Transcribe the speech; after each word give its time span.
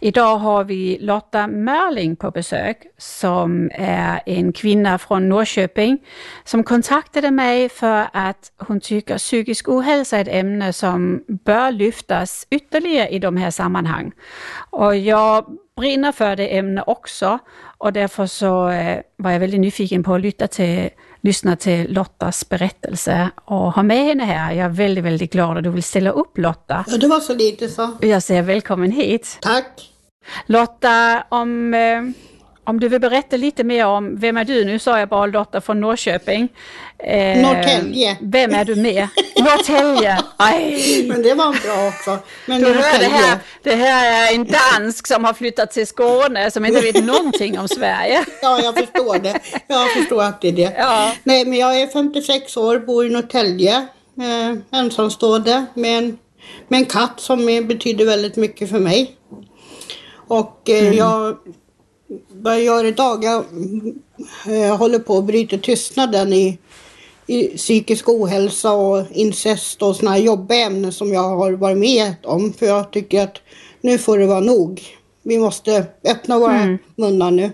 Idag 0.00 0.36
har 0.38 0.64
vi 0.64 0.98
Lotta 1.00 1.46
Mörling 1.46 2.16
på 2.16 2.30
besök 2.30 2.86
som 2.98 3.70
är 3.74 4.20
en 4.26 4.52
kvinna 4.52 4.98
från 4.98 5.28
Norrköping 5.28 5.98
som 6.44 6.64
kontaktade 6.64 7.30
mig 7.30 7.68
för 7.68 8.06
att 8.12 8.52
hon 8.58 8.80
tycker 8.80 9.18
psykisk 9.18 9.68
ohälsa 9.68 10.16
är 10.16 10.20
ett 10.20 10.28
ämne 10.28 10.72
som 10.72 11.24
bör 11.44 11.72
lyftas 11.72 12.46
ytterligare 12.50 13.08
i 13.08 13.18
de 13.18 13.36
här 13.36 13.50
sammanhang. 13.50 14.12
Och 14.70 14.96
jag 14.96 15.46
brinner 15.78 16.12
för 16.12 16.36
det 16.36 16.58
ämnet 16.58 16.84
också 16.86 17.38
och 17.78 17.92
därför 17.92 18.26
så 18.26 18.68
eh, 18.68 19.00
var 19.16 19.30
jag 19.30 19.40
väldigt 19.40 19.60
nyfiken 19.60 20.02
på 20.02 20.14
att 20.14 20.20
lyssna 20.20 20.46
till 20.46 20.90
lyssna 21.20 21.56
till 21.56 21.92
Lottas 21.92 22.48
berättelse 22.48 23.30
och 23.44 23.72
ha 23.72 23.82
med 23.82 24.04
henne 24.04 24.24
här. 24.24 24.52
Jag 24.52 24.64
är 24.64 24.68
väldigt, 24.68 25.04
väldigt 25.04 25.32
glad 25.32 25.56
att 25.56 25.64
du 25.64 25.70
vill 25.70 25.82
ställa 25.82 26.10
upp 26.10 26.38
Lotta. 26.38 26.84
Ja, 26.88 26.96
det 26.96 27.08
var 27.08 27.20
så 27.20 27.34
lite 27.34 27.68
så. 27.68 27.96
Jag 28.00 28.22
säger 28.22 28.42
välkommen 28.42 28.90
hit. 28.90 29.38
Tack. 29.40 29.90
Lotta, 30.46 31.24
om, 31.28 31.74
eh, 31.74 32.02
om 32.68 32.80
du 32.80 32.88
vill 32.88 33.00
berätta 33.00 33.36
lite 33.36 33.64
mer 33.64 33.86
om, 33.86 34.16
vem 34.16 34.36
är 34.36 34.44
du? 34.44 34.64
Nu 34.64 34.78
sa 34.78 34.98
jag 34.98 35.08
bara 35.08 35.26
Lotta 35.26 35.60
från 35.60 35.80
Norrköping. 35.80 36.48
Eh, 36.98 37.42
Norrtälje. 37.42 38.16
Vem 38.20 38.54
är 38.54 38.64
du 38.64 38.76
med? 38.76 39.08
Norrtälje. 39.36 40.18
Aj. 40.36 41.06
Men 41.08 41.22
det 41.22 41.34
var 41.34 41.52
bra 41.64 41.88
också. 41.88 42.18
Men 42.46 42.60
du 42.60 42.66
hör, 42.66 42.98
det, 42.98 43.04
här, 43.04 43.38
det 43.62 43.74
här 43.74 44.32
är 44.32 44.34
en 44.34 44.46
dansk 44.46 45.06
som 45.06 45.24
har 45.24 45.34
flyttat 45.34 45.70
till 45.70 45.86
Skåne 45.86 46.50
som 46.50 46.64
inte 46.66 46.80
vet 46.80 47.04
någonting 47.04 47.58
om 47.58 47.68
Sverige. 47.68 48.24
Ja, 48.42 48.60
jag 48.62 48.74
förstår 48.74 49.18
det. 49.18 49.40
Jag 49.66 49.90
förstår 49.90 50.22
att 50.22 50.40
det 50.40 50.48
är 50.48 50.52
det. 50.52 50.74
Ja. 50.78 51.12
Nej, 51.24 51.44
men 51.44 51.58
jag 51.58 51.80
är 51.80 51.86
56 51.86 52.56
år, 52.56 52.78
bor 52.78 53.06
i 53.06 53.10
Norrtälje. 53.10 53.76
Eh, 54.20 54.78
ensamstående 54.80 55.66
med 55.74 55.98
en, 55.98 56.18
med 56.68 56.78
en 56.78 56.86
katt 56.86 57.20
som 57.20 57.46
betyder 57.46 58.04
väldigt 58.04 58.36
mycket 58.36 58.70
för 58.70 58.78
mig. 58.78 59.16
Och 60.28 60.70
eh, 60.70 60.78
mm. 60.78 60.94
jag 60.94 61.36
vad 62.28 62.54
jag 62.54 62.62
gör 62.62 62.84
idag, 62.84 63.24
jag, 63.24 63.44
jag 64.46 64.66
eh, 64.66 64.76
håller 64.76 64.98
på 64.98 65.18
att 65.18 65.24
bryta 65.24 65.58
tystnaden 65.58 66.32
i, 66.32 66.58
i 67.26 67.44
psykisk 67.56 68.08
ohälsa 68.08 68.72
och 68.72 69.04
incest 69.12 69.82
och 69.82 69.96
sådana 69.96 70.18
jobbiga 70.18 70.58
ämnen 70.58 70.92
som 70.92 71.12
jag 71.12 71.22
har 71.22 71.52
varit 71.52 71.78
med 71.78 72.14
om. 72.24 72.52
För 72.52 72.66
jag 72.66 72.90
tycker 72.90 73.22
att 73.22 73.38
nu 73.80 73.98
får 73.98 74.18
det 74.18 74.26
vara 74.26 74.40
nog. 74.40 74.82
Vi 75.22 75.38
måste 75.38 75.86
öppna 76.04 76.38
våra 76.38 76.56
mm. 76.56 76.78
munnar 76.96 77.30
nu. 77.30 77.50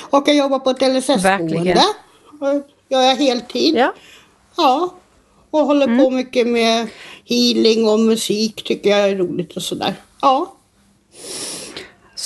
Och 0.00 0.28
jag 0.28 0.36
jobbar 0.36 0.58
på 0.58 0.70
ett 0.70 0.82
LSS-boende. 0.82 1.82
Jag 2.88 3.10
är 3.10 3.16
heltid. 3.16 3.76
Ja. 3.76 3.92
ja. 4.56 4.94
Och 5.50 5.60
håller 5.60 5.86
mm. 5.86 6.04
på 6.04 6.10
mycket 6.10 6.46
med 6.46 6.88
healing 7.24 7.88
och 7.88 8.00
musik 8.00 8.64
tycker 8.64 8.90
jag 8.90 9.10
är 9.10 9.16
roligt 9.16 9.56
och 9.56 9.62
sådär. 9.62 9.94
Ja. 10.22 10.52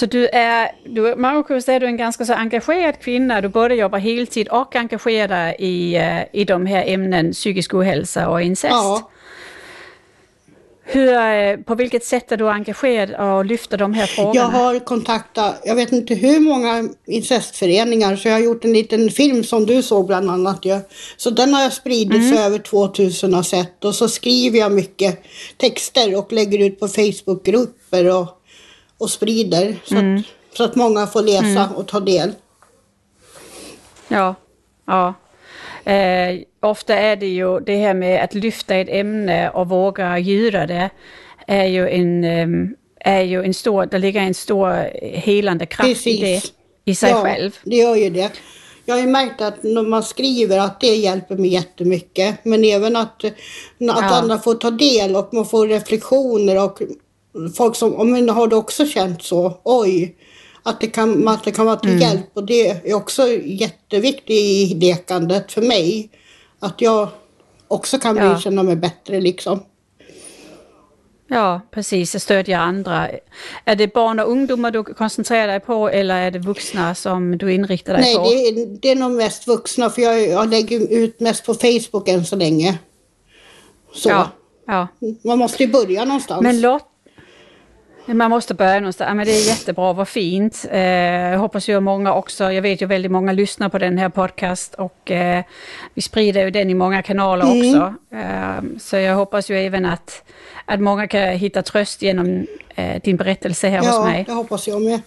Så 0.00 0.06
du 0.06 0.27
är, 0.27 0.71
du, 0.84 1.15
kan 1.49 1.62
säga 1.62 1.77
att 1.77 1.81
du 1.81 1.87
är 1.87 1.91
en 1.91 1.97
ganska 1.97 2.25
så 2.25 2.33
engagerad 2.33 2.99
kvinna. 3.00 3.41
Du 3.41 3.49
både 3.49 3.75
jobbar 3.75 3.99
heltid 3.99 4.49
och 4.49 4.77
engagerar 4.77 5.61
i, 5.61 5.97
eh, 5.97 6.41
i 6.41 6.44
de 6.44 6.66
här 6.66 6.84
ämnen 6.87 7.33
psykisk 7.33 7.75
ohälsa 7.75 8.28
och 8.28 8.43
incest. 8.43 8.72
Ja. 8.72 9.11
Hur, 10.84 11.12
eh, 11.12 11.56
på 11.56 11.75
vilket 11.75 12.05
sätt 12.05 12.33
är 12.33 12.37
du 12.37 12.49
engagerad 12.49 13.37
och 13.38 13.44
lyfter 13.44 13.78
de 13.78 13.94
här 13.94 14.06
frågorna? 14.06 14.34
Jag 14.34 14.49
har 14.49 14.78
kontaktat, 14.78 15.62
jag 15.65 15.75
vet 15.75 15.93
inte 15.93 16.15
hur 16.15 16.41
många 16.41 16.88
incestföreningar, 17.06 18.17
så 18.17 18.28
jag 18.28 18.34
har 18.34 18.41
gjort 18.41 18.65
en 18.65 18.72
liten 18.72 19.11
film 19.11 19.44
som 19.44 19.67
du 19.67 19.82
såg 19.82 20.06
bland 20.06 20.31
annat. 20.31 20.59
Ja. 20.62 20.81
Så 21.17 21.31
den 21.31 21.55
har 21.55 21.62
jag 21.62 21.72
spridit 21.72 22.22
mm. 22.22 22.37
så 22.37 22.43
över 22.43 22.59
2000 22.59 23.34
har 23.34 23.43
sett 23.43 23.84
och 23.84 23.94
så 23.94 24.09
skriver 24.09 24.59
jag 24.59 24.72
mycket 24.72 25.22
texter 25.56 26.19
och 26.19 26.32
lägger 26.32 26.59
ut 26.59 26.81
på 26.81 26.88
Facebookgrupper 26.88 28.17
och 28.17 28.39
och 29.00 29.11
sprider 29.11 29.77
så, 29.84 29.97
mm. 29.97 30.16
att, 30.16 30.56
så 30.56 30.65
att 30.65 30.77
många 30.77 31.06
får 31.06 31.22
läsa 31.22 31.65
mm. 31.65 31.72
och 31.77 31.88
ta 31.88 32.00
del. 32.00 32.33
Ja, 34.09 34.34
ja. 34.87 35.15
Eh, 35.93 36.41
ofta 36.61 36.94
är 36.94 37.16
det 37.16 37.27
ju 37.27 37.61
det 37.61 37.77
här 37.77 37.94
med 37.94 38.25
att 38.25 38.34
lyfta 38.34 38.75
ett 38.75 38.88
ämne 38.91 39.50
och 39.50 39.69
våga 39.69 40.19
göra 40.19 40.66
det 40.66 40.91
är 41.47 41.65
ju 41.65 41.88
en, 41.88 42.25
ehm, 42.25 42.77
är 43.00 43.22
ju 43.22 43.44
en 43.44 43.55
stor, 43.55 43.87
det 43.87 43.99
ligger 43.99 44.21
en 44.21 44.34
stor 44.34 44.91
helande 45.17 45.67
kraft 45.67 45.88
Precis. 45.88 46.21
i 46.21 46.21
det 46.21 46.43
i 46.84 46.94
sig 46.94 47.11
ja, 47.11 47.22
själv. 47.22 47.59
det 47.65 47.77
gör 47.77 47.97
ju 47.97 48.11
det. 48.11 48.32
Jag 48.84 48.94
har 48.94 49.00
ju 49.00 49.06
märkt 49.06 49.41
att 49.41 49.62
när 49.62 49.82
man 49.82 50.03
skriver 50.03 50.59
att 50.59 50.81
det 50.81 50.97
hjälper 50.97 51.37
mig 51.37 51.53
jättemycket. 51.53 52.44
Men 52.44 52.65
även 52.65 52.97
att, 52.97 53.25
att 53.25 53.34
ja. 53.78 53.94
andra 53.94 54.38
får 54.38 54.55
ta 54.55 54.71
del 54.71 55.17
och 55.17 55.34
man 55.34 55.47
får 55.47 55.67
reflektioner 55.67 56.65
och 56.65 56.78
folk 57.56 57.76
som 57.76 57.94
om 57.94 58.10
man 58.10 58.28
har 58.28 58.48
det 58.48 58.56
också 58.56 58.86
känt 58.86 59.22
så, 59.22 59.60
oj, 59.64 60.16
att 60.62 60.80
det 60.80 60.86
kan, 60.86 61.28
att 61.28 61.44
det 61.44 61.52
kan 61.52 61.66
vara 61.66 61.76
till 61.76 61.91
mm. 61.91 62.02
hjälp 62.02 62.30
och 62.34 62.44
det 62.44 62.68
är 62.68 62.94
också 62.94 63.28
jätteviktigt 63.44 64.30
i 64.30 64.74
lekandet 64.74 65.52
för 65.52 65.62
mig. 65.62 66.10
Att 66.60 66.80
jag 66.80 67.08
också 67.69 67.98
kan 67.98 68.16
ja. 68.16 68.38
känna 68.38 68.62
mig 68.62 68.76
bättre 68.76 69.20
liksom. 69.20 69.62
Ja, 71.32 71.60
precis, 71.70 72.22
stödja 72.22 72.60
andra. 72.60 73.08
Är 73.64 73.76
det 73.76 73.94
barn 73.94 74.20
och 74.20 74.30
ungdomar 74.30 74.70
du 74.70 74.84
koncentrerar 74.84 75.46
dig 75.46 75.60
på 75.60 75.88
eller 75.88 76.20
är 76.20 76.30
det 76.30 76.38
vuxna 76.38 76.94
som 76.94 77.38
du 77.38 77.52
inriktar 77.52 77.92
dig 77.92 78.02
Nej, 78.02 78.16
på? 78.16 78.22
Nej, 78.22 78.52
det, 78.52 78.60
är, 78.60 78.66
det 78.66 78.90
är 78.90 78.96
nog 78.96 79.12
mest 79.12 79.48
vuxna 79.48 79.90
för 79.90 80.02
jag, 80.02 80.28
jag 80.28 80.50
lägger 80.50 80.92
ut 80.92 81.20
mest 81.20 81.46
på 81.46 81.54
Facebook 81.54 82.08
än 82.08 82.24
så 82.24 82.36
länge. 82.36 82.78
Så. 83.94 84.08
Ja, 84.08 84.30
ja. 84.66 84.88
Man 85.24 85.38
måste 85.38 85.64
ju 85.64 85.70
börja 85.70 86.04
någonstans. 86.04 86.42
Men 86.42 86.60
låt, 86.60 86.89
man 88.15 88.31
måste 88.31 88.54
börja 88.54 88.81
någonstans. 88.81 89.16
Men 89.16 89.26
det 89.26 89.32
är 89.32 89.48
jättebra, 89.48 89.93
vad 89.93 90.09
fint. 90.09 90.66
Eh, 90.71 90.81
jag 90.81 91.38
hoppas 91.38 91.69
ju 91.69 91.81
många 91.81 92.15
också, 92.15 92.53
jag 92.53 92.62
vet 92.62 92.82
ju 92.82 92.87
väldigt 92.87 93.12
många 93.12 93.32
lyssnar 93.32 93.69
på 93.69 93.78
den 93.78 93.98
här 93.98 94.09
podcast 94.09 94.75
och 94.75 95.10
eh, 95.10 95.44
vi 95.94 96.03
sprider 96.03 96.44
ju 96.44 96.50
den 96.50 96.70
i 96.70 96.75
många 96.75 97.03
kanaler 97.03 97.44
mm. 97.44 97.59
också. 97.59 97.94
Eh, 98.16 98.78
så 98.78 98.97
jag 98.97 99.15
hoppas 99.15 99.50
ju 99.50 99.59
även 99.59 99.87
att, 99.87 100.22
att 100.65 100.81
många 100.81 101.09
kan 101.09 101.28
hitta 101.28 101.62
tröst 101.62 102.03
genom 102.03 102.47
eh, 102.75 103.03
din 103.03 103.16
berättelse 103.16 103.69
här 103.69 103.84
ja, 103.84 103.91
hos 103.91 104.04
mig. 104.04 104.19
Ja, 104.19 104.32
det 104.32 104.38
hoppas 104.38 104.69
jag 104.69 104.82
med. 104.82 105.00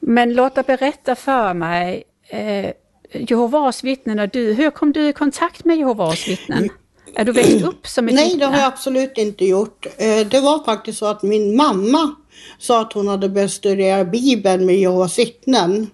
Men 0.00 0.34
låta 0.34 0.62
berätta 0.62 1.14
för 1.14 1.54
mig, 1.54 2.04
eh, 2.28 2.70
Jehovas 3.12 3.84
vittnen 3.84 4.18
och 4.18 4.28
du, 4.28 4.52
hur 4.52 4.70
kom 4.70 4.92
du 4.92 5.08
i 5.08 5.12
kontakt 5.12 5.64
med 5.64 5.76
Jehovas 5.76 6.28
vittnen? 6.28 6.68
Är 7.18 7.24
du 7.24 7.32
växt 7.32 7.64
upp 7.64 7.86
som 7.86 8.08
ett 8.08 8.14
Nej, 8.14 8.36
det 8.36 8.46
har 8.46 8.56
jag 8.56 8.66
absolut 8.66 9.18
inte 9.18 9.44
gjort. 9.44 9.86
Eh, 9.96 10.26
det 10.26 10.40
var 10.40 10.64
faktiskt 10.64 10.98
så 10.98 11.06
att 11.06 11.22
min 11.22 11.56
mamma 11.56 12.14
sa 12.58 12.80
att 12.80 12.92
hon 12.92 13.08
hade 13.08 13.28
börjat 13.28 13.50
studera 13.50 14.04
Bibeln 14.04 14.66
med 14.66 14.76
Jehovas 14.76 15.18
vittnen. 15.18 15.90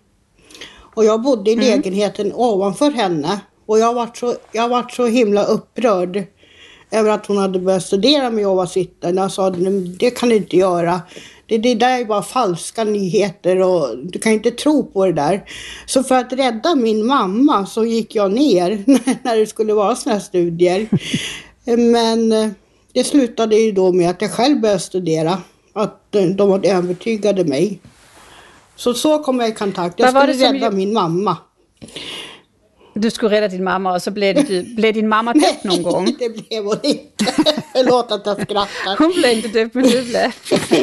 Och 0.94 1.04
jag 1.04 1.22
bodde 1.22 1.50
i 1.50 1.54
mm. 1.54 1.66
lägenheten 1.66 2.32
ovanför 2.34 2.90
henne. 2.90 3.40
Och 3.66 3.78
jag 3.78 3.94
var 3.94 4.10
så, 4.14 4.34
jag 4.52 4.68
var 4.68 4.88
så 4.88 5.06
himla 5.06 5.44
upprörd 5.44 6.24
över 6.92 7.10
att 7.10 7.26
hon 7.26 7.36
hade 7.36 7.58
börjat 7.58 7.82
studera 7.82 8.30
med 8.30 8.40
Jehovas 8.40 8.76
vittnen. 8.76 9.16
Jag 9.16 9.32
sa 9.32 9.50
det 9.50 10.10
kan 10.10 10.28
du 10.28 10.36
inte 10.36 10.56
göra. 10.56 11.00
Det, 11.46 11.58
det 11.58 11.74
där 11.74 12.00
är 12.00 12.04
bara 12.04 12.22
falska 12.22 12.84
nyheter 12.84 13.60
och 13.62 13.98
du 13.98 14.18
kan 14.18 14.32
inte 14.32 14.50
tro 14.50 14.84
på 14.84 15.06
det 15.06 15.12
där. 15.12 15.44
Så 15.86 16.02
för 16.02 16.14
att 16.14 16.32
rädda 16.32 16.74
min 16.74 17.06
mamma 17.06 17.66
så 17.66 17.84
gick 17.84 18.14
jag 18.14 18.32
ner 18.32 18.84
när 19.22 19.36
det 19.36 19.46
skulle 19.46 19.74
vara 19.74 19.96
sådana 19.96 20.18
här 20.18 20.24
studier. 20.24 20.88
Men 21.64 22.32
eh, 22.32 22.50
det 22.92 23.04
slutade 23.04 23.56
ju 23.56 23.72
då 23.72 23.92
med 23.92 24.10
att 24.10 24.22
jag 24.22 24.30
själv 24.30 24.60
började 24.60 24.80
studera. 24.80 25.38
Att 25.72 26.12
de 26.12 26.60
övertygade 26.64 27.44
mig. 27.44 27.80
Så 28.76 28.94
så 28.94 29.18
kom 29.18 29.40
jag 29.40 29.48
i 29.48 29.52
kontakt. 29.52 30.00
Jag 30.00 30.08
skulle 30.08 30.52
rädda 30.52 30.70
min 30.70 30.92
mamma. 30.92 31.36
Du 32.94 33.10
skulle 33.10 33.36
rädda 33.36 33.48
din 33.48 33.64
mamma 33.64 33.94
och 33.94 34.02
så 34.02 34.10
blev, 34.10 34.34
det, 34.34 34.62
blev 34.76 34.94
din 34.94 35.08
mamma 35.08 35.32
döpt 35.32 35.64
någon 35.64 35.82
gång. 35.82 36.16
det 36.18 36.28
blev 36.28 36.64
hon 36.64 36.78
inte. 36.82 37.24
Förlåt 37.72 38.12
att 38.12 38.26
jag 38.26 38.42
skrattar. 38.42 38.96
Hon 38.98 39.12
blev 39.16 39.32
inte 39.32 39.48
döpt 39.48 39.74
men 39.74 39.84
du 39.84 40.02
blev. 40.02 40.32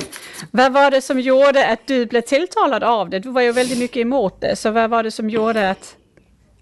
vad 0.51 0.73
var 0.73 0.91
det 0.91 1.01
som 1.01 1.19
gjorde 1.19 1.67
att 1.67 1.79
du 1.88 2.06
blev 2.06 2.21
tilltalad 2.21 2.83
av 2.83 3.09
det? 3.09 3.19
Du 3.19 3.29
var 3.29 3.41
ju 3.41 3.51
väldigt 3.51 3.77
mycket 3.79 3.97
emot 3.97 4.41
det. 4.41 4.56
Så 4.56 4.71
vad 4.71 4.89
var 4.89 5.03
det 5.03 5.11
som 5.11 5.29
gjorde 5.29 5.69
att, 5.69 5.95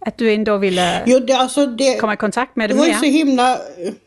att 0.05 0.17
du 0.17 0.33
ändå 0.33 0.57
ville 0.57 1.03
Jo, 1.05 1.19
det, 1.19 1.33
alltså 1.33 1.65
det, 1.65 1.97
komma 1.99 2.13
i 2.13 2.17
kontakt 2.17 2.55
med 2.55 2.69
det 2.69 2.73
det 2.73 2.79
var 2.79 2.87
mer? 2.87 2.93
så 2.93 3.05
himla... 3.05 3.57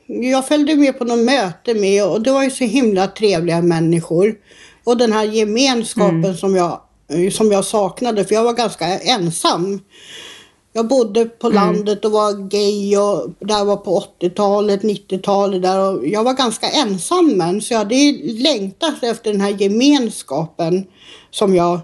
Jag 0.07 0.49
följde 0.49 0.75
med 0.77 0.99
på 0.99 1.05
något 1.05 1.19
möte 1.25 1.75
med 1.75 2.05
och 2.05 2.21
det 2.23 2.31
var 2.33 2.43
ju 2.43 2.51
så 2.51 2.65
himla 2.65 3.07
trevliga 3.07 3.63
människor. 3.63 4.35
Och 4.85 4.97
den 4.97 5.13
här 5.13 5.25
gemenskapen 5.25 6.25
Mm. 6.25 6.37
som, 6.37 6.57
jag, 6.57 6.81
som 7.33 7.53
jag 7.53 7.65
saknade, 7.65 8.25
för 8.25 8.35
jag 8.35 8.45
var 8.45 8.53
ganska 8.53 8.87
ensam. 8.99 9.81
Jag 10.73 10.89
bodde 10.89 11.25
på 11.25 11.47
Mm. 11.47 11.57
landet 11.57 12.05
och 12.05 12.13
var 12.13 12.49
gay 12.49 12.97
och 12.97 13.31
där 13.39 13.65
var 13.65 13.77
på 13.77 14.05
80-talet, 14.21 14.83
90-talet 14.83 15.63
där 15.63 15.81
och 15.81 16.07
jag 16.07 16.25
var 16.25 16.35
ganska 16.35 16.71
ensam 16.71 17.37
men 17.37 17.61
så 17.61 17.75
jag 17.75 17.79
hade 17.79 18.13
längtat 18.23 19.03
efter 19.03 19.33
den 19.33 19.41
här 19.41 19.51
gemenskapen 19.51 20.87
som 21.31 21.55
jag 21.55 21.81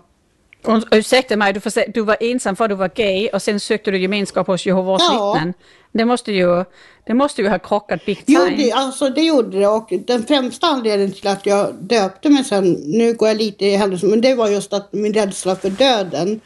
ursäkta 0.90 1.36
mig, 1.36 1.52
du, 1.52 1.70
se, 1.70 1.90
du 1.94 2.00
var 2.00 2.16
ensam 2.20 2.56
för 2.56 2.64
att 2.64 2.70
du 2.70 2.74
var 2.74 2.90
gay 2.94 3.28
och 3.28 3.42
sen 3.42 3.60
sökte 3.60 3.90
du 3.90 3.98
gemenskap 3.98 4.46
hos 4.46 4.66
Jehovas 4.66 5.02
Ja. 5.02 5.32
vittnen. 5.32 5.54
Det 5.92 6.04
måste, 6.04 6.32
ju, 6.32 6.64
det 7.06 7.14
måste 7.14 7.42
ju 7.42 7.48
ha 7.48 7.58
krockat 7.58 8.04
big 8.06 8.22
Jo, 8.26 8.40
time. 8.44 8.56
det, 8.56 8.72
alltså 8.72 9.08
det 9.10 9.20
gjorde 9.22 9.58
det 9.58 9.66
och 9.68 9.92
den 10.06 10.26
främsta 10.26 10.66
anledningen 10.66 11.12
till 11.14 11.28
att 11.28 11.46
jag 11.46 11.74
döpte 11.74 12.28
mig 12.28 12.44
sen, 12.44 12.72
nu 12.72 13.14
går 13.14 13.28
jag 13.28 13.36
lite 13.36 13.66
i 13.66 13.76
händelse, 13.76 14.06
men 14.06 14.20
det 14.20 14.34
var 14.34 14.48
just 14.48 14.72
att 14.72 14.92
min 14.92 15.12
rädsla 15.14 15.56
för 15.56 15.70
döden. 15.70 16.40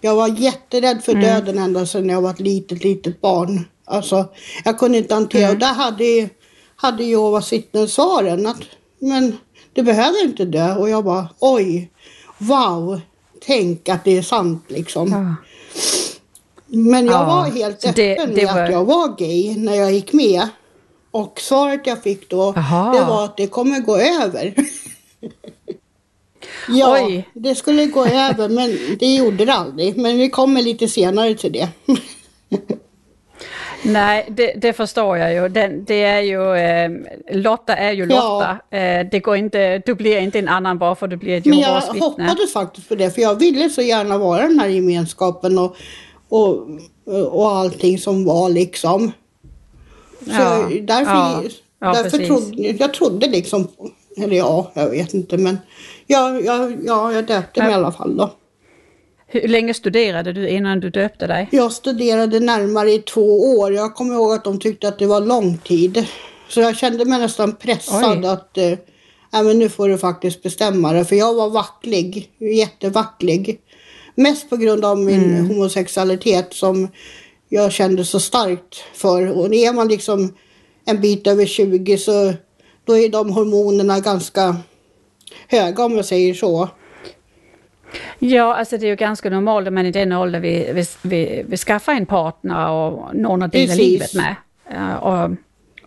Jag 0.00 0.14
var 0.14 0.28
jätterädd 0.28 1.04
för 1.04 1.14
döden 1.14 1.58
ända 1.58 1.86
sedan 1.86 2.08
jag 2.08 2.20
var 2.20 2.30
ett 2.30 2.40
litet, 2.40 2.84
litet 2.84 3.20
barn. 3.20 3.64
Alltså, 3.84 4.24
jag 4.64 4.78
kunde 4.78 4.98
inte 4.98 5.14
hantera, 5.14 5.50
och 5.50 5.56
där 5.58 5.74
hade, 5.74 6.28
hade 6.76 7.04
Jehovas 7.04 7.52
vittnen 7.52 7.88
svaren 7.88 8.46
att, 8.46 8.60
men 8.98 9.38
du 9.72 9.82
behöver 9.82 10.24
inte 10.24 10.44
dö. 10.44 10.74
Och 10.74 10.88
jag 10.90 11.04
bara, 11.04 11.28
oj, 11.38 11.90
wow, 12.38 13.00
tänk 13.46 13.88
att 13.88 14.04
det 14.04 14.16
är 14.18 14.22
sant 14.22 14.64
liksom. 14.68 15.08
Ja. 15.12 15.34
Men 16.66 17.06
jag 17.06 17.14
Ja, 17.14 17.24
var 17.24 17.44
helt 17.50 17.84
öppen 17.84 17.92
det- 17.96 18.26
med 18.26 18.34
det 18.36 18.44
var- 18.46 18.62
att 18.62 18.70
jag 18.72 18.84
var 18.84 19.16
gay 19.18 19.56
när 19.56 19.74
jag 19.74 19.92
gick 19.92 20.12
med. 20.12 20.48
Och 21.10 21.40
svaret 21.40 21.80
jag 21.86 22.02
fick 22.02 22.28
då, 22.30 22.52
Jaha. 22.56 22.92
det 22.94 23.04
var 23.04 23.24
att 23.24 23.36
det 23.36 23.46
kommer 23.46 23.80
gå 23.80 23.96
över. 23.96 24.54
ja, 26.68 27.04
Oj. 27.06 27.28
det 27.34 27.54
skulle 27.54 27.86
gå 27.86 28.06
över 28.06 28.48
men 28.48 28.78
det 28.98 29.14
gjorde 29.14 29.44
det 29.44 29.52
aldrig. 29.52 29.96
Men 29.96 30.18
vi 30.18 30.30
kommer 30.30 30.62
lite 30.62 30.88
senare 30.88 31.34
till 31.34 31.52
det. 31.52 31.68
Nej, 33.84 34.26
det, 34.30 34.52
det 34.56 34.72
förstår 34.72 35.18
jag 35.18 35.34
ju. 35.34 35.48
Den, 35.48 35.84
det 35.84 36.02
är 36.02 36.20
ju 36.20 36.56
eh, 36.56 36.90
Lotta 37.32 37.76
är 37.76 37.92
ju 37.92 38.06
Ja. 38.10 38.14
Lotta. 38.16 38.76
Eh, 38.78 39.06
det 39.10 39.18
går 39.20 39.36
inte, 39.36 39.78
du 39.86 39.94
blir 39.94 40.18
inte 40.18 40.38
en 40.38 40.48
annan 40.48 40.78
bara 40.78 40.94
för 40.94 41.06
att 41.06 41.10
du 41.10 41.16
blir 41.16 41.38
ett 41.38 41.44
Men 41.44 41.58
jag 41.58 41.68
Jehovas 41.68 41.94
vittne. 41.94 42.00
hoppades 42.06 42.52
faktiskt 42.52 42.88
på 42.88 42.94
det 42.94 43.10
för 43.10 43.22
jag 43.22 43.34
ville 43.34 43.70
så 43.70 43.82
gärna 43.82 44.18
vara 44.18 44.42
den 44.42 44.58
här 44.58 44.68
gemenskapen 44.68 45.58
och, 45.58 45.76
och, 46.28 46.66
och 47.30 47.48
allting 47.50 47.98
som 47.98 48.24
var 48.24 48.48
liksom. 48.50 49.12
Så 50.24 50.30
Ja, 50.30 50.70
jag, 50.70 50.86
därför, 50.86 51.12
ja, 51.12 51.42
ja, 51.80 51.92
därför 51.92 52.18
trodde 52.18 52.62
jag 52.62 52.94
trodde 52.94 53.26
liksom, 53.26 53.68
eller 54.16 54.36
ja, 54.36 54.70
jag 54.74 54.90
vet 54.90 55.14
inte 55.14 55.36
men 55.38 55.58
jag, 56.06 56.44
jag, 56.44 56.76
ja, 56.84 57.12
jag 57.12 57.26
döpte 57.26 57.62
mig 57.62 57.70
i 57.70 57.74
alla 57.74 57.92
fall 57.92 58.16
då. 58.16 58.30
Hur 59.34 59.48
länge 59.48 59.74
studerade 59.74 60.32
du 60.32 60.48
innan 60.48 60.80
du 60.80 60.90
döpte 60.90 61.26
dig? 61.26 61.48
Jag 61.52 61.72
studerade 61.72 62.40
närmare 62.40 62.92
i 62.92 62.98
två 62.98 63.58
år. 63.58 63.72
Jag 63.74 63.94
kommer 63.94 64.14
ihåg 64.14 64.32
att 64.32 64.44
de 64.44 64.60
tyckte 64.60 64.88
att 64.88 64.98
det 64.98 65.06
var 65.06 65.20
lång 65.20 65.58
tid. 65.58 66.06
Så 66.48 66.60
jag 66.60 66.76
kände 66.76 67.04
mig 67.04 67.18
nästan 67.18 67.56
pressad 67.56 68.18
Oj. 68.24 68.26
att 68.26 68.58
eh, 68.58 68.70
ja, 69.32 69.42
men 69.42 69.58
nu 69.58 69.68
får 69.68 69.88
du 69.88 69.98
faktiskt 69.98 70.42
bestämma 70.42 70.92
dig. 70.92 71.04
För 71.04 71.16
jag 71.16 71.34
var 71.34 71.50
vacklig, 71.50 72.30
jättevacklig. 72.38 73.60
Mest 74.14 74.50
på 74.50 74.56
grund 74.56 74.84
av 74.84 74.98
min 74.98 75.24
Mm. 75.24 75.48
homosexualitet 75.48 76.52
som 76.54 76.88
jag 77.48 77.72
kände 77.72 78.04
så 78.04 78.20
starkt 78.20 78.84
för. 78.94 79.38
Och 79.38 79.54
är 79.54 79.72
man 79.72 79.88
liksom 79.88 80.34
en 80.84 81.00
bit 81.00 81.26
över 81.26 81.46
20 81.46 81.98
så 81.98 82.32
då 82.84 82.98
är 82.98 83.08
de 83.08 83.30
hormonerna 83.32 84.00
ganska 84.00 84.56
höga 85.48 85.84
om 85.84 85.96
jag 85.96 86.04
säger 86.04 86.34
så. 86.34 86.68
Ja, 88.26 88.54
alltså 88.54 88.78
det 88.78 88.86
är 88.86 88.88
ju 88.88 88.96
ganska 88.96 89.30
normalt 89.30 89.66
att 89.66 89.72
man 89.72 89.86
i 89.86 89.90
den 89.90 90.12
åldern 90.12 90.42
vill, 90.42 90.72
vill, 90.72 90.86
vill, 91.02 91.44
vill 91.46 91.58
skaffa 91.58 91.92
en 91.92 92.06
partner 92.06 92.70
och 92.70 93.14
någon 93.16 93.42
att 93.42 93.52
dela 93.52 93.66
Precis. 93.66 93.78
livet 93.78 94.14
med. 94.14 94.34
Ja, 94.72 94.98
och, 94.98 95.30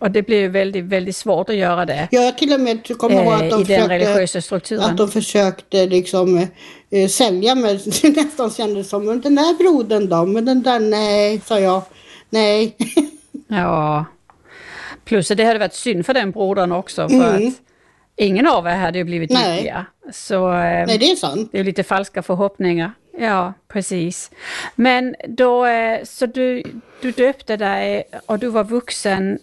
och 0.00 0.10
det 0.10 0.22
blir 0.22 0.38
ju 0.40 0.48
väldigt, 0.48 0.84
väldigt 0.84 1.16
svårt 1.16 1.48
att 1.48 1.56
göra 1.56 1.86
det 1.86 2.08
har 2.12 2.32
till 2.32 2.52
och 2.52 2.60
med 2.60 2.98
kommer 2.98 3.22
ihåg 3.22 3.32
eh, 3.32 3.38
att 3.38 3.40
de 3.40 3.44
i 3.46 3.48
den 3.50 3.64
försökte 3.66 3.94
religiösa 3.94 4.40
strukturen. 4.40 4.84
Att 4.84 4.96
de 4.96 5.08
försökte 5.08 5.86
liksom 5.86 6.46
eh, 6.90 7.08
sälja 7.08 7.54
mig. 7.54 7.80
Det 8.02 8.16
nästan 8.16 8.50
kändes 8.50 8.88
som, 8.88 9.04
men 9.04 9.20
den 9.20 9.34
där 9.34 9.58
brodern 9.58 10.08
då? 10.08 10.26
Men 10.26 10.44
den 10.44 10.62
där, 10.62 10.80
nej, 10.80 11.40
sa 11.44 11.60
jag. 11.60 11.82
Nej. 12.30 12.76
Ja. 13.50 14.04
Plus 15.04 15.30
att 15.30 15.36
det 15.36 15.44
hade 15.44 15.58
varit 15.58 15.74
synd 15.74 16.06
för 16.06 16.14
den 16.14 16.30
brodern 16.30 16.72
också 16.72 17.08
för 17.08 17.16
Mm. 17.36 17.48
att 17.48 17.54
ingen 18.18 18.46
av 18.46 18.66
er 18.66 18.70
hade 18.76 18.98
ju 18.98 19.04
blivit 19.04 19.30
Nej. 19.30 19.54
lyckliga. 19.54 19.86
Så 20.12 20.48
eh, 20.48 20.86
nej, 20.86 20.98
det 20.98 21.10
är 21.10 21.16
sant. 21.16 21.48
det 21.52 21.58
är 21.60 21.64
lite 21.64 21.82
falska 21.82 22.22
förhoppningar. 22.22 22.92
Ja, 23.18 23.52
precis. 23.68 24.30
Men 24.74 25.14
då, 25.28 25.66
eh, 25.66 26.04
så 26.04 26.26
du, 26.26 26.62
du 27.02 27.10
döpte 27.12 27.56
dig 27.56 28.04
och 28.26 28.38
du 28.38 28.48
var 28.48 28.64
vuxen. 28.64 29.38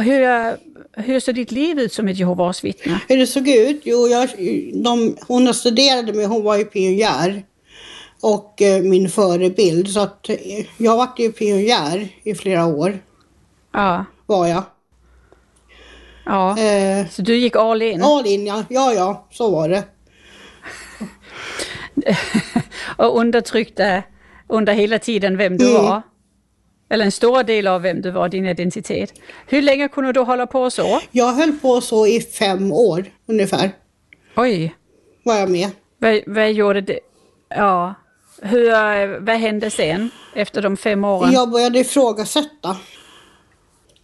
Hur, 0.00 0.56
hur 1.02 1.20
såg 1.20 1.34
ditt 1.34 1.52
liv 1.52 1.78
ut 1.78 1.92
som 1.92 2.08
ett 2.08 2.18
Jehovas 2.18 2.64
vittne? 2.64 3.00
Hur 3.08 3.16
det 3.16 3.26
såg 3.26 3.48
ut? 3.48 3.80
Jo, 3.84 4.08
jag, 4.08 4.28
de, 4.84 5.16
hon 5.26 5.54
studerade 5.54 6.12
med, 6.12 6.26
hon 6.28 6.44
var 6.44 6.56
ju 6.56 6.64
pionjär. 6.64 7.42
Och 8.20 8.62
eh, 8.62 8.82
min 8.82 9.08
förebild. 9.08 9.88
Så 9.88 10.00
att 10.00 10.28
eh, 10.28 10.36
jag 10.76 10.96
var 10.96 11.08
ju 11.18 11.32
pionjär 11.32 12.08
i 12.22 12.34
flera 12.34 12.66
år. 12.66 12.98
Ja, 13.72 14.04
Var 14.26 14.46
jag. 14.46 14.62
Ja. 16.28 16.58
Eh, 16.58 17.06
Så 17.10 17.22
du 17.22 17.36
gick 17.36 17.56
all 17.56 17.82
in? 17.82 18.02
all 18.02 18.26
in, 18.26 18.46
ja. 18.46 18.64
Ja, 18.68 18.92
ja, 18.92 19.26
så 19.30 19.50
var 19.50 19.68
det. 19.68 19.84
och 22.96 23.18
undertryckte 23.18 24.02
under 24.48 24.72
hela 24.72 24.98
tiden 24.98 25.36
vem 25.36 25.56
du 25.58 25.70
Mm. 25.70 25.82
var. 25.82 26.02
Eller 26.90 27.04
en 27.04 27.12
stor 27.12 27.42
del 27.42 27.66
av 27.66 27.82
vem 27.82 28.00
du 28.02 28.10
var, 28.10 28.28
din 28.28 28.46
identitet. 28.46 29.12
Hur 29.46 29.62
länge 29.62 29.88
kunde 29.88 30.12
du 30.12 30.20
hålla 30.20 30.46
på 30.46 30.70
så? 30.70 31.00
Jag 31.10 31.32
höll 31.32 31.52
på 31.52 31.80
så 31.80 32.06
i 32.06 32.20
fem 32.20 32.72
år 32.72 33.04
ungefär. 33.26 33.70
Oj, 34.36 34.74
Var 35.24 35.34
jag 35.36 35.50
med. 35.50 35.70
vad, 35.98 36.20
vad 36.26 36.52
gjorde 36.52 36.80
det? 36.80 37.00
Ja, 37.48 37.94
hur, 38.42 38.68
eh, 38.70 39.08
vad 39.20 39.36
hände 39.36 39.70
sen 39.70 40.10
efter 40.34 40.62
de 40.62 40.76
fem 40.76 41.04
åren? 41.04 41.32
Jag 41.32 41.50
började 41.50 41.78
ifrågasätta 41.78 42.76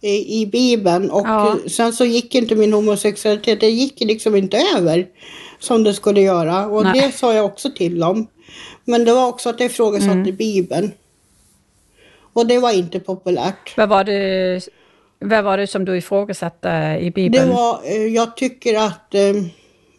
i, 0.09 0.45
Bibeln 0.45 1.11
och 1.11 1.27
Ja. 1.27 1.57
sen 1.67 1.93
så 1.93 2.05
gick 2.05 2.35
inte 2.35 2.55
min 2.55 2.73
homosexualitet, 2.73 3.59
det 3.59 3.69
gick 3.69 3.99
liksom 3.99 4.35
inte 4.35 4.57
över 4.77 5.07
som 5.59 5.83
det 5.83 5.93
skulle 5.93 6.21
göra 6.21 6.67
och 6.67 6.83
Nej. 6.83 7.01
det 7.01 7.11
sa 7.11 7.33
jag 7.33 7.45
också 7.45 7.69
till 7.77 7.99
dem. 7.99 8.27
Men 8.85 9.05
det 9.05 9.13
var 9.13 9.27
också 9.27 9.49
att 9.49 9.59
jag 9.59 9.69
ifrågasatte 9.69 10.11
Mm. 10.13 10.35
Bibeln. 10.35 10.91
Och 12.33 12.47
det 12.47 12.59
var 12.59 12.71
inte 12.71 12.99
populärt. 12.99 13.77
Vad 13.77 13.89
var 13.89 14.03
det, 14.03 14.61
vad 15.19 15.43
var 15.43 15.57
det 15.57 15.67
som 15.67 15.85
du 15.85 15.97
ifrågasatte 15.97 16.97
i 17.01 17.05
Det 17.05 17.11
Bibeln? 17.11 17.49
var, 17.49 17.79
eh, 17.85 18.07
jag 18.07 18.37
tycker 18.37 18.75
att 18.77 19.13
eh, 19.15 19.33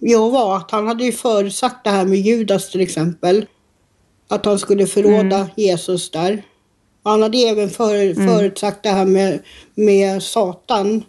Jehova, 0.00 0.56
att 0.56 0.70
han 0.70 0.86
hade 0.88 1.04
ju 1.04 1.12
förutsagt 1.12 1.84
det 1.84 1.90
här 1.90 2.04
med 2.04 2.18
Judas 2.18 2.70
till 2.70 2.80
exempel. 2.80 3.46
Att 4.28 4.44
han 4.44 4.58
skulle 4.58 4.86
förråda 4.86 5.36
Mm. 5.36 5.46
Jesus 5.56 6.10
där. 6.10 6.42
Han 7.10 7.22
hade 7.22 7.38
även 7.38 7.70
för, 7.70 8.14
förutsagt 8.14 8.82
det 8.82 8.88
här 8.88 9.04
med, 9.04 9.38
med 9.74 10.22
Satan. 10.22 11.04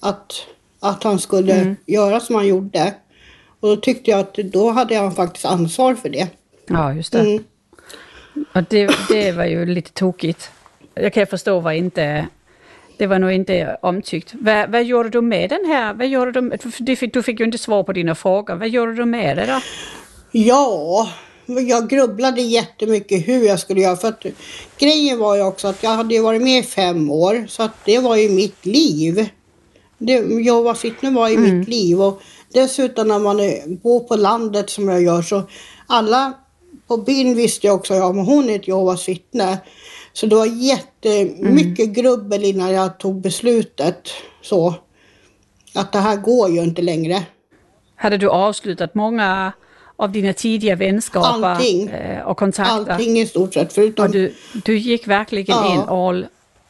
Att, 0.00 0.32
att 0.80 1.04
han 1.04 1.18
skulle 1.18 1.54
Mm. 1.54 1.76
göra 1.86 2.20
som 2.20 2.34
han 2.34 2.46
gjorde. 2.46 2.94
Och 3.60 3.68
då 3.68 3.76
tyckte 3.76 4.10
jag 4.10 4.20
att 4.20 4.34
då 4.34 4.70
hade 4.70 4.96
han 4.96 5.12
faktiskt 5.14 5.44
ansvar 5.44 5.94
för 5.94 6.08
det. 6.08 6.28
Ja, 6.66 6.92
just 6.92 7.12
det. 7.12 7.20
Mm. 7.20 7.44
Och 8.54 8.62
det, 8.68 8.90
det 9.08 9.32
var 9.32 9.44
ju 9.44 9.66
lite 9.66 9.92
tokigt. 9.92 10.50
Jag 10.94 11.12
kan 11.12 11.26
förstå 11.26 11.60
var 11.60 11.72
inte... 11.72 12.26
Det 12.98 13.06
var 13.06 13.18
nog 13.18 13.32
inte 13.32 13.76
omtyckt. 13.82 14.34
Vad, 14.40 14.70
vad 14.70 14.84
gjorde 14.84 15.08
du 15.08 15.20
med 15.20 15.50
den 15.50 15.64
här? 15.66 15.94
Vad 15.94 16.06
gjorde 16.08 16.32
du, 16.32 16.56
du, 16.78 16.96
fick, 16.96 17.14
du 17.14 17.22
fick 17.22 17.40
ju 17.40 17.46
inte 17.46 17.58
svar 17.58 17.82
på 17.82 17.92
dina 17.92 18.14
frågor. 18.14 18.54
Vad 18.54 18.68
gjorde 18.68 18.94
du 18.94 19.04
med 19.04 19.36
det 19.36 19.46
då? 19.46 19.60
Ja, 20.32 21.08
jag 21.48 21.88
grubblade 21.88 22.40
jättemycket 22.40 23.28
hur 23.28 23.46
jag 23.46 23.60
skulle 23.60 23.80
göra. 23.80 23.96
För 23.96 24.08
att 24.08 24.24
grejen 24.78 25.18
var 25.18 25.36
ju 25.36 25.42
också 25.42 25.68
att 25.68 25.82
jag 25.82 25.90
hade 25.90 26.20
varit 26.20 26.42
med 26.42 26.58
i 26.58 26.62
fem 26.62 27.10
år. 27.10 27.46
Så 27.48 27.62
att 27.62 27.84
det 27.84 27.98
var 27.98 28.16
ju 28.16 28.28
mitt 28.28 28.66
liv. 28.66 29.28
Det, 29.98 30.12
Jehovas 30.44 30.84
vittne 30.84 31.10
var 31.10 31.28
ju 31.28 31.38
mitt 31.38 31.68
liv. 31.68 32.02
Och 32.02 32.22
dessutom 32.52 33.08
när 33.08 33.18
man 33.18 33.40
är, 33.40 33.76
bor 33.76 34.00
på 34.00 34.16
landet 34.16 34.70
som 34.70 34.88
jag 34.88 35.02
gör 35.02 35.22
så 35.22 35.42
alla 35.86 36.32
På 36.86 36.96
byn 36.96 37.34
visste 37.34 37.66
jag 37.66 37.76
också, 37.76 37.94
ja 37.94 38.12
men 38.12 38.24
hon 38.24 38.50
är 38.50 38.56
ett 38.56 38.68
Jehovas 38.68 39.08
vittne. 39.08 39.58
Så 40.12 40.26
det 40.26 40.36
var 40.36 40.46
jättemycket 40.46 41.84
mm. 41.84 41.92
grubbel 41.92 42.44
innan 42.44 42.72
jag 42.72 42.98
tog 42.98 43.20
beslutet. 43.20 44.08
Så 44.42 44.74
att 45.74 45.92
det 45.92 45.98
här 45.98 46.16
går 46.16 46.50
ju 46.50 46.62
inte 46.62 46.82
längre. 46.82 47.22
Hade 47.96 48.16
du 48.16 48.28
avslutat 48.28 48.94
många 48.94 49.52
av 49.98 50.12
dina 50.12 50.32
tidiga 50.32 50.76
vänskaper 50.76 51.46
Allting. 51.46 51.88
Eh, 51.88 52.22
och 52.22 52.36
kontakter? 52.36 52.92
Allting 52.92 53.18
i 53.18 53.26
stort 53.26 53.54
sett. 53.54 53.72
Förutom... 53.72 54.04
Och 54.06 54.10
du, 54.10 54.34
du 54.64 54.78
gick 54.78 55.06
verkligen 55.06 55.56
ja. 55.56 55.74
in 55.74 55.80
all 55.80 56.26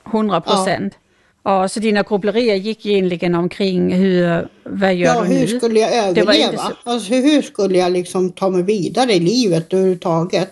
100 0.06 0.40
procent? 0.40 0.92
Ja. 0.94 1.04
Ja, 1.42 1.68
så 1.68 1.80
dina 1.80 2.02
grubblerier 2.02 2.54
gick 2.54 2.86
egentligen 2.86 3.34
omkring 3.34 3.92
hur, 3.92 4.48
vad 4.64 4.94
gör 4.94 5.14
ja, 5.14 5.22
du 5.22 5.28
nu? 5.28 5.34
hur 5.34 5.58
skulle 5.58 5.80
jag 5.80 5.94
överleva? 5.94 6.58
Så... 6.58 6.72
Alltså, 6.84 7.14
hur 7.14 7.42
skulle 7.42 7.78
jag 7.78 7.92
liksom 7.92 8.32
ta 8.32 8.50
mig 8.50 8.62
vidare 8.62 9.12
i 9.12 9.20
livet 9.20 9.72
överhuvudtaget? 9.72 10.48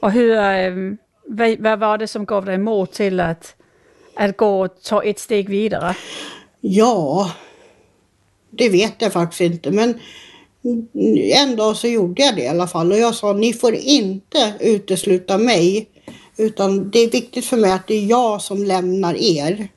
Och 0.00 0.12
hur, 0.12 0.36
ehm, 0.36 0.96
vad, 1.26 1.58
vad 1.58 1.78
var 1.78 1.98
det 1.98 2.06
som 2.06 2.24
gav 2.24 2.44
dig 2.44 2.58
mod 2.58 2.90
till 2.90 3.20
att, 3.20 3.54
att 4.16 4.36
gå 4.36 4.60
och 4.64 4.82
ta 4.82 5.02
ett 5.02 5.18
steg 5.18 5.48
vidare? 5.48 5.94
Ja, 6.60 7.30
det 8.50 8.68
vet 8.68 8.94
jag 8.98 9.12
faktiskt 9.12 9.40
inte 9.40 9.70
men 9.70 9.94
en 11.32 11.56
dag 11.56 11.76
så 11.76 11.88
gjorde 11.88 12.22
jag 12.22 12.36
det 12.36 12.42
i 12.42 12.48
alla 12.48 12.66
fall 12.66 12.92
och 12.92 12.98
jag 12.98 13.14
sa 13.14 13.32
ni 13.32 13.52
får 13.52 13.74
inte 13.74 14.54
utesluta 14.60 15.38
mig 15.38 15.88
utan 16.36 16.90
det 16.90 16.98
är 16.98 17.10
viktigt 17.10 17.44
för 17.44 17.56
mig 17.56 17.72
att 17.72 17.86
det 17.86 17.94
är 17.94 18.06
jag 18.06 18.42
som 18.42 18.64
lämnar 18.64 19.14
er. 19.14 19.68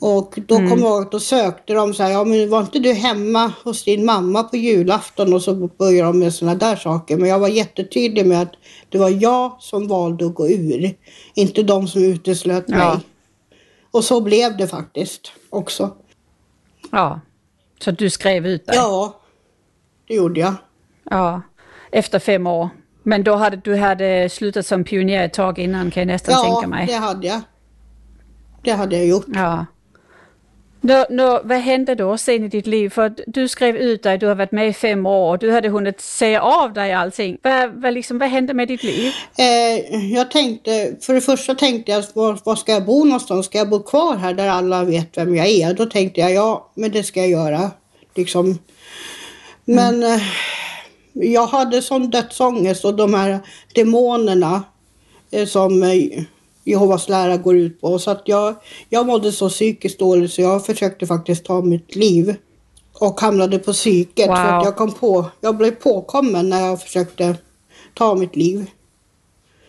Och 0.00 0.38
då 0.46 0.56
mm. 0.56 0.70
kom 0.70 0.78
jag 0.78 0.88
ihåg 0.88 1.02
att 1.02 1.12
då 1.12 1.20
sökte 1.20 1.72
de 1.72 1.94
så 1.94 2.02
här, 2.02 2.10
ja 2.10 2.24
men 2.24 2.50
var 2.50 2.60
inte 2.60 2.78
du 2.78 2.92
hemma 2.92 3.52
hos 3.64 3.84
din 3.84 4.04
mamma 4.04 4.42
på 4.42 4.56
julafton? 4.56 5.34
Och 5.34 5.42
så 5.42 5.54
började 5.54 6.08
de 6.08 6.18
med 6.18 6.34
sådana 6.34 6.58
där 6.58 6.76
saker. 6.76 7.16
Men 7.16 7.28
jag 7.28 7.38
var 7.38 7.48
jättetydlig 7.48 8.26
med 8.26 8.42
att 8.42 8.52
det 8.88 8.98
var 8.98 9.22
jag 9.22 9.56
som 9.60 9.88
valde 9.88 10.26
att 10.26 10.34
gå 10.34 10.48
ur. 10.48 10.94
Inte 11.34 11.62
de 11.62 11.88
som 11.88 12.04
uteslöt 12.04 12.68
mig. 12.68 12.78
Ja. 12.78 13.00
Och 13.90 14.04
så 14.04 14.20
blev 14.20 14.56
det 14.56 14.68
faktiskt 14.68 15.32
också. 15.50 15.90
Ja, 16.90 17.20
så 17.84 17.90
du 17.90 18.10
skrev 18.10 18.46
ut 18.46 18.66
dig? 18.66 18.76
Ja, 18.76 19.20
det 20.08 20.14
gjorde 20.14 20.40
jag. 20.40 20.54
Ja, 21.10 21.42
efter 21.90 22.18
fem 22.18 22.46
år. 22.46 22.68
Men 23.02 23.24
då 23.24 23.34
hade 23.34 23.56
du 23.56 23.76
hade 23.76 24.28
slutat 24.28 24.66
som 24.66 24.84
pionjär 24.84 25.24
ett 25.24 25.32
tag 25.32 25.58
innan 25.58 25.90
kan 25.90 26.00
jag 26.00 26.06
nästan 26.06 26.34
ja, 26.34 26.42
tänka 26.42 26.68
mig. 26.68 26.86
Ja, 26.90 26.94
det 26.94 27.06
hade 27.06 27.26
jag. 27.26 27.40
Det 28.62 28.70
hade 28.70 28.96
jag 28.96 29.06
gjort. 29.06 29.26
Ja. 29.34 29.66
Nå, 30.80 31.06
nå, 31.10 31.40
vad 31.44 31.58
hände 31.58 31.94
då 31.94 32.18
sen 32.18 32.44
i 32.44 32.48
ditt 32.48 32.66
liv? 32.66 32.90
För 32.90 33.14
du 33.26 33.48
skrev 33.48 33.76
ut 33.76 34.02
dig, 34.02 34.18
du 34.18 34.26
har 34.26 34.34
varit 34.34 34.52
med 34.52 34.68
i 34.68 34.72
fem 34.72 35.06
år 35.06 35.30
och 35.30 35.38
du 35.38 35.52
hade 35.52 35.68
hunnit 35.68 36.00
säga 36.00 36.42
av 36.42 36.72
dig 36.72 36.92
allting. 36.92 37.38
Vad, 37.42 37.70
vad, 37.70 37.94
liksom, 37.94 38.18
vad 38.18 38.28
hände 38.28 38.54
med 38.54 38.68
ditt 38.68 38.82
liv? 38.82 39.12
Eh, 39.38 40.12
jag 40.12 40.30
tänkte, 40.30 40.96
för 41.00 41.14
det 41.14 41.20
första 41.20 41.54
tänkte 41.54 41.92
jag, 41.92 42.04
var, 42.14 42.38
var, 42.44 42.56
ska 42.56 42.72
jag 42.72 42.84
bo 42.84 43.04
någonstans? 43.04 43.46
Ska 43.46 43.58
jag 43.58 43.68
bo 43.68 43.82
kvar 43.82 44.16
här 44.16 44.34
där 44.34 44.48
alla 44.48 44.84
vet 44.84 45.18
vem 45.18 45.36
jag 45.36 45.46
är? 45.46 45.74
Då 45.74 45.86
tänkte 45.86 46.20
jag, 46.20 46.32
ja, 46.32 46.70
men 46.74 46.90
det 46.90 47.02
ska 47.02 47.20
jag 47.20 47.30
göra. 47.30 47.70
Liksom. 48.14 48.58
Men 49.68 50.02
mm. 50.02 50.20
jag 51.12 51.46
hade 51.46 51.82
sån 51.82 52.10
dödsångest 52.10 52.84
och 52.84 52.94
de 52.94 53.14
här 53.14 53.38
demonerna 53.74 54.62
eh, 55.30 55.46
som 55.46 55.82
eh, 55.82 56.24
Jehovas 56.64 57.08
lära 57.08 57.36
går 57.36 57.56
ut 57.56 57.80
på. 57.80 57.98
Så 57.98 58.10
att 58.10 58.22
jag, 58.24 58.54
jag 58.88 59.06
mådde 59.06 59.32
så 59.32 59.48
psykiskt 59.48 59.98
dåligt 59.98 60.32
så 60.32 60.40
jag 60.40 60.66
försökte 60.66 61.06
faktiskt 61.06 61.44
ta 61.44 61.60
mitt 61.60 61.96
liv. 61.96 62.34
Och 62.92 63.20
hamnade 63.20 63.58
på 63.58 63.72
psyket 63.72 64.28
wow. 64.28 64.36
för 64.36 64.44
att 64.44 64.64
jag 64.64 64.76
kom 64.76 64.92
på, 64.92 65.24
jag 65.40 65.56
blev 65.56 65.70
påkommen 65.70 66.48
när 66.48 66.66
jag 66.66 66.82
försökte 66.82 67.36
ta 67.94 68.14
mitt 68.14 68.36
liv. 68.36 68.70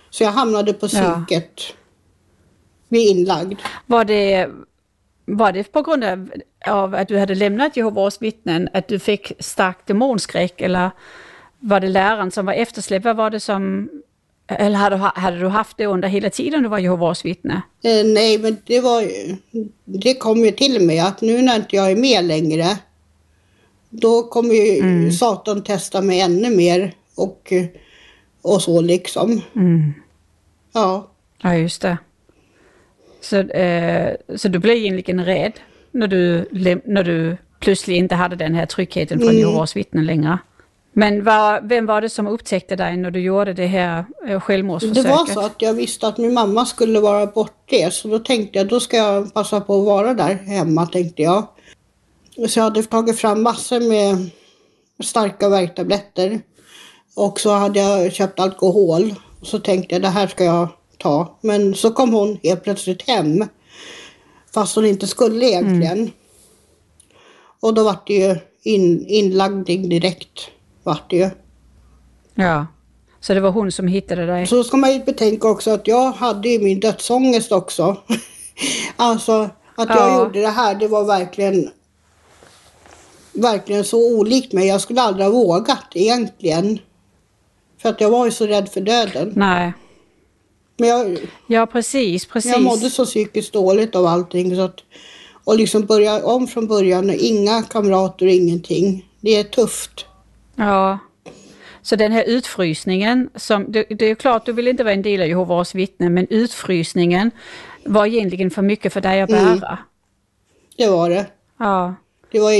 Så 0.10 0.24
jag 0.24 0.32
hamnade 0.32 0.74
på 0.74 0.88
psyket. 0.88 1.52
Ja. 1.58 1.76
Vid 2.88 3.08
inlagd. 3.08 3.60
Var 3.86 4.06
det, 4.06 4.50
var 5.38 5.52
det 5.52 5.72
på 5.72 5.82
grund 5.82 6.04
av, 6.04 6.30
av 6.68 6.96
att 6.96 7.08
du 7.08 7.18
hade 7.20 7.36
lämnat 7.36 7.78
Jehovas 7.78 8.22
vittnen, 8.22 8.70
att 8.74 8.88
du 8.88 9.00
fick 9.00 9.32
stark 9.40 9.78
demonskräck 9.86 10.62
eller 10.62 10.92
var 11.60 11.80
det 11.80 11.90
läraren 11.90 12.32
som 12.32 12.46
var 12.46 12.54
eftersläppt? 12.54 13.06
Vad 13.06 13.16
var 13.16 13.30
det 13.30 13.40
som 13.40 13.90
eller 14.48 14.78
hade, 14.78 14.96
hade 14.96 15.40
du 15.40 15.48
haft 15.48 15.78
det 15.78 15.86
under 15.86 16.08
hela 16.08 16.30
tiden 16.30 16.64
du 16.64 16.70
var 16.70 16.80
Jehovas 16.80 17.26
vittne? 17.26 17.62
Eh, 17.84 18.06
nej, 18.06 18.38
men 18.38 18.58
det 18.66 18.80
var 18.80 19.04
Det 19.84 20.14
kom 20.14 20.46
ju 20.46 20.52
till 20.52 20.86
mig 20.86 21.00
att 21.00 21.22
nu 21.22 21.42
när 21.42 21.56
inte 21.56 21.76
jag 21.76 21.92
är 21.92 21.96
med 21.96 22.26
längre 22.26 22.78
då 23.90 24.24
kommer 24.24 24.54
ju 24.54 24.80
mm. 24.80 25.12
Satan 25.12 25.64
testa 25.64 26.02
mig 26.02 26.22
ännu 26.22 26.50
mer 26.50 26.94
och, 27.16 27.54
och 28.42 28.62
så 28.62 28.82
liksom. 28.82 29.42
Mm. 29.56 29.94
Ja. 30.74 31.08
Ja, 31.42 31.56
just 31.56 31.82
det. 31.82 31.98
Så, 33.22 33.38
eh, 33.38 34.16
så 34.36 34.48
du 34.48 34.60
blev 34.60 34.78
egentligen 34.78 35.26
rädd 35.26 35.54
när 35.92 36.08
du, 36.08 36.50
när 36.86 37.04
du 37.04 37.38
plötsligt 37.60 37.98
inte 37.98 38.16
hade 38.16 38.36
den 38.36 38.56
här 38.56 38.66
tryggheten 38.66 39.20
från 39.20 39.30
mm. 39.30 39.40
Jehovas 39.40 39.76
längre? 39.92 40.40
Men 40.94 41.24
var, 41.24 41.62
vem 41.64 41.86
var 41.86 42.02
det 42.02 42.10
som 42.10 42.28
upptäckte 42.28 42.76
dig 42.76 42.98
när 42.98 43.12
du 43.12 43.20
gjorde 43.20 43.54
det 43.54 43.66
här 43.68 44.06
eh, 44.28 44.40
självmordsförsöket? 44.40 45.04
Det 45.04 45.10
var 45.10 45.26
så 45.26 45.40
att 45.40 45.62
jag 45.62 45.74
visste 45.74 46.08
att 46.08 46.18
min 46.18 46.34
mamma 46.34 46.66
skulle 46.66 47.00
vara 47.00 47.26
bortrest 47.26 48.02
så 48.02 48.08
då 48.08 48.20
tänkte 48.20 48.58
jag 48.58 48.68
då 48.68 48.80
ska 48.80 48.98
jag 48.98 49.34
passa 49.34 49.62
på 49.62 49.80
att 49.80 49.86
vara 49.86 50.14
där 50.14 50.36
hemma 50.36 50.86
tänkte 50.86 51.22
jag. 51.22 51.48
Så 52.48 52.60
jag 52.60 52.64
hade 52.64 52.84
tagit 52.84 53.20
fram 53.20 53.44
massor 53.44 53.80
med 53.90 54.30
starka 55.04 55.50
värktabletter 55.50 56.42
och 57.16 57.40
så 57.40 57.52
hade 57.52 57.80
jag 57.80 58.14
köpt 58.14 58.40
alkohol 58.40 59.16
och 59.42 59.48
så 59.48 59.60
tänkte 59.60 59.96
jag 59.96 60.02
det 60.02 60.08
här 60.08 60.28
ska 60.28 60.44
jag 60.44 60.68
ta. 61.00 61.38
Men 61.42 61.76
så 61.76 61.92
kom 61.92 62.14
hon 62.14 62.40
helt 62.44 62.64
plötsligt 62.64 63.08
hem 63.10 63.46
fast 64.54 64.76
hon 64.76 64.86
inte 64.86 65.08
skulle 65.08 65.46
egentligen. 65.46 65.98
Mm. 65.98 66.12
Och 67.60 67.74
då 67.74 67.84
var 67.84 67.98
det 68.06 68.14
ju 68.14 68.36
in, 68.64 69.06
inlagning 69.08 69.90
direkt 69.90 70.40
vart 70.84 71.10
det 71.10 71.16
ju. 71.16 71.30
Ja, 72.36 72.68
så 73.20 73.34
det 73.34 73.40
var 73.40 73.52
hon 73.52 73.72
som 73.72 73.88
hittade 73.88 74.26
dig? 74.26 74.48
Så 74.48 74.64
ska 74.64 74.78
man 74.78 74.94
ju 74.94 75.00
betänka 75.00 75.48
också 75.48 75.72
att 75.72 75.88
jag 75.88 76.12
hade 76.12 76.50
ju 76.50 76.60
min 76.60 76.80
dödsångest 76.80 77.52
också. 77.52 77.98
alltså 78.96 79.50
att 79.76 79.90
jag 79.90 79.98
ja. 79.98 80.20
gjorde 80.20 80.42
det 80.42 80.48
här, 80.48 80.76
det 80.76 80.88
var 80.88 81.04
verkligen 81.04 81.70
verkligen 83.34 83.84
så 83.84 84.18
olikt 84.18 84.54
mig. 84.54 84.68
Jag 84.68 84.82
skulle 84.82 85.02
aldrig 85.02 85.26
ha 85.26 85.32
vågat 85.32 85.86
egentligen. 85.94 86.80
För 87.78 87.90
att 87.90 88.02
jag 88.02 88.10
var 88.10 88.26
ju 88.26 88.32
så 88.32 88.48
rädd 88.48 88.70
för 88.70 88.82
döden. 88.82 89.34
Nej. 89.36 89.74
Men 90.80 90.90
jag, 90.90 91.18
ja, 91.48 91.66
precis, 91.66 92.26
precis. 92.26 92.52
Jag 92.52 92.62
mådde 92.62 92.90
så 92.90 93.06
psykiskt 93.06 93.54
dåligt 93.54 93.96
av 93.96 94.06
allting. 94.06 94.56
Så 94.56 94.62
att, 94.62 94.80
och 95.44 95.58
liksom 95.58 95.86
börja 95.86 96.26
om 96.26 96.48
från 96.48 96.68
början, 96.68 97.16
inga 97.20 97.64
kamrater, 97.64 98.26
ingenting. 98.26 99.06
Det 99.22 99.36
är 99.36 99.44
tufft. 99.44 100.06
Ja. 100.56 101.00
Så 101.82 101.96
den 101.96 102.12
här 102.12 102.24
utfrysningen, 102.24 103.30
som, 103.36 103.72
det, 103.72 103.86
det 103.90 104.06
är 104.06 104.16
klart 104.16 104.46
du 104.46 104.54
vill 104.54 104.68
inte 104.68 104.84
vara 104.84 104.94
en 104.94 105.02
del 105.02 105.22
av 105.22 105.28
Jehovas 105.28 105.76
vittnen, 105.76 106.14
men 106.14 106.28
utfrysningen 106.30 107.32
var 107.86 108.06
egentligen 108.06 108.52
för 108.52 108.62
mycket 108.62 108.94
för 108.94 109.02
dig 109.02 109.22
att 109.22 109.30
bära. 109.30 109.42
Mm. 109.42 109.78
Det 110.78 110.88
var 110.88 111.10
det. 111.10 111.26
Ja. 111.60 111.96
Det 112.32 112.40
var 112.40 112.52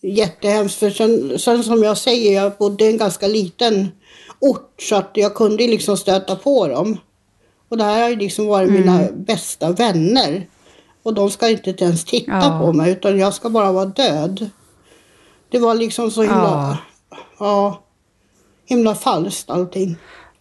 jättehemskt, 0.00 0.78
för 0.78 0.90
sen, 0.90 1.38
sen 1.38 1.64
som 1.64 1.82
jag 1.82 1.98
säger, 1.98 2.42
jag 2.42 2.52
bodde 2.58 2.84
i 2.84 2.88
en 2.88 2.98
ganska 2.98 3.26
liten 3.26 3.88
ort 4.38 4.74
så 4.78 4.96
att 4.96 5.10
jag 5.14 5.34
kunde 5.34 5.66
liksom 5.66 5.96
stöta 5.96 6.36
på 6.36 6.68
dem. 6.68 6.98
Och 7.68 7.76
det 7.76 7.84
här 7.84 8.02
har 8.02 8.16
liksom 8.16 8.46
varit 8.46 8.68
mm. 8.68 8.80
mina 8.80 9.12
bästa 9.12 9.72
vänner. 9.72 10.46
Och 11.02 11.14
de 11.14 11.30
ska 11.30 11.48
inte 11.48 11.84
ens 11.84 12.04
titta 12.04 12.32
ja. 12.32 12.58
på 12.62 12.72
mig 12.72 12.92
utan 12.92 13.18
jag 13.18 13.34
ska 13.34 13.50
bara 13.50 13.72
vara 13.72 13.84
död. 13.84 14.50
Det 15.48 15.58
var 15.58 15.74
liksom 15.74 16.10
så 16.10 16.22
himla... 16.22 16.38
Ja 16.38 16.78
ja, 17.38 17.82
himla 18.66 18.94
falskt 18.94 19.50
allting. 19.50 19.96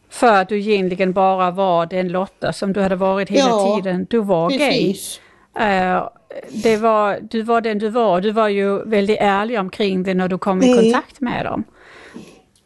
För 0.10 0.34
att 0.34 0.50
du 0.50 0.60
egentligen 0.60 1.14
bara 1.14 1.52
var 1.52 1.86
den 1.86 2.08
Lotta 2.08 2.54
som 2.54 2.74
du 2.74 2.82
hade 2.82 2.96
varit 2.96 3.30
hela 3.30 3.50
ja, 3.50 3.76
tiden. 3.76 4.08
Du 4.10 4.20
var 4.20 4.50
precis. 4.50 5.20
gay. 5.54 5.94
Uh, 5.96 6.10
det 6.64 6.78
var, 6.78 7.20
du 7.22 7.42
var 7.42 7.62
den 7.62 7.80
du 7.80 7.90
var. 7.90 8.22
Du 8.22 8.32
var 8.32 8.48
ju 8.48 8.84
väldigt 8.84 9.18
ärlig 9.20 9.60
omkring 9.60 10.04
det 10.04 10.14
när 10.14 10.28
du 10.28 10.38
kom 10.38 10.64
i 10.64 10.72
mm. 10.72 10.84
kontakt 10.84 11.22
med 11.22 11.46
dem. 11.46 11.64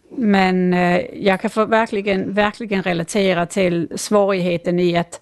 Men 0.09 0.73
uh, 0.73 1.25
jag 1.25 1.41
kan 1.41 1.69
verkligen, 1.69 2.33
verkligen 2.33 2.83
relatera 2.83 3.45
till 3.45 3.91
svårigheten 3.95 4.79
i 4.79 4.97
att, 4.97 5.21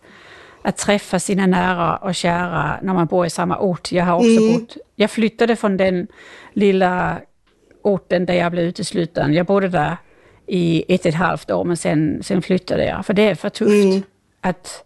att 0.62 0.78
träffa 0.78 1.20
sina 1.20 1.48
nära 1.48 1.96
och 1.96 2.16
kära 2.16 2.80
när 2.82 2.94
man 2.94 3.06
bor 3.06 3.26
i 3.26 3.30
samma 3.30 3.60
ort. 3.60 3.92
Jag 3.92 4.06
har 4.06 4.16
också 4.16 4.42
mm. 4.42 4.54
bott, 4.54 4.78
jag 4.96 5.12
flyttade 5.12 5.56
från 5.56 5.78
den 5.78 6.08
lilla 6.54 7.18
orten 7.82 8.26
där 8.26 8.34
jag 8.34 8.52
blev 8.52 8.66
utesluten. 8.66 9.34
Jag 9.34 9.46
bodde 9.46 9.68
där 9.68 9.98
i 10.48 10.86
ett 10.96 11.02
och 11.02 11.06
ett 11.06 11.16
halvt 11.16 11.52
år 11.52 11.64
men 11.64 11.78
sen, 11.78 12.24
sen 12.24 12.42
flyttade 12.42 12.86
jag. 12.86 13.06
För 13.06 13.14
det 13.14 13.30
är 13.30 13.36
för 13.36 13.50
tufft 13.50 13.86
mm. 13.86 14.04
att, 14.42 14.85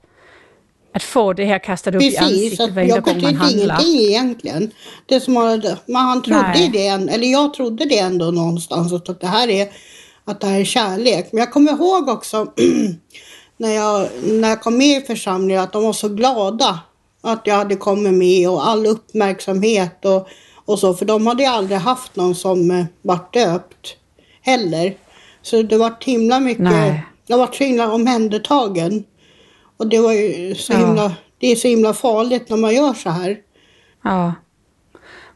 att 0.93 1.03
få 1.03 1.33
det 1.33 1.45
här 1.45 1.59
kastat 1.59 1.95
upp 1.95 2.01
Precis, 2.01 2.21
i 2.21 2.23
ansiktet 2.23 2.75
varje 2.75 2.99
gång 2.99 3.21
man 3.21 3.35
handlar. 3.35 3.59
ingenting 3.59 3.99
egentligen. 4.01 4.71
Det 5.05 5.19
som 5.19 5.33
man, 5.33 5.63
man 5.87 6.21
trodde 6.21 6.41
Nej. 6.41 6.69
det, 6.73 6.87
eller 6.87 7.27
jag 7.27 7.53
trodde 7.53 7.85
det 7.85 7.99
ändå 7.99 8.31
någonstans 8.31 8.93
att 8.93 9.21
det 9.21 9.27
här 9.27 9.47
är 9.47 9.69
att 10.25 10.41
det 10.41 10.47
här 10.47 10.59
är 10.59 10.65
kärlek. 10.65 11.29
Men 11.31 11.39
jag 11.39 11.51
kommer 11.51 11.71
ihåg 11.71 12.09
också 12.09 12.53
när 13.57 13.71
jag, 13.71 14.07
när 14.23 14.49
jag 14.49 14.61
kom 14.61 14.77
med 14.77 15.01
i 15.01 15.05
församlingen 15.05 15.63
att 15.63 15.73
de 15.73 15.83
var 15.83 15.93
så 15.93 16.09
glada 16.09 16.79
att 17.21 17.47
jag 17.47 17.55
hade 17.55 17.75
kommit 17.75 18.13
med 18.13 18.49
och 18.49 18.67
all 18.67 18.85
uppmärksamhet 18.85 20.05
och, 20.05 20.27
och 20.65 20.79
så. 20.79 20.93
För 20.93 21.05
de 21.05 21.27
hade 21.27 21.43
ju 21.43 21.49
aldrig 21.49 21.79
haft 21.79 22.15
någon 22.15 22.35
som 22.35 22.71
eh, 22.71 22.85
vart 23.01 23.33
döpt 23.33 23.95
heller. 24.41 24.93
Så 25.41 25.61
det 25.61 25.77
var 25.77 25.93
himla 25.99 26.39
mycket, 26.39 26.63
Nej. 26.63 27.05
jag 27.27 27.37
var 27.37 27.47
så 27.47 27.63
himla 27.63 27.91
omhändertagen. 27.91 29.03
Och 29.79 29.87
det 29.87 29.99
var 29.99 30.13
ju 30.13 30.55
så 30.55 30.73
ja. 30.73 30.77
himla, 30.77 31.15
det 31.37 31.47
är 31.47 31.55
så 31.55 31.67
himla 31.67 31.93
farligt 31.93 32.49
när 32.49 32.57
man 32.57 32.75
gör 32.75 32.93
så 32.93 33.09
här. 33.09 33.37
Ja. 34.03 34.33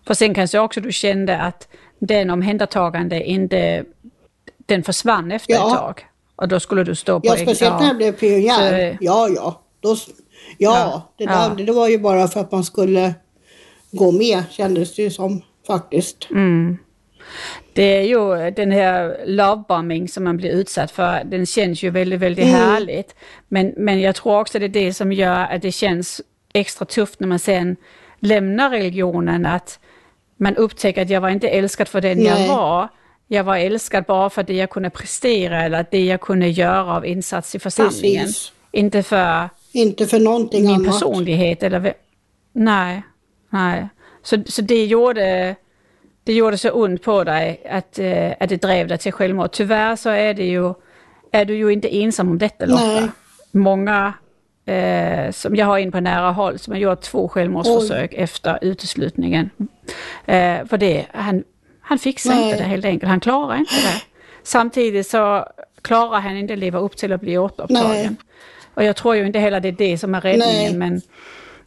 För 0.07 0.13
sen 0.13 0.33
kanske 0.33 0.59
också 0.59 0.81
du 0.81 0.91
kände 0.91 1.41
att 1.41 1.67
den 2.00 2.29
omhändertagande 2.29 3.23
inte, 3.23 3.85
den 4.65 4.83
försvann 4.83 5.31
efter 5.31 5.53
ja. 5.53 5.67
ett 5.67 5.79
tag. 5.79 6.05
Och 6.35 6.47
då 6.47 6.59
skulle 6.59 6.83
du 6.83 6.95
stå 6.95 7.19
på 7.19 7.27
Ja, 7.27 7.35
speciellt 7.38 7.79
när 7.79 7.88
jag 7.88 7.97
blev 7.97 8.12
pionjär. 8.12 8.97
Ja, 9.01 9.29
ja. 9.29 9.62
Då, 9.79 9.95
ja, 10.57 10.77
ja, 10.77 11.13
det, 11.17 11.25
där, 11.25 11.55
ja. 11.57 11.65
det 11.65 11.71
var 11.71 11.88
ju 11.88 12.00
bara 12.00 12.27
för 12.27 12.39
att 12.39 12.51
man 12.51 12.63
skulle 12.63 13.13
gå 13.91 14.12
med 14.12 14.43
kändes 14.51 14.95
det 14.95 15.01
ju 15.01 15.12
som 15.12 15.41
faktiskt. 15.67 16.27
Mm. 16.31 16.77
Det 17.74 17.98
är 17.98 18.01
ju 18.01 18.51
den 18.51 18.72
här 18.72 19.24
lovebombing 19.25 20.10
som 20.10 20.24
man 20.24 20.38
blir 20.38 20.51
utsatt 20.51 20.92
för, 20.92 21.24
den 21.24 21.46
känns 21.46 21.84
ju 21.84 21.89
väldigt, 21.89 22.20
väldigt 22.20 22.46
mm. 22.46 22.60
härligt. 22.60 23.15
Men, 23.48 23.74
men 23.77 24.01
jag 24.01 24.15
tror 24.15 24.39
också 24.39 24.60
det 24.60 24.65
är 24.65 24.70
det 24.70 24.94
som 24.94 25.12
gör 25.12 25.46
att 25.46 25.62
det 25.62 25.72
känns 25.72 26.22
extra 26.53 26.86
tufft 26.86 27.20
när 27.20 27.27
man 27.27 27.39
sen 27.39 27.75
lämnar 28.20 28.70
religionen, 28.70 29.46
att 29.46 29.80
man 30.38 30.56
upptäcker 30.56 31.01
att 31.01 31.10
jag 31.10 31.22
var 31.22 31.30
inte 31.30 31.50
älskad 31.50 31.88
för 31.88 32.01
den 32.01 32.18
Nej. 32.18 32.27
jag 32.27 32.48
var. 32.48 32.88
Jag 33.27 33.44
var 33.44 33.58
älskad 33.58 34.03
bara 34.03 34.30
för 34.30 34.44
det 34.44 34.53
jag 34.53 34.70
kunde 34.70 34.89
prestera 34.89 35.63
eller 35.63 35.86
det 35.92 36.06
jag 36.06 36.22
kunde 36.22 36.48
göra 36.48 36.96
av 36.96 37.06
insats 37.06 37.56
i 37.56 37.60
församlingen. 37.60 38.25
Precis. 38.25 38.51
Inte 38.72 39.03
för, 39.03 39.50
inte 39.72 40.08
för 40.08 40.20
någonting 40.20 40.65
min 40.65 40.75
annat. 40.75 40.88
personlighet. 40.88 41.63
Eller, 41.63 41.94
nej, 42.53 43.03
nej. 43.50 43.88
Så, 44.24 44.44
så 44.46 44.62
det 44.62 44.86
gjorde 44.86 45.56
det 46.24 46.34
gjorde 46.34 46.58
så 46.58 46.72
ont 46.72 47.03
på 47.03 47.24
dig 47.24 47.62
att, 47.70 48.00
äh, 48.00 48.32
att 48.39 48.50
det 48.50 48.62
drev 48.62 48.88
dig 48.88 48.98
till 48.98 49.13
självmord. 49.13 49.51
Tyvärr 49.51 49.96
så 49.96 50.10
är, 50.10 50.34
det 50.34 50.46
ju, 50.46 50.74
är 51.32 51.46
du 51.46 51.56
ju 51.56 51.70
inte 51.70 51.96
ensam 51.96 52.30
om 52.30 52.38
detta 52.38 52.65
Lotta. 52.65 52.86
Nej. 52.86 53.10
Många 53.51 54.13
eh, 54.65 55.32
som 55.32 55.56
jag 55.56 55.65
har 55.65 55.77
in 55.77 55.92
på 55.92 56.00
nära 56.00 56.32
håll 56.32 56.60
som 56.60 56.74
har 56.74 56.80
gjort 56.80 57.01
två 57.01 57.27
självmordsförsök 57.27 58.13
Oj. 58.13 58.18
efter 58.18 58.60
uteslutningen. 58.62 59.50
Eh, 60.25 60.65
för 60.65 60.77
det, 60.77 61.06
han, 61.12 61.44
han 61.82 62.00
fixar 62.00 62.30
Nej. 62.30 62.44
inte 62.44 62.58
det 62.58 62.63
helt 62.63 62.86
enkelt, 62.86 63.10
han 63.10 63.20
klarar 63.20 63.58
inte 63.58 63.75
det. 63.75 64.01
Samtidigt 64.44 65.08
så 65.08 65.48
klarar 65.82 66.20
han 66.20 66.38
inte 66.38 66.53
att 66.53 66.60
leva 66.60 66.80
upp 66.80 66.98
till 66.98 67.13
att 67.13 67.22
bli 67.22 67.38
återupptagen. 67.38 68.18
Och 68.74 68.84
jag 68.84 68.96
tror 68.96 69.15
ju 69.15 69.25
inte 69.25 69.39
heller 69.39 69.60
det 69.60 69.68
är 69.68 69.72
det 69.72 69.98
som 69.98 70.15
är 70.15 70.22
räddningen, 70.22 70.80
Nej. 70.80 70.92
men 70.92 70.96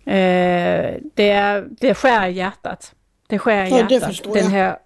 eh, 0.06 1.00
det, 1.14 1.30
är, 1.30 1.66
det 1.70 1.94
skär 1.94 2.26
i 2.26 2.32
hjärtat. 2.32 2.92
Det 3.26 3.38
skär 3.38 3.64
i 3.64 3.70
ja, 3.70 3.90
hjärtat. 3.90 4.34
Den 4.34 4.46
här 4.46 4.78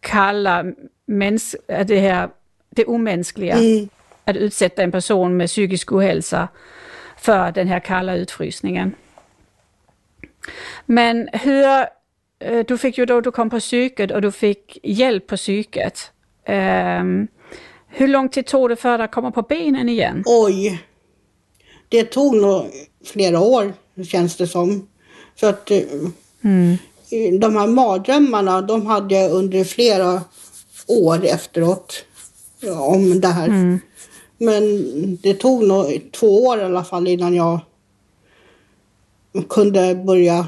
kalla, 0.00 0.64
mäns, 1.06 1.56
det 1.66 2.00
här 2.00 2.28
det 2.70 2.84
omänskliga. 2.84 3.54
Mm. 3.54 3.88
Att 4.24 4.36
utsätta 4.36 4.82
en 4.82 4.92
person 4.92 5.36
med 5.36 5.48
psykisk 5.48 5.92
ohälsa 5.92 6.48
för 7.18 7.52
den 7.52 7.68
här 7.68 7.80
kalla 7.80 8.16
utfrysningen. 8.16 8.94
Men 10.86 11.28
hur, 11.32 11.64
eh, 12.38 12.64
du 12.66 12.78
fick 12.78 12.98
ju 12.98 13.06
då, 13.06 13.20
du 13.20 13.30
kom 13.30 13.50
på 13.50 13.60
psyket 13.60 14.10
och 14.10 14.22
du 14.22 14.32
fick 14.32 14.78
hjälp 14.82 15.26
på 15.26 15.36
psyket. 15.36 16.12
Um, 16.48 17.28
hur 17.88 18.08
lång 18.08 18.28
tid 18.28 18.46
tog 18.46 18.68
det 18.68 18.76
för 18.76 18.98
dig 18.98 19.04
att 19.04 19.10
komma 19.10 19.30
på 19.30 19.42
benen 19.42 19.88
igen? 19.88 20.22
Oj, 20.26 20.82
det 21.88 22.04
tog 22.04 22.36
nog 22.36 22.66
flera 23.04 23.40
år 23.40 23.72
känns 24.04 24.36
det 24.36 24.46
som. 24.46 24.88
För 25.36 25.50
att 25.50 25.70
eh, 25.70 25.78
mm. 26.44 26.76
De 27.40 27.56
här 27.56 27.66
mardrömmarna, 27.66 28.60
de 28.60 28.86
hade 28.86 29.14
jag 29.14 29.30
under 29.30 29.64
flera 29.64 30.22
år 30.86 31.24
efteråt. 31.24 32.04
Om 32.78 33.20
det 33.20 33.28
här. 33.28 33.48
Mm. 33.48 33.78
Men 34.38 34.62
det 35.22 35.34
tog 35.34 35.64
nog 35.64 36.10
två 36.12 36.44
år 36.44 36.58
i 36.60 36.64
alla 36.64 36.84
fall 36.84 37.08
innan 37.08 37.34
jag 37.34 37.60
kunde 39.48 39.94
börja 39.94 40.46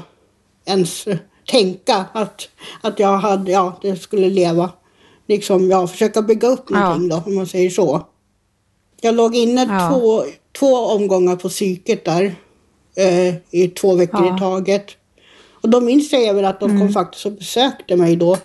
ens 0.65 1.05
tänka 1.47 2.05
att, 2.13 2.49
att 2.81 2.99
jag 2.99 3.17
hade, 3.17 3.51
ja, 3.51 3.79
det 3.81 3.95
skulle 3.95 4.29
leva. 4.29 4.69
Liksom, 5.27 5.71
ja, 5.71 5.87
försöka 5.87 6.21
bygga 6.21 6.47
upp 6.47 6.69
någonting 6.69 7.09
ja. 7.09 7.15
då, 7.15 7.23
om 7.25 7.35
man 7.35 7.47
säger 7.47 7.69
så. 7.69 8.07
Jag 9.01 9.15
låg 9.15 9.35
inne 9.35 9.67
ja. 9.69 9.89
två, 9.89 10.23
två 10.59 10.75
omgångar 10.75 11.35
på 11.35 11.49
psyket 11.49 12.05
där 12.05 12.35
eh, 12.95 13.35
i 13.51 13.67
två 13.67 13.95
veckor 13.95 14.25
ja. 14.25 14.35
i 14.35 14.39
taget. 14.39 14.85
Och 15.61 15.69
då 15.69 15.81
minns 15.81 16.13
jag 16.13 16.23
även 16.23 16.45
att 16.45 16.59
de 16.59 16.69
mm. 16.69 16.81
kom 16.81 16.93
faktiskt 16.93 17.25
och 17.25 17.31
besökte 17.31 17.95
mig 17.95 18.15
då. 18.15 18.37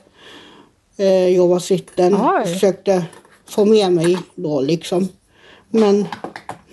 Eh, 0.97 1.29
Jehovas 1.29 1.71
vittnen. 1.71 2.15
Och 2.15 2.49
försökte 2.49 3.05
få 3.47 3.65
med 3.65 3.93
mig 3.93 4.19
då 4.35 4.61
liksom. 4.61 5.09
Men, 5.71 6.07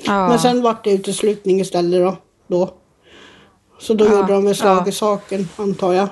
ja. 0.04 0.28
men 0.28 0.40
sen 0.40 0.62
vart 0.62 0.84
det 0.84 0.92
uteslutning 0.92 1.60
istället 1.60 2.02
då. 2.02 2.18
då. 2.48 2.74
Så 3.80 3.94
då 3.94 4.06
ja. 4.06 4.12
gjorde 4.12 4.34
de 4.34 4.46
väl 4.46 4.56
slag 4.56 4.88
i 4.88 4.92
saken 4.92 5.50
antar 5.56 5.94
jag. 5.94 6.08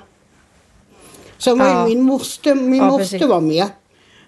Sen 1.38 1.60
var 1.60 1.90
ju 1.90 1.96
min 1.96 2.04
moster, 2.04 2.56
min 2.56 2.84
moster 2.84 3.28
var 3.28 3.42
med. 3.42 3.66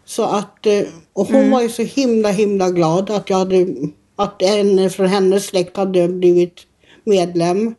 Så 0.06 0.24
att, 0.24 0.66
eh, 0.66 0.84
och 1.13 1.28
hon 1.28 1.36
mm. 1.36 1.52
var 1.52 1.62
ju 1.62 1.70
så 1.70 1.82
himla 1.84 2.30
himla 2.30 2.70
glad 2.70 3.10
att 3.10 3.30
jag 3.30 3.38
hade, 3.38 3.68
att 4.16 4.42
en 4.42 4.89
från 4.89 5.08
hennes 5.08 5.46
släkt 5.46 5.78
hade 5.78 6.08
blivit 6.08 6.62
medlem. 7.04 7.76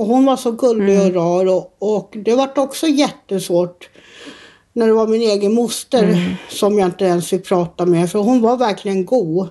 Och 0.00 0.06
hon 0.06 0.24
var 0.24 0.36
så 0.36 0.50
gullig 0.50 0.96
mm. 0.96 1.06
och 1.06 1.14
rar 1.14 1.46
och, 1.46 1.76
och 1.78 2.16
det 2.24 2.34
vart 2.34 2.58
också 2.58 2.86
jättesvårt 2.86 3.88
när 4.72 4.86
det 4.86 4.92
var 4.92 5.06
min 5.06 5.22
egen 5.22 5.54
moster 5.54 6.02
mm. 6.02 6.34
som 6.48 6.78
jag 6.78 6.88
inte 6.88 7.04
ens 7.04 7.28
fick 7.28 7.48
prata 7.48 7.86
med 7.86 8.10
för 8.10 8.18
hon 8.18 8.42
var 8.42 8.56
verkligen 8.56 9.04
god. 9.04 9.48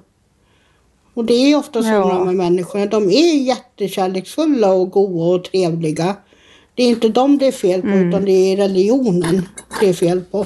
Och 1.13 1.25
det 1.25 1.33
är 1.33 1.57
ofta 1.57 1.83
så 1.83 1.89
ja. 1.89 2.23
med 2.23 2.35
människorna. 2.35 2.85
De 2.85 3.09
är 3.09 3.43
jättekärleksfulla 3.43 4.71
och 4.71 4.91
goda 4.91 5.35
och 5.35 5.43
trevliga. 5.43 6.15
Det 6.75 6.83
är 6.83 6.87
inte 6.87 7.09
dem 7.09 7.37
det 7.37 7.47
är 7.47 7.51
fel 7.51 7.81
på 7.81 7.87
mm. 7.87 8.09
utan 8.09 8.25
det 8.25 8.31
är 8.31 8.57
religionen 8.57 9.47
det 9.79 9.89
är 9.89 9.93
fel 9.93 10.21
på. 10.31 10.45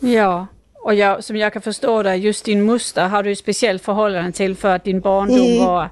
Ja, 0.00 0.46
och 0.74 0.94
jag, 0.94 1.24
som 1.24 1.36
jag 1.36 1.52
kan 1.52 1.62
förstå 1.62 2.02
det, 2.02 2.16
just 2.16 2.44
din 2.44 2.62
moster 2.62 3.08
har 3.08 3.22
du 3.22 3.32
ett 3.32 3.38
speciellt 3.38 3.82
förhållande 3.82 4.32
till 4.32 4.56
för 4.56 4.68
att 4.76 4.84
din 4.84 5.00
barndom 5.00 5.46
mm. 5.46 5.64
var 5.64 5.88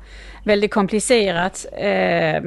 väldigt 0.48 0.74
komplicerat. 0.74 1.66
Eh, 1.72 2.42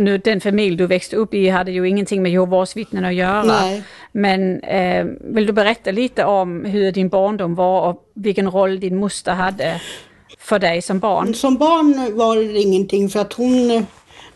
nu, 0.00 0.20
den 0.24 0.40
familj 0.40 0.76
du 0.76 0.86
växte 0.86 1.16
upp 1.16 1.34
i 1.34 1.48
hade 1.48 1.70
ju 1.72 1.88
ingenting 1.88 2.22
med 2.22 2.32
Jehovas 2.32 2.76
vittnen 2.76 3.04
att 3.04 3.14
göra. 3.14 3.42
Nej. 3.42 3.82
Men 4.12 4.60
eh, 4.60 5.04
vill 5.20 5.46
du 5.46 5.52
berätta 5.52 5.90
lite 5.90 6.24
om 6.24 6.64
hur 6.64 6.92
din 6.92 7.08
barndom 7.08 7.54
var 7.54 7.88
och 7.88 8.10
vilken 8.14 8.50
roll 8.50 8.80
din 8.80 8.96
moster 8.96 9.32
hade 9.32 9.80
för 10.38 10.58
dig 10.58 10.82
som 10.82 10.98
barn? 10.98 11.34
Som 11.34 11.56
barn 11.56 12.16
var 12.16 12.36
det 12.36 12.60
ingenting 12.60 13.08
för 13.08 13.20
att 13.20 13.32
hon, 13.32 13.86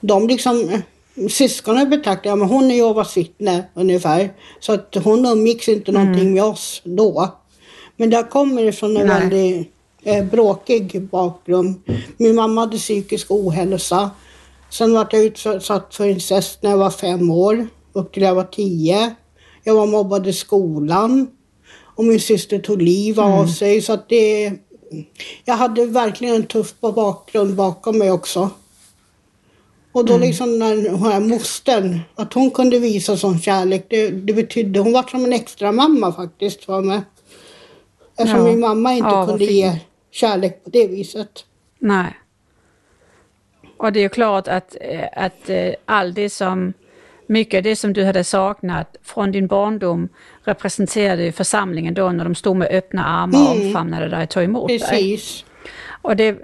de 0.01 0.29
liksom, 0.29 0.83
syskonen 1.31 1.91
betraktade, 1.91 2.29
ja 2.29 2.37
men 2.37 2.49
hon 2.49 2.71
är 2.71 2.75
Jehovas 2.75 3.17
vittne 3.17 3.65
ungefär. 3.75 4.31
Så 4.61 4.73
att 4.73 4.97
hon 5.05 5.27
umgicks 5.27 5.69
inte 5.69 5.91
mm. 5.91 6.03
någonting 6.03 6.35
med 6.35 6.45
oss 6.45 6.83
då. 6.85 7.39
Men 7.97 8.11
där 8.11 8.23
kommer 8.23 8.63
ifrån 8.63 8.97
en 8.97 9.07
Nej. 9.07 9.21
väldigt 9.21 9.74
eh, 10.05 10.25
bråkig 10.25 11.03
bakgrund. 11.03 11.83
Min 12.17 12.35
mamma 12.35 12.61
hade 12.61 12.79
psykisk 12.79 13.31
ohälsa. 13.31 14.11
Sen 14.71 14.95
var 14.95 15.09
jag 15.11 15.25
utsatt 15.25 15.95
för 15.95 16.07
incest 16.07 16.63
när 16.63 16.71
jag 16.71 16.79
var 16.79 16.91
fem 16.91 17.31
år, 17.31 17.67
upp 17.93 18.13
till 18.13 18.23
jag 18.23 18.35
var 18.35 18.45
tio. 18.45 19.15
Jag 19.65 19.75
var 19.75 19.87
mobbad 19.87 20.27
i 20.27 20.33
skolan 20.33 21.27
och 21.95 22.05
min 22.05 22.21
syster 22.21 22.59
tog 22.59 22.83
liv 22.83 23.21
av 23.21 23.33
mm. 23.33 23.49
sig. 23.49 23.83
Så 23.83 23.93
att 23.93 24.09
det, 24.09 24.53
jag 25.45 25.55
hade 25.55 25.87
verkligen 25.87 26.35
en 26.35 26.47
tuff 26.47 26.75
bakgrund 26.81 27.55
bakom 27.55 27.99
mig 27.99 28.11
också. 28.11 28.51
Och 29.93 30.05
då 30.05 30.15
mm. 30.15 30.27
liksom 30.27 30.59
när 30.59 30.77
den 30.77 31.03
här 31.03 31.21
mostern, 31.21 32.01
att 32.15 32.33
hon 32.33 32.51
kunde 32.51 32.79
visa 32.79 33.17
sån 33.17 33.41
kärlek, 33.41 33.87
det, 33.91 34.11
det 34.11 34.33
betydde, 34.33 34.81
hon 34.81 34.93
var 34.93 35.03
som 35.03 35.25
en 35.25 35.33
extra 35.33 35.73
mamma 35.73 36.13
faktiskt 36.13 36.65
för 36.65 36.81
mig. 36.81 37.01
Eftersom 38.17 38.41
ja. 38.41 38.45
min 38.45 38.61
mamma 38.61 38.93
inte 38.93 39.09
ja, 39.09 39.27
kunde 39.27 39.45
ge 39.45 39.79
kärlek 40.15 40.65
på 40.65 40.71
det 40.71 40.87
viset. 40.87 41.45
Nej. 41.79 42.21
Och 43.77 43.93
det 43.93 43.99
är 43.99 44.03
ju 44.03 44.09
klart 44.09 44.49
att, 44.49 44.77
eh, 44.81 45.09
att 45.17 45.51
eh, 45.51 45.75
allt 45.85 46.15
det 46.15 46.31
som 46.31 46.73
mycket 47.27 47.59
av 47.59 47.63
det 47.63 47.77
som 47.77 47.93
du 47.93 48.05
hade 48.05 48.25
saknat 48.25 48.97
från 49.03 49.33
din 49.33 49.47
barndom 49.47 50.09
representerade 50.45 51.23
ju 51.25 51.33
församlingen 51.33 51.95
då 51.95 52.11
när 52.11 52.25
de 52.25 52.35
stod 52.35 52.57
med 52.57 52.69
öppna 52.69 53.05
armar 53.05 53.51
och 53.51 53.57
mm. 53.57 53.67
omfamnade 53.67 54.09
dig 54.09 54.23
och 54.23 54.31
tog 54.31 54.43
emot 54.43 54.69
Precis. 54.69 54.91
dig. 54.91 55.21
Och 56.03 56.17
det, 56.17 56.39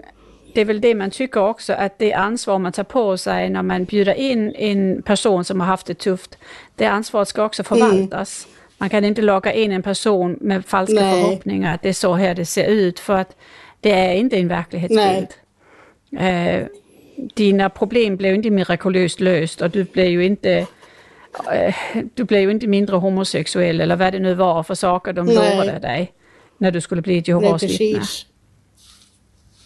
det 0.55 0.61
är 0.61 0.65
väl 0.65 0.81
det 0.81 0.95
man 0.95 1.11
tycker 1.11 1.41
också, 1.41 1.73
att 1.73 1.99
det 1.99 2.13
ansvar 2.13 2.59
man 2.59 2.73
tar 2.73 2.85
på 2.85 3.17
sig 3.17 3.51
när 3.51 3.63
man 3.63 3.85
bjuder 3.85 4.15
in 4.15 4.55
en 4.55 5.03
person 5.03 5.45
som 5.45 5.61
har 5.61 5.67
haft 5.67 5.87
det 5.87 5.99
tufft, 5.99 6.39
det 6.77 6.87
ansvaret 6.87 7.29
ska 7.29 7.45
också 7.45 7.65
förvaltas. 7.65 8.47
Mm. 8.47 8.60
Man 8.81 8.91
kan 8.91 9.05
inte 9.05 9.23
locka 9.23 9.53
in 9.53 9.73
en 9.73 9.83
person 9.83 10.39
med 10.41 10.67
falska 10.67 11.01
Nej. 11.01 11.23
förhoppningar 11.23 11.75
att 11.75 11.83
det 11.83 11.89
är 11.89 11.93
så 11.93 12.15
här 12.15 12.35
det 12.35 12.47
ser 12.47 12.67
ut 12.67 13.01
för 13.01 13.17
att 13.17 13.37
det 13.81 13.93
är 13.93 14.15
inte 14.15 14.37
en 14.37 14.49
verklighetsbild. 14.49 15.29
Eh, 16.19 16.67
dina 17.35 17.71
problem 17.71 18.17
blev 18.17 18.35
inte 18.35 18.51
mirakulöst 18.51 19.21
löst 19.21 19.61
och 19.61 19.71
du 19.71 19.85
blev 19.85 20.07
ju 20.07 20.25
inte 20.25 20.67
eh, 21.53 21.75
du 22.15 22.25
blev 22.25 22.41
ju 22.41 22.51
inte 22.51 22.67
mindre 22.67 22.97
homosexuell 22.97 23.81
eller 23.81 23.97
vad 23.97 24.13
det 24.13 24.19
nu 24.19 24.35
var 24.35 24.63
för 24.63 24.75
saker 24.75 25.13
de 25.13 25.27
Nej. 25.27 25.35
lovade 25.35 25.79
dig 25.79 26.13
när 26.59 26.71
du 26.71 26.81
skulle 26.81 27.03
bli 27.03 27.19
ett 27.19 27.29
Jehovas 27.29 27.63
vittne. 27.63 28.03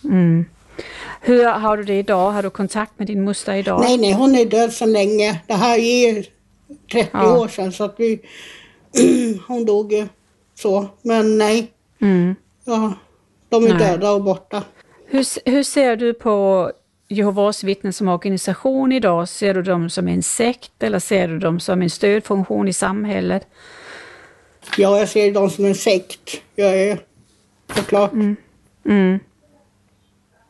Mm. 0.04 0.44
Hur 1.20 1.44
har 1.44 1.76
du 1.76 1.82
det 1.82 1.98
idag? 1.98 2.30
Har 2.30 2.42
du 2.42 2.50
kontakt 2.50 2.98
med 2.98 3.06
din 3.06 3.24
moster 3.24 3.54
idag? 3.54 3.80
Nej, 3.80 3.98
nej, 3.98 4.12
hon 4.12 4.34
är 4.34 4.44
död 4.44 4.72
så 4.72 4.86
länge. 4.86 5.40
Det 5.46 5.54
här 5.54 5.78
är 5.78 6.26
30 6.92 7.08
ja. 7.12 7.38
år 7.38 7.48
sedan 7.48 7.72
så 7.72 7.84
att 7.84 7.94
vi, 7.98 8.20
hon 9.46 9.64
dog 9.64 9.92
ju 9.92 10.06
så. 10.54 10.86
Men 11.02 11.38
nej, 11.38 11.72
mm. 12.00 12.34
ja, 12.64 12.92
de 13.48 13.64
är 13.64 13.68
nej. 13.68 13.78
döda 13.78 14.10
och 14.10 14.22
borta. 14.22 14.62
Hur, 15.06 15.50
hur 15.50 15.62
ser 15.62 15.96
du 15.96 16.14
på 16.14 16.70
Jehovas 17.08 17.64
vittnen 17.64 17.92
som 17.92 18.08
organisation 18.08 18.92
idag? 18.92 19.28
Ser 19.28 19.54
du 19.54 19.62
dem 19.62 19.90
som 19.90 20.08
en 20.08 20.22
sekt 20.22 20.82
eller 20.82 20.98
ser 20.98 21.28
du 21.28 21.38
dem 21.38 21.60
som 21.60 21.82
en 21.82 21.90
stödfunktion 21.90 22.68
i 22.68 22.72
samhället? 22.72 23.46
Ja, 24.78 24.98
jag 24.98 25.08
ser 25.08 25.32
dem 25.32 25.50
som 25.50 25.64
en 25.64 25.74
sekt. 25.74 26.40
Jag 26.54 26.80
är 26.80 26.98
såklart. 27.74 28.12
Mm. 28.12 28.36
Mm. 28.84 29.18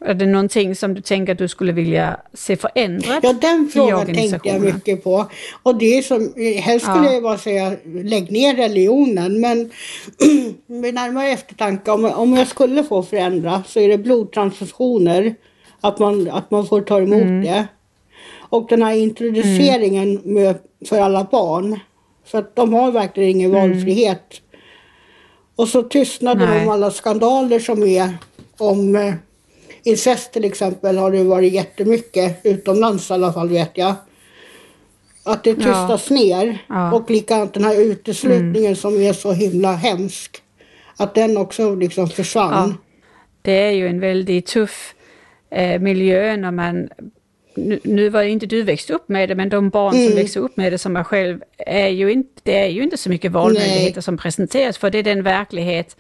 Är 0.05 0.15
det 0.15 0.27
någonting 0.27 0.75
som 0.75 0.95
du 0.95 1.01
tänker 1.01 1.33
att 1.33 1.39
du 1.39 1.49
skulle 1.49 1.73
vilja 1.73 2.21
se 2.33 2.57
förändrat 2.57 3.21
Ja, 3.23 3.33
den 3.33 3.71
frågan 3.73 4.07
tänkte 4.07 4.49
jag 4.49 4.61
mycket 4.61 5.05
på. 5.05 5.27
Och 5.63 5.79
det 5.79 5.99
är 5.99 6.03
som, 6.03 6.35
helst 6.63 6.87
skulle 6.87 7.07
ja. 7.07 7.13
jag 7.13 7.23
bara 7.23 7.39
säga 7.39 7.77
lägg 7.85 8.31
ner 8.31 8.57
religionen. 8.57 9.41
Men 9.41 9.71
vid 10.83 10.95
närmare 10.95 11.29
eftertanke, 11.29 11.91
om, 11.91 12.05
om 12.05 12.33
jag 12.33 12.49
skulle 12.49 12.85
få 12.85 13.03
förändra 13.03 13.63
så 13.67 13.81
är 13.81 13.89
det 13.89 13.99
blodtransfusioner. 13.99 15.35
Att 15.81 15.99
man, 15.99 16.31
att 16.31 16.51
man 16.51 16.67
får 16.67 16.81
ta 16.81 17.01
emot 17.01 17.23
mm. 17.23 17.43
det. 17.43 17.67
Och 18.39 18.67
den 18.69 18.83
här 18.83 18.95
introduceringen 18.95 20.19
mm. 20.19 20.35
med, 20.35 20.59
för 20.89 21.01
alla 21.01 21.25
barn. 21.25 21.81
För 22.27 22.39
att 22.39 22.57
de 22.57 22.73
har 22.73 22.93
verkligen 22.93 23.31
ingen 23.31 23.55
mm. 23.55 23.71
valfrihet. 23.71 24.41
Och 25.57 25.69
så 25.69 25.83
tystnaden 25.83 26.63
om 26.63 26.69
alla 26.69 26.91
skandaler 26.91 27.59
som 27.59 27.83
är 27.83 28.15
om 28.59 28.97
eh, 28.97 29.15
incest 29.85 30.33
till 30.33 30.45
exempel 30.45 30.99
har 30.99 31.11
det 31.11 31.25
varit 31.25 31.53
jättemycket 31.53 32.41
utomlands 32.43 33.11
i 33.11 33.15
alla 33.15 33.33
fall 33.33 33.49
vet 33.49 33.71
jag. 33.75 33.95
Att 35.25 35.45
det 35.45 35.55
tystas 35.55 36.11
ja. 36.11 36.17
ner. 36.17 36.59
Ja. 36.69 36.93
Och 36.93 37.11
likadant 37.11 37.55
den 37.55 37.65
här 37.65 37.81
uteslutningen 37.81 38.65
mm. 38.65 38.77
som 38.77 39.01
är 39.01 39.13
så 39.13 39.33
himla 39.33 39.73
hemsk. 39.73 40.43
Att 40.97 41.15
den 41.15 41.37
också 41.37 41.75
liksom 41.75 42.09
försvann. 42.09 42.69
Ja. 42.69 42.75
Det 43.43 43.53
är 43.53 43.71
ju 43.71 43.89
en 43.89 44.01
väldigt 44.01 44.47
tuff 44.47 44.95
eh, 45.51 45.81
miljö 45.81 46.37
när 46.37 46.51
man 46.51 46.89
nu, 47.57 47.81
nu 47.85 48.09
var 48.09 48.23
inte 48.23 48.47
du 48.47 48.63
växt 48.63 48.91
upp 48.91 49.09
med 49.09 49.29
det, 49.29 49.35
men 49.35 49.49
de 49.49 49.71
barn 49.71 49.95
mm. 49.95 50.09
som 50.09 50.17
växer 50.17 50.41
upp 50.41 50.57
med 50.57 50.73
det 50.73 50.79
som 50.79 50.97
jag 50.97 51.07
själv, 51.07 51.41
är 51.59 51.89
ju 51.89 52.13
inte, 52.13 52.41
det 52.43 52.59
är 52.59 52.69
ju 52.69 52.83
inte 52.83 52.97
så 52.97 53.09
mycket 53.11 53.33
valmöjligheter 53.33 53.97
Nej. 53.97 54.03
som 54.03 54.17
presenteras, 54.17 54.79
för 54.79 54.91
det 54.91 54.99
är 54.99 55.03
den 55.03 55.23
verklighet 55.23 55.97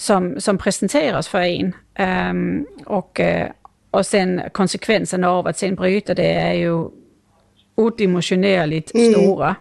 som, 0.00 0.40
som 0.40 0.58
presenteras 0.58 1.28
för 1.28 1.38
en. 1.38 1.74
Um, 1.98 2.66
och, 2.86 3.20
uh, 3.20 3.46
och 3.90 4.06
sen 4.06 4.42
konsekvenserna 4.52 5.30
av 5.30 5.46
att 5.46 5.58
sen 5.58 5.74
bryta 5.74 6.14
det 6.14 6.32
är 6.32 6.52
ju 6.52 6.88
odimensionerligt 7.74 8.94
mm. 8.94 9.12
stora. 9.12 9.56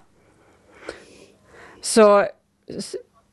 Så, 1.82 2.26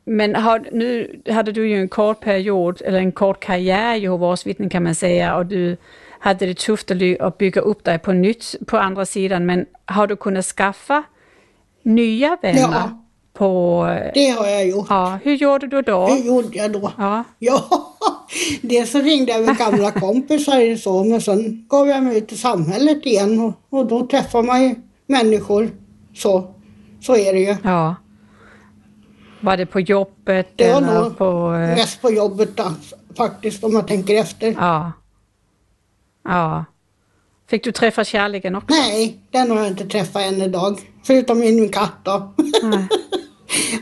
men 0.05 0.35
har, 0.35 0.65
nu 0.73 1.21
hade 1.31 1.53
du 1.53 1.69
ju 1.69 1.81
en 1.81 1.89
kort 1.89 2.21
period, 2.21 2.83
eller 2.85 2.99
en 2.99 3.13
kort 3.13 3.41
karriär 3.41 3.95
i 3.95 3.99
Jehovas 3.99 4.47
vittnen 4.47 4.71
kan 4.71 4.83
man 4.83 4.95
säga, 4.95 5.37
och 5.37 5.47
du 5.47 5.77
hade 6.19 6.47
det 6.47 6.59
tufft 6.59 6.91
att 7.21 7.39
bygga 7.39 7.61
upp 7.61 7.85
dig 7.85 7.99
på 7.99 8.13
nytt 8.13 8.55
på 8.67 8.79
andra 8.79 9.07
sidan, 9.07 9.47
men 9.47 9.67
har 9.85 10.07
du 10.07 10.17
kunnat 10.17 10.45
skaffa 10.45 11.03
nya 11.83 12.39
vänner? 12.43 12.61
Ja 12.61 13.06
på... 13.37 13.85
Det 14.15 14.29
har 14.29 14.47
jag 14.47 14.69
gjort. 14.69 14.87
Ja, 14.89 15.19
hur 15.23 15.35
gjorde 15.35 15.67
du 15.67 15.83
då? 15.83 16.07
Hur 16.07 16.25
gjorde 16.25 16.59
jag 16.59 16.73
då? 16.73 16.93
Ja. 16.99 17.25
ja. 17.39 17.65
Dels 18.63 18.91
så 18.91 18.99
ringde 18.99 19.33
jag 19.33 19.45
med 19.45 19.57
gamla 19.57 19.91
kompisar 19.91 20.77
så, 20.77 21.05
men 21.05 21.21
sen 21.21 21.67
gav 21.69 21.89
jag 21.89 22.03
mig 22.03 22.19
ut 22.19 22.33
i 22.33 22.37
samhället 22.37 23.07
igen 23.07 23.41
och, 23.41 23.79
och 23.79 23.87
då 23.87 24.07
träffar 24.07 24.43
man 24.43 24.63
ju 24.63 24.75
människor. 25.07 25.71
Så, 26.15 26.55
så 27.01 27.17
är 27.17 27.33
det 27.33 27.39
ju. 27.39 27.57
Ja. 27.63 27.95
Var 29.41 29.57
det 29.57 29.67
på 29.67 29.81
jobbet? 29.81 30.49
Det 30.57 30.73
var 30.73 30.81
nog 30.81 31.19
på, 31.19 31.53
eh... 31.53 31.77
mest 31.77 32.03
på 32.03 32.11
jobbet 32.11 32.57
då, 32.57 32.65
faktiskt, 33.17 33.65
om 33.65 33.73
jag 33.73 33.89
tänker 33.89 34.15
efter. 34.15 34.55
Ja. 34.59 34.93
Ja. 36.25 36.65
Fick 37.49 37.65
du 37.65 37.73
träffa 37.73 38.05
kärleken 38.05 38.55
också? 38.55 38.67
Nej, 38.75 39.19
den 39.31 39.51
har 39.51 39.59
jag 39.59 39.67
inte 39.67 39.87
träffat 39.87 40.23
än 40.23 40.43
idag. 40.43 40.79
Förutom 41.03 41.39
min 41.39 41.69
katt 41.69 41.99
då. 42.03 42.35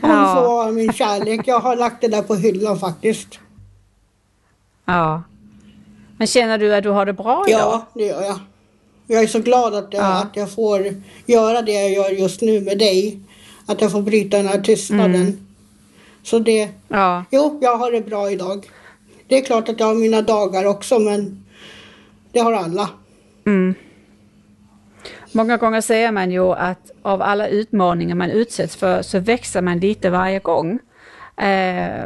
Hon 0.01 0.11
ja. 0.11 0.35
får 0.35 0.41
vara 0.41 0.71
min 0.71 0.93
kärlek. 0.93 1.41
Jag 1.45 1.59
har 1.59 1.75
lagt 1.75 2.01
det 2.01 2.07
där 2.07 2.21
på 2.21 2.35
hyllan 2.35 2.79
faktiskt. 2.79 3.39
Ja. 4.85 5.23
Men 6.17 6.27
känner 6.27 6.57
du 6.57 6.75
att 6.75 6.83
du 6.83 6.89
har 6.89 7.05
det 7.05 7.13
bra 7.13 7.45
idag? 7.47 7.59
Ja, 7.59 7.87
det 7.93 8.05
gör 8.05 8.21
jag. 8.21 8.39
Jag 9.07 9.23
är 9.23 9.27
så 9.27 9.39
glad 9.39 9.75
att 9.75 9.93
jag, 9.93 10.03
ja. 10.03 10.21
att 10.21 10.35
jag 10.35 10.51
får 10.51 10.87
göra 11.25 11.61
det 11.61 11.71
jag 11.71 11.91
gör 11.91 12.09
just 12.09 12.41
nu 12.41 12.61
med 12.61 12.77
dig. 12.77 13.19
Att 13.65 13.81
jag 13.81 13.91
får 13.91 14.01
bryta 14.01 14.37
den 14.37 14.47
här 14.47 14.61
tystnaden. 14.61 15.15
Mm. 15.15 15.47
Så 16.23 16.39
det... 16.39 16.69
Ja. 16.87 17.25
Jo, 17.31 17.59
jag 17.61 17.77
har 17.77 17.91
det 17.91 18.01
bra 18.01 18.31
idag. 18.31 18.69
Det 19.27 19.37
är 19.37 19.41
klart 19.41 19.69
att 19.69 19.79
jag 19.79 19.87
har 19.87 19.95
mina 19.95 20.21
dagar 20.21 20.65
också, 20.65 20.99
men 20.99 21.45
det 22.31 22.39
har 22.39 22.53
alla. 22.53 22.89
Mm. 23.45 23.75
Många 25.35 25.57
gånger 25.57 25.81
säger 25.81 26.11
man 26.11 26.31
ju 26.31 26.51
att 26.51 26.91
av 27.01 27.21
alla 27.21 27.47
utmaningar 27.47 28.15
man 28.15 28.31
utsätts 28.31 28.75
för 28.75 29.01
så 29.01 29.19
växer 29.19 29.61
man 29.61 29.79
lite 29.79 30.09
varje 30.09 30.39
gång. 30.39 30.79
Uh, 31.41 32.05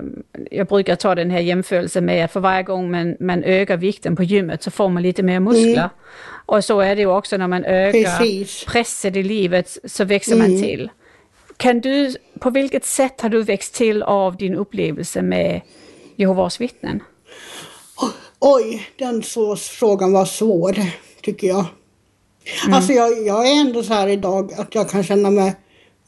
jag 0.51 0.67
brukar 0.67 0.95
ta 0.95 1.15
den 1.15 1.31
här 1.31 1.39
jämförelsen 1.39 2.05
med 2.05 2.25
att 2.25 2.31
för 2.31 2.39
varje 2.39 2.63
gång 2.63 2.91
man, 2.91 3.17
man 3.19 3.43
ökar 3.43 3.77
vikten 3.77 4.15
på 4.15 4.23
gymmet 4.23 4.63
så 4.63 4.71
får 4.71 4.89
man 4.89 5.03
lite 5.03 5.23
mer 5.23 5.39
muskler. 5.39 5.73
Mm. 5.73 5.89
Och 6.45 6.65
så 6.65 6.79
är 6.79 6.95
det 6.95 7.01
ju 7.01 7.07
också 7.07 7.37
när 7.37 7.47
man 7.47 7.65
ökar 7.65 8.17
Precis. 8.17 8.65
pressen 8.65 9.15
i 9.15 9.23
livet 9.23 9.77
så 9.83 10.03
växer 10.03 10.35
mm. 10.35 10.51
man 10.51 10.61
till. 10.61 10.89
Kan 11.57 11.79
du, 11.79 12.15
på 12.39 12.49
vilket 12.49 12.85
sätt 12.85 13.21
har 13.21 13.29
du 13.29 13.43
växt 13.43 13.75
till 13.75 14.03
av 14.03 14.37
din 14.37 14.55
upplevelse 14.55 15.21
med 15.21 15.61
Jehovas 16.15 16.61
vittnen? 16.61 17.03
Oj, 18.39 18.89
den 18.97 19.23
så, 19.23 19.55
frågan 19.55 20.13
var 20.13 20.25
svår 20.25 20.75
tycker 21.21 21.47
jag. 21.47 21.65
Mm. 22.63 22.73
Alltså 22.73 22.93
jag, 22.93 23.27
jag 23.27 23.49
är 23.49 23.61
ändå 23.61 23.83
så 23.83 23.93
här 23.93 24.07
idag 24.07 24.53
att 24.57 24.75
jag 24.75 24.89
kan 24.89 25.03
känna 25.03 25.29
mig 25.31 25.55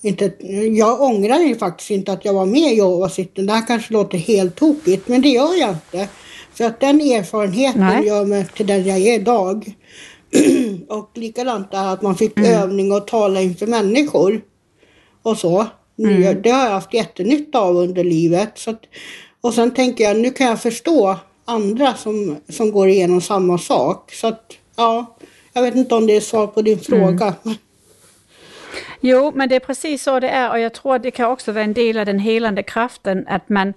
inte, 0.02 0.34
jag 0.78 1.02
ångrar 1.02 1.40
ju 1.40 1.56
faktiskt 1.56 1.92
inte 1.92 2.12
att 2.12 2.26
jag 2.26 2.34
var 2.34 2.46
med 2.46 2.74
i 2.74 2.76
Jehovas 2.76 3.20
vittnen. 3.20 3.46
Det 3.46 3.54
här 3.54 3.68
kanske 3.68 3.94
låter 3.94 4.18
helt 4.18 4.56
tokigt, 4.56 5.08
men 5.08 5.22
det 5.22 5.30
gör 5.30 5.60
jag 5.60 5.70
inte. 5.70 6.08
För 6.54 6.64
att 6.64 6.80
den 6.80 7.02
erfarenheten 7.02 7.82
Nej. 7.82 8.08
gör 8.08 8.26
mig 8.26 8.46
till 8.56 8.68
den 8.68 8.86
jag 8.86 8.98
är 8.98 9.14
idag. 9.14 9.76
och 10.90 11.10
likadant 11.14 11.72
där 11.72 11.94
att 11.94 12.02
man 12.02 12.16
fick 12.16 12.38
mm. 12.38 12.52
övning 12.52 12.92
och 12.92 13.08
tala 13.08 13.42
inför 13.42 13.68
människor. 13.68 14.42
Och 15.22 15.38
så. 15.38 15.68
Mm. 16.00 16.42
Det 16.42 16.50
har 16.50 16.64
jag 16.64 16.72
haft 16.72 16.94
jättenytta 16.94 17.60
av 17.60 17.78
under 17.78 18.04
livet. 18.04 18.52
Så 18.56 18.72
att, 18.72 18.82
och 19.42 19.54
sen 19.54 19.74
tänker 19.74 20.04
jag, 20.04 20.18
nu 20.18 20.30
kan 20.32 20.48
jag 20.48 20.62
förstå 20.62 21.16
andra 21.46 21.94
som, 21.94 22.38
som 22.50 22.72
går 22.72 22.88
igenom 22.88 23.22
samma 23.22 23.58
sak. 23.58 24.12
Så 24.14 24.28
att, 24.28 24.52
ja, 24.76 25.18
jag 25.54 25.62
vet 25.62 25.76
inte 25.76 25.96
om 25.96 26.08
det 26.08 26.16
är 26.16 26.22
svar 26.22 26.48
på 26.48 26.62
din 26.62 26.80
fråga. 26.80 27.36
Mm. 27.46 27.58
Jo, 29.02 29.32
men 29.36 29.50
det 29.50 29.56
är 29.56 29.60
precis 29.60 30.04
så 30.04 30.20
det 30.20 30.30
är 30.30 30.50
och 30.50 30.60
jag 30.60 30.74
tror 30.74 30.96
att 30.96 31.04
det 31.04 31.12
kan 31.12 31.32
också 31.32 31.52
vara 31.52 31.64
en 31.64 31.74
del 31.74 31.98
av 31.98 32.06
den 32.06 32.20
helande 32.20 32.64
kraften 32.64 33.26
att 33.28 33.50
man, 33.50 33.74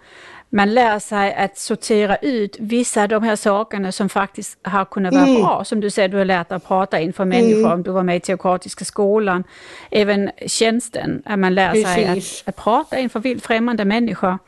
man 0.50 0.74
lär 0.74 0.98
sig 0.98 1.34
att 1.34 1.58
sortera 1.58 2.16
ut 2.16 2.56
vissa 2.60 3.02
av 3.02 3.08
de 3.08 3.22
här 3.22 3.36
sakerna 3.36 3.92
som 3.92 4.08
faktiskt 4.08 4.58
har 4.62 4.84
kunnat 4.84 5.14
vara 5.14 5.26
mm. 5.26 5.42
bra. 5.42 5.64
Som 5.64 5.80
du 5.80 5.90
säger, 5.90 6.08
du 6.08 6.16
har 6.16 6.24
lärt 6.24 6.48
dig 6.48 6.56
att 6.56 6.68
prata 6.68 7.00
inför 7.00 7.24
människor, 7.24 7.58
mm. 7.58 7.72
om 7.72 7.82
du 7.82 7.90
var 7.90 8.02
med 8.02 8.16
i 8.16 8.20
teokratiska 8.20 8.84
skolan. 8.84 9.44
Även 9.90 10.30
tjänsten, 10.46 11.22
att 11.24 11.38
man 11.38 11.54
lär 11.54 11.70
Precis. 11.72 11.94
sig 11.94 12.04
att, 12.06 12.48
att 12.48 12.64
prata 12.64 12.98
inför 12.98 13.40
främmande 13.40 13.84
människor. 13.84 14.38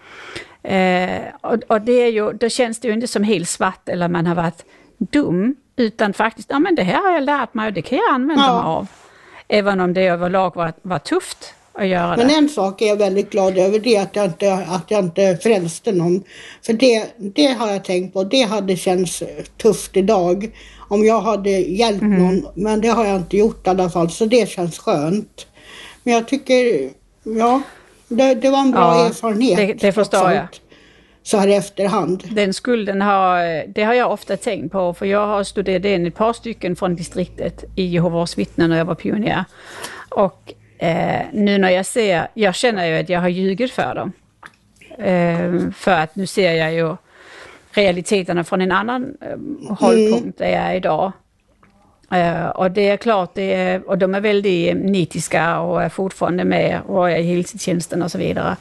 Eh, 0.62 1.20
och, 1.40 1.58
och, 1.66 1.80
det 1.80 1.92
är 1.92 2.10
ju, 2.10 2.32
då 2.32 2.48
känns 2.48 2.80
det 2.80 2.88
ju 2.88 2.94
inte 2.94 3.06
som 3.06 3.22
helt 3.22 3.48
svart 3.48 3.88
eller 3.88 4.08
man 4.08 4.26
har 4.26 4.34
varit 4.34 4.64
dum, 4.98 5.56
utan 5.76 6.12
faktiskt, 6.12 6.50
ja 6.50 6.58
men 6.58 6.74
det 6.74 6.82
här 6.82 7.02
har 7.02 7.10
jag 7.12 7.24
lärt 7.24 7.54
mig 7.54 7.66
och 7.66 7.72
det 7.72 7.82
kan 7.82 7.98
jag 7.98 8.14
använda 8.14 8.42
ja. 8.44 8.54
mig 8.54 8.64
av. 8.64 8.86
Även 9.48 9.80
om 9.80 9.94
det 9.94 10.06
överlag 10.06 10.56
var, 10.56 10.72
var 10.82 10.98
tufft 10.98 11.54
att 11.72 11.86
göra 11.86 12.16
Men 12.16 12.28
det. 12.28 12.34
en 12.34 12.48
sak 12.48 12.82
är 12.82 12.86
jag 12.86 12.96
väldigt 12.96 13.30
glad 13.30 13.58
över, 13.58 13.78
det 13.78 13.96
är 13.96 14.02
att 14.02 14.16
jag 14.16 14.24
inte, 14.24 14.54
att 14.54 14.90
jag 14.90 15.04
inte 15.04 15.36
frälste 15.42 15.92
någon. 15.92 16.22
För 16.66 16.72
det, 16.72 17.06
det 17.16 17.46
har 17.46 17.70
jag 17.72 17.84
tänkt 17.84 18.12
på, 18.12 18.24
det 18.24 18.42
hade 18.42 18.76
känts 18.76 19.22
tufft 19.62 19.96
idag 19.96 20.50
om 20.88 21.04
jag 21.04 21.20
hade 21.20 21.50
hjälpt 21.50 22.02
mm. 22.02 22.18
någon, 22.22 22.46
men 22.54 22.80
det 22.80 22.88
har 22.88 23.04
jag 23.04 23.16
inte 23.16 23.36
gjort 23.36 23.66
i 23.66 23.70
alla 23.70 23.90
fall, 23.90 24.10
så 24.10 24.24
det 24.24 24.48
känns 24.48 24.78
skönt. 24.78 25.46
Men 26.02 26.14
jag 26.14 26.28
tycker, 26.28 26.90
ja, 27.22 27.62
det, 28.08 28.34
det 28.34 28.50
var 28.50 28.58
en 28.58 28.70
bra 28.70 28.80
Ja, 28.98 29.06
erfarenhet. 29.06 29.56
det- 29.56 29.86
det 29.86 29.92
förstår 29.92 30.32
jag. 30.32 30.46
Så 31.26 31.38
här 31.38 31.48
i 31.48 31.54
efterhand. 31.54 32.22
Den 32.30 32.54
skulden 32.54 33.02
har, 33.02 33.66
det 33.66 33.82
har 33.82 33.94
jag 33.94 34.12
ofta 34.12 34.36
tänkt 34.36 34.72
på, 34.72 34.94
för 34.94 35.06
jag 35.06 35.26
har 35.26 35.44
studerat 35.44 35.84
in 35.84 36.06
ett 36.06 36.14
par 36.14 36.32
stycken 36.32 36.76
från 36.76 36.96
distriktet 36.96 37.64
i 37.74 37.86
Jehovas 37.86 38.38
vittnen 38.38 38.70
när 38.70 38.78
jag 38.78 38.84
var 38.84 38.94
pionjär. 38.94 39.44
Och 40.08 40.52
eh, 40.78 41.20
nu 41.32 41.58
när 41.58 41.70
jag 41.70 41.86
ser, 41.86 42.28
jag 42.34 42.54
känner 42.54 42.86
ju 42.86 42.98
att 42.98 43.08
jag 43.08 43.20
har 43.20 43.28
ljugit 43.28 43.72
för 43.72 43.94
dem. 43.94 44.12
Eh, 44.98 45.70
för 45.70 45.92
att 45.92 46.16
nu 46.16 46.26
ser 46.26 46.52
jag 46.52 46.74
ju 46.74 46.96
realiteterna 47.70 48.44
från 48.44 48.60
en 48.60 48.72
annan 48.72 49.16
eh, 49.20 49.74
hållpunkt 49.76 50.38
där 50.38 50.48
jag 50.48 50.62
är 50.62 50.74
idag. 50.74 51.12
Eh, 52.10 52.46
och 52.46 52.70
det 52.70 52.88
är 52.88 52.96
klart, 52.96 53.30
det 53.34 53.54
är, 53.54 53.88
och 53.88 53.98
de 53.98 54.14
är 54.14 54.20
väldigt 54.20 54.76
nitiska 54.76 55.60
och 55.60 55.82
är 55.82 55.88
fortfarande 55.88 56.44
med 56.44 56.80
och 56.86 57.10
är 57.10 57.16
i 57.16 57.22
heltidstjänsten 57.22 58.02
och 58.02 58.10
så 58.10 58.18
vidare. 58.18 58.56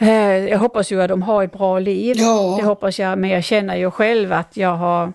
Eh, 0.00 0.48
jag 0.48 0.58
hoppas 0.58 0.92
ju 0.92 1.02
att 1.02 1.08
de 1.08 1.22
har 1.22 1.44
ett 1.44 1.52
bra 1.52 1.78
liv. 1.78 2.16
Ja. 2.18 2.56
Det 2.60 2.66
hoppas 2.66 2.98
jag, 2.98 3.18
men 3.18 3.30
jag 3.30 3.44
känner 3.44 3.76
ju 3.76 3.90
själv 3.90 4.32
att 4.32 4.56
jag 4.56 4.76
har 4.76 5.12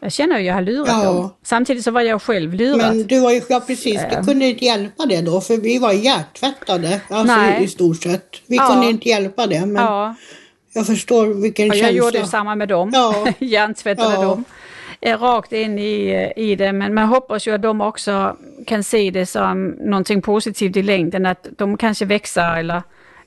jag 0.00 0.12
känner 0.12 0.36
att 0.36 0.42
jag 0.44 0.54
har 0.54 0.62
lurat 0.62 0.88
Ja. 0.88 1.04
dem. 1.04 1.30
Samtidigt 1.42 1.84
så 1.84 1.90
var 1.90 2.00
jag 2.00 2.22
själv 2.22 2.54
lurad. 2.54 2.78
Men 2.78 3.06
du 3.06 3.20
var 3.20 3.30
ju, 3.30 3.40
ja 3.48 3.60
precis, 3.66 4.00
du 4.10 4.24
kunde 4.26 4.44
inte 4.44 4.64
hjälpa 4.64 5.06
det 5.06 5.20
då 5.20 5.40
för 5.40 5.56
vi 5.56 5.78
var 5.78 5.92
hjärtvättade. 5.92 7.00
Alltså 7.08 7.36
Nej. 7.36 7.64
i 7.64 7.68
stort 7.68 8.02
sett. 8.02 8.26
Vi 8.46 8.56
Ja. 8.56 8.66
kunde 8.72 8.86
inte 8.86 9.08
hjälpa 9.08 9.46
det 9.46 9.66
men 9.66 9.84
ja, 9.84 10.14
jag 10.74 10.86
förstår 10.86 11.26
vilken 11.26 11.66
jag 11.66 11.76
känsla. 11.76 11.90
gjorde 11.90 12.26
samma 12.26 12.54
med 12.54 12.68
dem. 12.68 12.90
Ja. 12.94 13.26
Hjärntvättade 13.38 14.14
Ja. 14.14 14.22
dem. 14.22 14.44
Eh, 15.00 15.18
Rakt 15.18 15.52
in 15.52 15.78
i, 15.78 16.32
i 16.36 16.56
det. 16.56 16.72
Men 16.72 16.94
man 16.94 17.04
hoppas 17.08 17.46
ju 17.46 17.54
att 17.54 17.62
de 17.62 17.80
också 17.80 18.36
kan 18.66 18.84
se 18.84 19.10
det 19.10 19.26
som 19.26 19.66
någonting 19.68 20.22
positivt 20.22 20.76
i 20.76 20.82
längden. 20.82 21.26
Att 21.26 21.46
de 21.58 21.76
kanske 21.76 22.04
växer 22.04 22.56
eller 22.56 22.82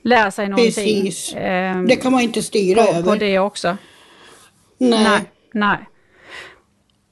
lär 0.06 0.30
sig 0.30 0.48
någonting. 0.48 1.02
Precis. 1.04 1.34
eh, 1.34 1.82
Det 1.82 1.96
kan 1.96 2.12
man 2.12 2.20
inte 2.20 2.42
styra 2.42 2.82
på, 2.82 2.92
över. 2.92 3.02
på 3.12 3.14
det 3.14 3.38
också. 3.38 3.76
Nej. 4.78 5.04
Nej, 5.04 5.20
nej. 5.52 5.78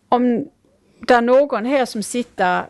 Om 0.08 0.48
det 1.00 1.14
är 1.14 1.20
någon 1.22 1.64
här 1.66 1.84
som 1.84 2.02
sitter 2.02 2.64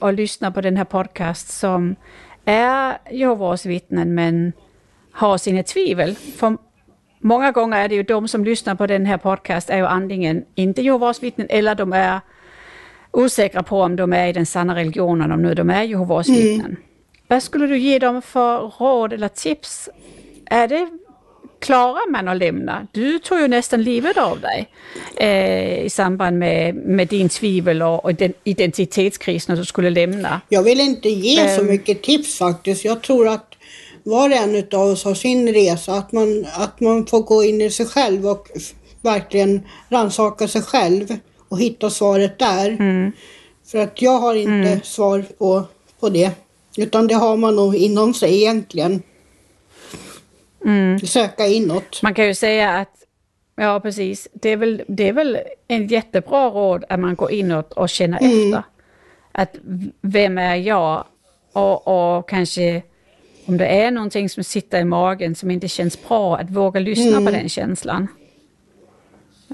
och 0.00 0.12
lyssnar 0.12 0.50
på 0.50 0.60
den 0.60 0.76
här 0.76 0.84
podcast 0.84 1.48
som 1.48 1.96
är 2.44 2.98
Jehovas 3.10 3.66
vittnen 3.66 4.14
men 4.14 4.52
har 5.12 5.38
sina 5.38 5.62
tvivel. 5.62 6.14
För 6.16 6.56
många 7.20 7.52
gånger 7.52 7.84
är 7.84 7.88
det 7.88 7.94
ju 7.94 8.02
de 8.02 8.28
som 8.28 8.44
lyssnar 8.44 8.74
på 8.74 8.86
den 8.86 9.06
här 9.06 9.18
podcast 9.18 9.70
är 9.70 9.76
ju 9.76 9.86
antingen 9.86 10.44
inte 10.54 10.82
Jehovas 10.82 11.22
vittnen 11.22 11.46
eller 11.50 11.74
de 11.74 11.92
är 11.92 12.20
osäkra 13.10 13.62
på 13.62 13.80
om 13.80 13.96
de 13.96 14.12
är 14.12 14.26
i 14.26 14.32
den 14.32 14.46
sanna 14.46 14.74
religionen, 14.74 15.32
om 15.32 15.42
nu 15.42 15.54
de 15.54 15.70
är 15.70 15.82
Jehovas 15.82 16.28
vittnen. 16.28 16.76
Vad 17.28 17.42
skulle 17.42 17.66
du 17.66 17.78
ge 17.78 17.98
dem 17.98 18.22
för 18.22 18.58
råd 18.78 19.12
eller 19.12 19.28
tips? 19.28 19.88
Är 20.46 20.68
det 20.68 20.88
klarar 21.60 22.10
man 22.10 22.28
att 22.28 22.36
lämna? 22.36 22.86
Du 22.92 23.18
tog 23.18 23.40
ju 23.40 23.48
nästan 23.48 23.82
livet 23.82 24.16
av 24.16 24.40
dig 24.40 24.68
eh, 25.16 25.84
i 25.84 25.90
samband 25.90 26.38
med, 26.38 26.74
med 26.74 27.08
din 27.08 27.28
tvivel 27.28 27.82
och, 27.82 28.04
och 28.04 28.14
den 28.14 28.32
identitetskris 28.44 29.48
när 29.48 29.56
du 29.56 29.64
skulle 29.64 29.90
lämna. 29.90 30.40
Jag 30.48 30.62
vill 30.62 30.80
inte 30.80 31.08
ge 31.08 31.48
så 31.48 31.60
Ehm. 31.60 31.66
mycket 31.66 32.02
tips 32.02 32.38
faktiskt. 32.38 32.84
Jag 32.84 33.02
tror 33.02 33.28
att 33.28 33.54
var 34.02 34.30
och 34.30 34.36
en 34.36 34.64
av 34.72 34.80
oss 34.88 35.04
har 35.04 35.14
sin 35.14 35.52
resa. 35.54 35.92
Att 35.92 36.12
man, 36.12 36.46
att 36.52 36.80
man 36.80 37.06
får 37.06 37.20
gå 37.22 37.44
in 37.44 37.60
i 37.60 37.70
sig 37.70 37.86
själv 37.86 38.26
och 38.26 38.48
verkligen 39.02 39.62
rannsaka 39.88 40.48
sig 40.48 40.62
själv 40.62 41.16
och 41.48 41.60
hitta 41.60 41.90
svaret 41.90 42.38
där. 42.38 42.68
Mm. 42.68 43.12
För 43.66 43.78
att 43.78 44.02
jag 44.02 44.18
har 44.18 44.34
inte 44.34 44.80
svar 44.84 45.24
på, 45.38 45.62
på 46.00 46.08
det. 46.08 46.30
Utan 46.76 47.06
det 47.06 47.14
har 47.14 47.36
man 47.36 47.56
nog 47.56 47.74
inom 47.76 48.14
sig 48.14 48.42
egentligen. 48.42 49.02
Mm. 50.64 50.98
Söka 50.98 51.46
inåt. 51.46 52.02
Man 52.02 52.14
kan 52.14 52.26
ju 52.26 52.34
säga 52.34 52.70
att, 52.70 52.94
ja 53.56 53.80
precis, 53.80 54.28
det 54.32 54.48
är 54.48 54.56
väl, 54.56 54.82
det 54.88 55.08
är 55.08 55.12
väl 55.12 55.38
en 55.68 55.86
jättebra 55.86 56.50
råd 56.50 56.84
att 56.88 57.00
man 57.00 57.14
går 57.14 57.30
inåt 57.30 57.72
och 57.72 57.88
känner 57.88 58.16
efter. 58.16 58.62
Att 59.32 59.56
vem 60.00 60.38
är 60.38 60.56
jag? 60.56 61.04
Och, 61.52 61.88
och 62.16 62.28
kanske 62.28 62.82
om 63.46 63.56
det 63.56 63.66
är 63.66 63.90
någonting 63.90 64.28
som 64.28 64.44
sitter 64.44 64.80
i 64.80 64.84
magen 64.84 65.34
som 65.34 65.50
inte 65.50 65.68
känns 65.68 66.08
bra, 66.08 66.36
att 66.36 66.50
våga 66.50 66.80
lyssna 66.80 67.20
på 67.20 67.30
den 67.30 67.48
känslan. 67.48 68.08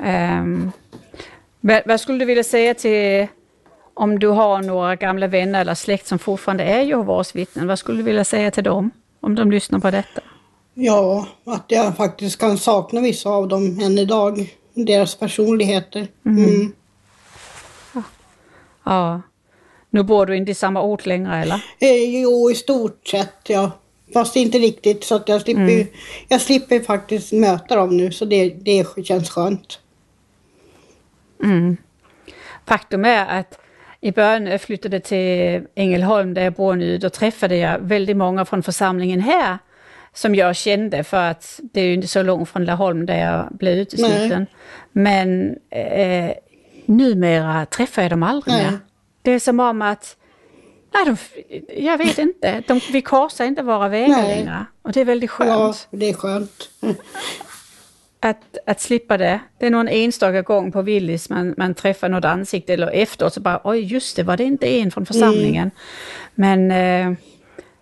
Ehm, 0.04 0.72
vad, 1.60 1.82
vad 1.86 2.00
skulle 2.00 2.18
du 2.18 2.24
vilja 2.24 2.44
säga 2.44 2.74
till 2.74 3.26
om 4.00 4.18
du 4.18 4.26
har 4.28 4.62
några 4.62 4.96
gamla 4.96 5.26
vänner 5.26 5.60
eller 5.60 5.74
släkt 5.74 6.06
som 6.06 6.18
fortfarande 6.18 6.64
är 6.64 6.80
Jehovas 6.82 7.34
vittnen, 7.36 7.66
vad 7.66 7.78
skulle 7.78 7.98
du 7.98 8.02
vilja 8.02 8.24
säga 8.24 8.50
till 8.50 8.64
dem 8.64 8.90
om 9.20 9.34
de 9.34 9.50
lyssnar 9.50 9.78
på 9.80 9.90
detta? 9.90 10.20
Ja, 10.74 11.26
att 11.46 11.64
jag 11.68 11.96
faktiskt 11.96 12.38
kan 12.40 12.58
sakna 12.58 13.00
vissa 13.00 13.30
av 13.30 13.48
dem 13.48 13.80
än 13.82 13.98
idag. 13.98 14.54
Deras 14.74 15.14
personligheter. 15.14 16.08
Mm. 16.26 16.72
Ja. 18.84 19.20
Nu 19.90 20.02
bor 20.02 20.26
du 20.26 20.36
inte 20.36 20.52
i 20.52 20.54
samma 20.54 20.82
ort 20.82 21.06
längre 21.06 21.36
eller? 21.42 21.64
Eh, 21.78 22.20
jo, 22.20 22.50
i 22.50 22.54
stort 22.54 23.06
sett 23.06 23.34
ja. 23.48 23.70
Fast 24.12 24.36
inte 24.36 24.58
riktigt 24.58 25.04
så 25.04 25.14
att 25.14 25.28
jag 25.28 25.40
slipper, 25.40 25.68
ju- 25.68 25.86
jag 26.28 26.40
slipper 26.40 26.80
faktiskt 26.80 27.32
möta 27.32 27.76
dem 27.76 27.96
nu 27.96 28.12
så 28.12 28.24
det, 28.24 28.48
det 28.50 28.86
känns 29.04 29.30
skönt. 29.30 29.78
Mm. 31.44 31.76
Faktum 32.66 33.04
är 33.04 33.38
att 33.40 33.58
i 34.00 34.12
början 34.12 34.46
jag 34.46 34.60
flyttade 34.60 35.00
till 35.00 35.66
Ängelholm 35.74 36.34
där 36.34 36.42
jag 36.42 36.52
bor 36.52 36.76
nu, 36.76 36.98
då 36.98 37.10
träffade 37.10 37.56
jag 37.56 37.78
väldigt 37.78 38.16
många 38.16 38.44
från 38.44 38.62
församlingen 38.62 39.20
här 39.20 39.58
som 40.12 40.34
jag 40.34 40.56
kände 40.56 41.04
för 41.04 41.30
att 41.30 41.60
det 41.72 41.80
är 41.80 41.84
ju 41.84 41.94
inte 41.94 42.08
så 42.08 42.22
långt 42.22 42.48
från 42.48 42.64
Laholm 42.64 43.06
där 43.06 43.18
jag 43.18 43.48
blev 43.50 43.78
utesluten. 43.78 44.46
Men 44.92 45.56
eh, 45.70 46.30
numera 46.86 47.66
träffar 47.66 48.02
jag 48.02 48.10
dem 48.10 48.22
aldrig 48.22 48.54
Nej. 48.54 48.64
mer. 48.64 48.78
Det 49.22 49.30
är 49.30 49.38
som 49.38 49.60
om 49.60 49.82
att, 49.82 50.16
nej, 50.94 51.04
de, 51.04 51.16
jag 51.82 51.98
vet 51.98 52.18
inte, 52.18 52.62
de, 52.66 52.80
vi 52.92 53.02
korsar 53.02 53.44
inte 53.44 53.62
våra 53.62 53.88
vägar 53.88 54.22
längre. 54.22 54.66
Och 54.82 54.92
det 54.92 55.00
är 55.00 55.04
väldigt 55.04 55.30
skönt. 55.30 55.88
Ja, 55.90 55.98
det 55.98 56.08
är 56.08 56.14
skönt. 56.14 56.70
Att, 58.20 58.58
att 58.66 58.80
slippa 58.80 59.16
det. 59.18 59.40
Det 59.58 59.66
är 59.66 59.70
någon 59.70 59.88
enstaka 59.88 60.42
gång 60.42 60.72
på 60.72 60.82
Willys 60.82 61.30
man, 61.30 61.54
man 61.56 61.74
träffar 61.74 62.08
något 62.08 62.24
ansikte 62.24 62.72
eller 62.72 62.90
efteråt 62.90 63.34
så 63.34 63.40
bara 63.40 63.60
oj 63.64 63.80
just 63.80 64.16
det 64.16 64.22
var 64.22 64.36
det 64.36 64.44
inte 64.44 64.66
en 64.66 64.90
från 64.90 65.06
församlingen. 65.06 65.70
Men 66.34 66.70
eh, 66.70 67.18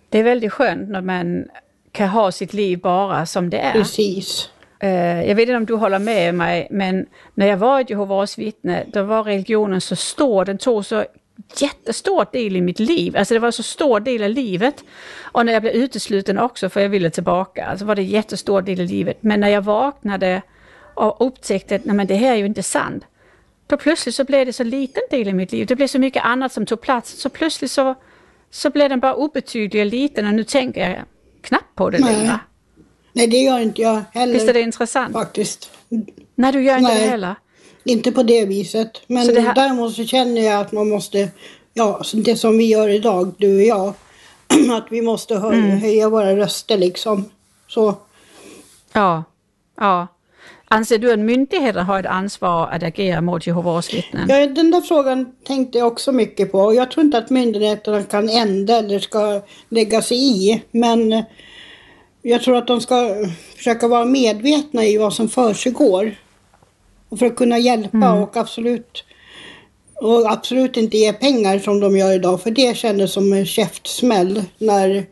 det 0.09 0.19
är 0.19 0.23
väldigt 0.23 0.53
skönt 0.53 0.89
när 0.89 1.01
man 1.01 1.45
kan 1.91 2.09
ha 2.09 2.31
sitt 2.31 2.53
liv 2.53 2.79
bara 2.79 3.25
som 3.25 3.49
det 3.49 3.59
är. 3.59 3.71
Precis. 3.71 4.49
Eh, 4.79 5.27
jag 5.27 5.35
vet 5.35 5.49
inte 5.49 5.55
om 5.55 5.65
du 5.65 5.73
håller 5.73 5.99
med 5.99 6.35
mig 6.35 6.67
men 6.71 7.05
när 7.33 7.47
jag 7.47 7.57
var 7.57 7.81
ett 7.81 7.89
Jehovas 7.89 8.37
vittne 8.37 8.83
då 8.93 9.03
var 9.03 9.23
religionen 9.23 9.81
så 9.81 9.95
stor, 9.95 10.45
den 10.45 10.57
tog 10.57 10.85
så 10.85 11.05
jättestor 11.57 12.25
del 12.31 12.55
i 12.55 12.61
mitt 12.61 12.79
liv. 12.79 13.17
Alltså 13.17 13.33
det 13.33 13.39
var 13.39 13.51
så 13.51 13.63
stor 13.63 13.99
del 13.99 14.23
av 14.23 14.29
livet. 14.29 14.83
Och 15.21 15.45
när 15.45 15.53
jag 15.53 15.61
blev 15.61 15.73
utesluten 15.73 16.39
också 16.39 16.69
för 16.69 16.81
jag 16.81 16.89
ville 16.89 17.09
tillbaka, 17.09 17.65
alltså 17.65 17.85
var 17.85 17.95
det 17.95 18.03
jättestor 18.03 18.61
del 18.61 18.81
av 18.81 18.85
livet. 18.85 19.17
Men 19.21 19.39
när 19.39 19.49
jag 19.49 19.61
vaknade 19.61 20.41
och 20.93 21.27
upptäckte 21.27 21.75
att 21.75 21.85
nej, 21.85 21.95
men 21.95 22.07
det 22.07 22.15
här 22.15 22.31
är 22.31 22.35
ju 22.35 22.45
inte 22.45 22.63
sant. 22.63 23.03
Då 23.67 23.77
plötsligt 23.77 24.15
så 24.15 24.23
blev 24.23 24.45
det 24.45 24.53
så 24.53 24.63
liten 24.63 25.03
del 25.09 25.27
i 25.27 25.33
mitt 25.33 25.51
liv. 25.51 25.67
Det 25.67 25.75
blev 25.75 25.87
så 25.87 25.99
mycket 25.99 26.23
annat 26.25 26.53
som 26.53 26.65
tog 26.65 26.81
plats. 26.81 27.21
Så 27.21 27.29
plötsligt 27.29 27.71
så, 27.71 27.95
så 28.51 28.69
blev 28.69 28.89
den 28.89 28.99
bara 28.99 29.15
obetydlig 29.15 29.81
och 29.81 29.85
liten 29.85 30.27
och 30.27 30.33
nu 30.33 30.43
tänker 30.43 30.89
jag 30.89 30.99
knappt 31.41 31.75
på 31.75 31.89
det 31.89 31.97
längre. 31.97 32.39
Nej, 33.13 33.27
det 33.27 33.37
gör 33.37 33.59
inte 33.59 33.81
jag 33.81 34.03
heller 34.13 34.33
Visst 34.33 34.49
är 34.49 34.53
det 34.53 34.61
intressant? 34.61 35.13
faktiskt. 35.13 35.71
Nej, 36.35 36.51
du 36.51 36.63
gör 36.63 36.77
inte 36.77 36.91
Nej. 36.91 37.01
det 37.01 37.09
heller. 37.09 37.35
Inte 37.89 38.11
på 38.11 38.23
det 38.23 38.45
viset. 38.45 39.01
Men 39.07 39.25
Så 39.25 39.31
det 39.31 39.41
här- 39.41 39.55
däremot 39.55 39.95
så 39.95 40.05
känner 40.05 40.41
jag 40.41 40.61
att 40.61 40.71
man 40.71 40.89
måste, 40.89 41.29
ja, 41.73 42.01
det 42.13 42.35
som 42.35 42.57
vi 42.57 42.65
gör 42.65 42.89
idag, 42.89 43.33
du 43.37 43.55
och 43.55 43.63
jag, 43.63 43.93
att 44.77 44.87
vi 44.89 45.01
måste 45.01 45.35
höja, 45.35 45.63
Mm. 45.63 45.77
höja 45.77 46.09
våra 46.09 46.35
röster 46.37 46.77
liksom. 46.77 47.25
Så, 47.67 47.95
Ja, 48.93 49.23
ja. 49.77 50.07
Anser 50.71 50.97
du 50.97 51.13
att 51.13 51.19
myndigheter 51.19 51.79
har 51.81 51.99
ett 51.99 52.05
ansvar 52.05 52.67
att 52.67 52.83
agera 52.83 53.21
mot 53.21 53.47
Jehovas 53.47 53.93
vittnen? 53.93 54.25
ja, 54.29 54.47
den 54.47 54.71
där 54.71 54.81
frågan 54.81 55.31
tänkte 55.47 55.77
jag 55.77 55.87
också 55.87 56.11
mycket 56.11 56.51
på. 56.51 56.73
Jag 56.73 56.91
tror 56.91 57.05
inte 57.05 57.17
att 57.17 57.29
myndigheterna 57.29 58.03
kan 58.03 58.29
ändra 58.29 58.75
eller 58.75 58.99
ska 58.99 59.41
lägga 59.69 60.01
sig 60.01 60.17
i. 60.17 60.61
Men 60.71 61.13
eh, 61.13 61.23
jag 62.21 62.41
tror 62.43 62.55
att 62.55 62.67
de 62.67 62.81
ska 62.81 63.15
försöka 63.57 63.87
vara 63.87 64.05
medvetna 64.05 64.85
i 64.85 64.97
vad 64.97 65.13
som 65.13 65.29
försiggår. 65.29 66.15
Och 67.09 67.19
för 67.19 67.25
att 67.25 67.35
kunna 67.35 67.57
hjälpa 67.57 68.13
och 68.13 68.37
absolut 68.37 69.03
och 70.01 70.31
absolut 70.31 70.77
inte 70.77 70.97
ge 70.97 71.13
pengar 71.13 71.59
som 71.59 71.79
de 71.79 71.97
gör 71.97 72.13
idag. 72.13 72.41
För 72.41 72.51
det 72.51 72.77
kändes 72.77 73.13
som 73.13 73.33
en 73.33 73.45
käftsmäll 73.45 74.43
när, 74.57 75.05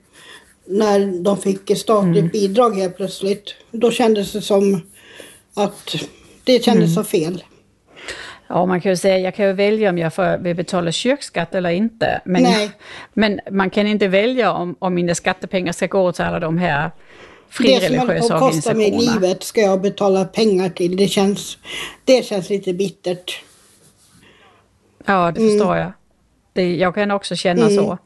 när 0.66 1.24
de 1.24 1.38
fick 1.38 1.78
statligt 1.78 2.32
bidrag 2.32 2.76
helt 2.76 2.98
plötsligt. 2.98 3.56
Då 3.72 3.92
kändes 3.92 4.32
det 4.32 4.42
som 4.42 4.82
att 5.54 5.96
det 6.44 6.64
kändes 6.64 6.96
så 6.96 7.04
fel. 7.04 7.44
Ja, 8.48 8.66
man 8.66 8.82
kan 8.82 8.92
ju 8.92 8.96
säga, 8.96 9.18
jag 9.18 9.36
kan 9.36 9.46
ju 9.46 9.54
välja 9.54 9.90
om 9.90 9.98
jag 9.98 10.14
får, 10.14 10.38
vill 10.38 10.56
betala 10.56 10.92
kyrkskatt 10.92 11.56
eller 11.56 11.70
inte. 11.70 12.22
Men, 12.26 12.44
Nej. 12.44 12.72
men 13.14 13.40
man 13.52 13.70
kan 13.70 13.88
inte 13.88 14.08
välja 14.08 14.54
om, 14.54 14.76
om 14.80 14.94
mina 14.94 15.16
skattepengar 15.16 15.72
ska 15.72 15.88
gå 15.88 16.12
till 16.12 16.26
alla 16.26 16.40
de 16.40 16.58
här 16.58 16.92
Det 17.60 17.82
som 17.82 17.98
håller 17.98 18.00
på 18.00 18.06
frireligiösa 18.06 18.36
att 18.36 18.42
kosta 18.42 18.74
mig 18.74 18.92
livet 18.92 19.44
ska 19.44 19.62
jag 19.62 19.82
betala 19.82 20.26
pengar 20.26 20.70
till. 20.70 20.98
Det 20.98 21.08
känns, 21.08 21.58
det 22.06 22.26
känns 22.26 22.50
lite 22.50 22.74
bittert. 22.74 23.42
Ja, 25.06 25.32
det 25.32 25.42
förstår 25.42 25.78
jag. 25.78 25.92
Det, 26.54 26.76
jag 26.76 26.96
kan 26.96 27.12
också 27.12 27.36
känna 27.36 27.70
så. 27.70 27.98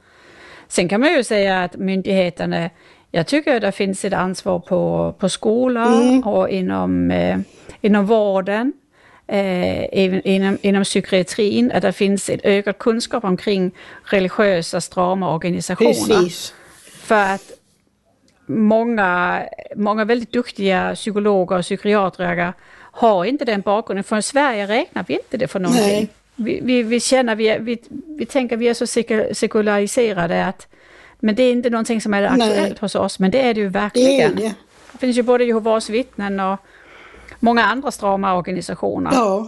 Sen 0.68 0.90
kan 0.90 1.02
man 1.02 1.14
ju 1.14 1.24
säga 1.24 1.64
att 1.64 1.76
myndigheterna, 1.76 2.70
jag 3.12 3.28
tycker 3.28 3.56
att 3.56 3.62
det 3.62 3.72
finns 3.72 4.06
ett 4.06 4.14
ansvar 4.14 4.60
på, 4.60 5.14
på 5.20 5.30
skolan 5.30 6.24
och 6.24 6.50
inom, 6.50 7.12
eh, 7.12 7.40
inom 7.82 8.06
vården, 8.06 8.74
eh, 9.28 9.86
inom, 10.24 10.58
inom 10.62 10.84
psykiatrin, 10.84 11.72
att 11.72 11.82
det 11.82 11.94
finns 11.94 12.30
ett 12.30 12.40
ökat 12.44 12.78
kunskap 12.78 13.24
omkring 13.24 13.72
religiösa 14.04 14.82
strama 14.82 15.36
organisationer. 15.36 15.94
Precis. 15.94 16.54
För 17.02 17.34
att 17.34 17.52
många, 18.58 19.44
många 19.76 20.06
väldigt 20.06 20.32
duktiga 20.32 20.96
psykologer 20.96 21.56
och 21.58 21.62
psykiatrer 21.64 22.54
har 22.94 23.26
inte 23.26 23.46
den 23.46 23.62
bakgrunden. 23.62 24.04
För 24.04 24.18
i 24.18 24.22
Sverige 24.22 24.68
räknar 24.68 25.06
vi 25.08 25.14
inte 25.14 25.38
det 25.38 25.48
för 25.48 25.60
någonting. 25.60 25.86
Nej. 25.88 26.10
Vi, 26.36 26.60
vi, 26.64 26.84
vi 26.84 27.00
känner, 27.00 27.36
vi, 27.36 27.58
vi, 27.60 27.82
vi 28.18 28.26
tänker 28.26 28.58
vi 28.58 28.68
är 28.68 28.74
så 28.74 28.86
seku- 28.86 29.34
sekulariserade 29.34 30.46
att 30.46 30.68
men 31.20 31.36
det 31.36 31.44
är 31.44 31.52
inte 31.52 31.70
någonting 31.70 32.02
som 32.02 32.14
är 32.14 32.24
aktuellt 32.24 32.58
Nej. 32.70 32.76
hos 32.82 32.96
oss, 32.96 33.20
men 33.20 33.32
det 33.32 33.42
är 33.42 33.54
det 33.54 33.60
ju 33.60 33.66
Det 33.70 33.80
verkligen. 33.80 34.36
det. 34.36 34.54
Det 34.92 34.98
finns 34.98 35.18
ju 35.18 35.22
både 35.24 35.44
Jehovas 35.44 35.90
vittnen 35.90 36.40
och 36.40 36.60
många 37.40 37.64
andra 37.64 37.92
strama 37.92 38.36
organisationer. 38.38 39.12
Ja. 39.14 39.48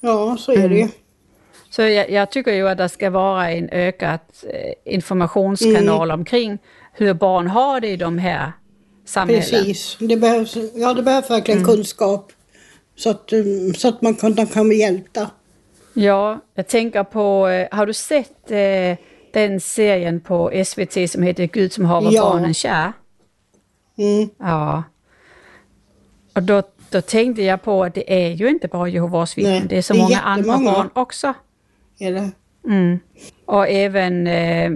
Ja, 0.00 0.36
så 0.40 0.52
är 0.52 0.68
det 0.68 0.74
ju. 0.76 0.88
Så 1.70 1.82
jag, 1.82 2.10
jag 2.10 2.30
tycker 2.30 2.52
ju 2.52 2.68
att 2.68 2.78
det 2.78 2.88
ska 2.88 3.10
vara 3.10 3.50
en 3.50 3.68
ökad 3.72 4.18
eh, 4.48 4.94
informationskanal 4.94 6.10
Mm. 6.10 6.20
omkring 6.20 6.58
hur 6.92 7.14
barn 7.14 7.46
har 7.46 7.80
det 7.80 7.88
i 7.88 7.96
de 7.96 8.18
här 8.18 8.52
samhällena. 9.04 9.44
Precis. 9.44 9.96
Det 10.00 10.16
behövs, 10.16 10.56
ja, 10.74 10.94
det 10.94 11.02
behövs 11.02 11.30
verkligen 11.30 11.60
Mm. 11.60 11.74
kunskap. 11.74 12.32
Så 12.96 13.10
att, 13.10 13.32
um, 13.32 13.74
så 13.74 13.88
att 13.88 14.02
man 14.02 14.14
kan, 14.14 14.46
kan 14.46 14.68
bli 14.68 14.78
hjälpta. 14.78 15.30
Ja, 15.94 16.40
jag 16.54 16.66
tänker 16.68 17.04
på, 17.04 17.48
eh, 17.48 17.68
har 17.76 17.86
du 17.86 17.92
sett 17.92 18.50
eh, 18.50 18.96
den 19.32 19.60
serien 19.60 20.20
på 20.20 20.50
SVT 20.64 21.10
som 21.10 21.22
heter 21.22 21.46
Gud 21.46 21.72
som 21.72 21.84
haver 21.84 22.10
Ja. 22.12 22.22
barnen 22.22 22.54
kär? 22.54 22.92
Mm. 23.98 24.28
Ja. 24.38 24.82
Och 26.34 26.42
då, 26.42 26.62
då 26.90 27.00
tänkte 27.00 27.42
jag 27.42 27.62
på 27.62 27.84
att 27.84 27.94
det 27.94 28.24
är 28.24 28.30
ju 28.30 28.48
inte 28.48 28.68
bara 28.68 28.88
Jehovas 28.88 29.38
vittnen, 29.38 29.66
det 29.68 29.78
är 29.78 29.82
så 29.82 29.92
det 29.92 29.98
är 29.98 30.02
många 30.02 30.20
andra 30.20 30.58
barn 30.58 30.90
också. 30.94 31.34
Är 31.98 32.12
det? 32.12 32.30
Mm. 32.66 32.98
Och 33.46 33.68
även 33.68 34.26
eh, 34.26 34.70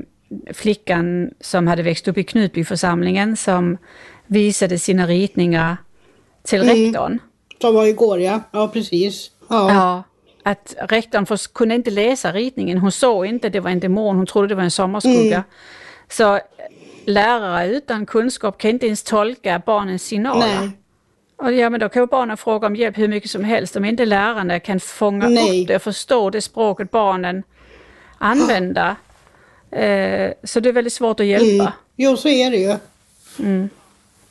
flickan 0.54 1.30
som 1.40 1.66
hade 1.66 1.82
växt 1.82 2.08
upp 2.08 2.18
i 2.18 2.24
Knutbyförsamlingen 2.24 3.36
som 3.36 3.78
visade 4.26 4.78
sina 4.78 5.06
ritningar 5.06 5.76
till 6.42 6.62
Mm. 6.62 6.84
rektorn. 6.84 7.18
Som 7.60 7.74
var 7.74 7.86
igår 7.86 8.20
ja. 8.20 8.40
Ja, 8.50 8.68
precis. 8.68 9.30
Ja. 9.48 9.72
Ja, 9.72 10.02
att 10.50 10.74
rektorn 10.88 11.26
för, 11.26 11.52
kunde 11.52 11.74
inte 11.74 11.90
läsa 11.90 12.32
ritningen. 12.32 12.78
Hon 12.78 12.92
såg 12.92 13.26
inte, 13.26 13.48
det 13.48 13.60
var 13.60 13.70
en 13.70 13.80
demon, 13.80 14.16
hon 14.16 14.26
trodde 14.26 14.48
det 14.48 14.54
var 14.54 14.62
en 14.62 14.70
sommarskugga. 14.70 15.36
Mm. 15.36 15.42
Så 16.08 16.34
eh, 16.34 16.40
lärare 17.04 17.66
utan 17.68 18.06
kunskap 18.06 18.58
kan 18.58 18.70
inte 18.70 18.86
ens 18.86 19.02
tolka 19.02 19.62
barnens 19.66 20.02
signaler. 20.02 20.60
Nej. 20.60 20.70
Och 21.38 21.52
ja, 21.52 21.70
men 21.70 21.80
då 21.80 21.88
kan 21.88 22.02
ju 22.02 22.06
barnen 22.06 22.36
fråga 22.36 22.66
om 22.66 22.76
hjälp 22.76 22.98
hur 22.98 23.08
mycket 23.08 23.30
som 23.30 23.44
helst 23.44 23.76
om 23.76 23.84
inte 23.84 24.04
lärarna 24.06 24.60
kan 24.60 24.80
fånga 24.80 25.28
Nej. 25.28 25.62
upp 25.62 25.68
det 25.68 25.76
och 25.76 25.82
förstå 25.82 26.30
det 26.30 26.40
språket 26.42 26.90
barnen 26.90 27.42
använder. 28.18 28.94
Eh, 29.76 30.32
så 30.44 30.60
det 30.60 30.68
är 30.68 30.72
väldigt 30.72 30.92
svårt 30.92 31.20
att 31.20 31.26
hjälpa. 31.26 31.64
Mm. 31.64 31.72
Jo, 31.96 32.16
så 32.16 32.28
är 32.28 32.50
det 32.50 32.56
ju. 32.56 32.76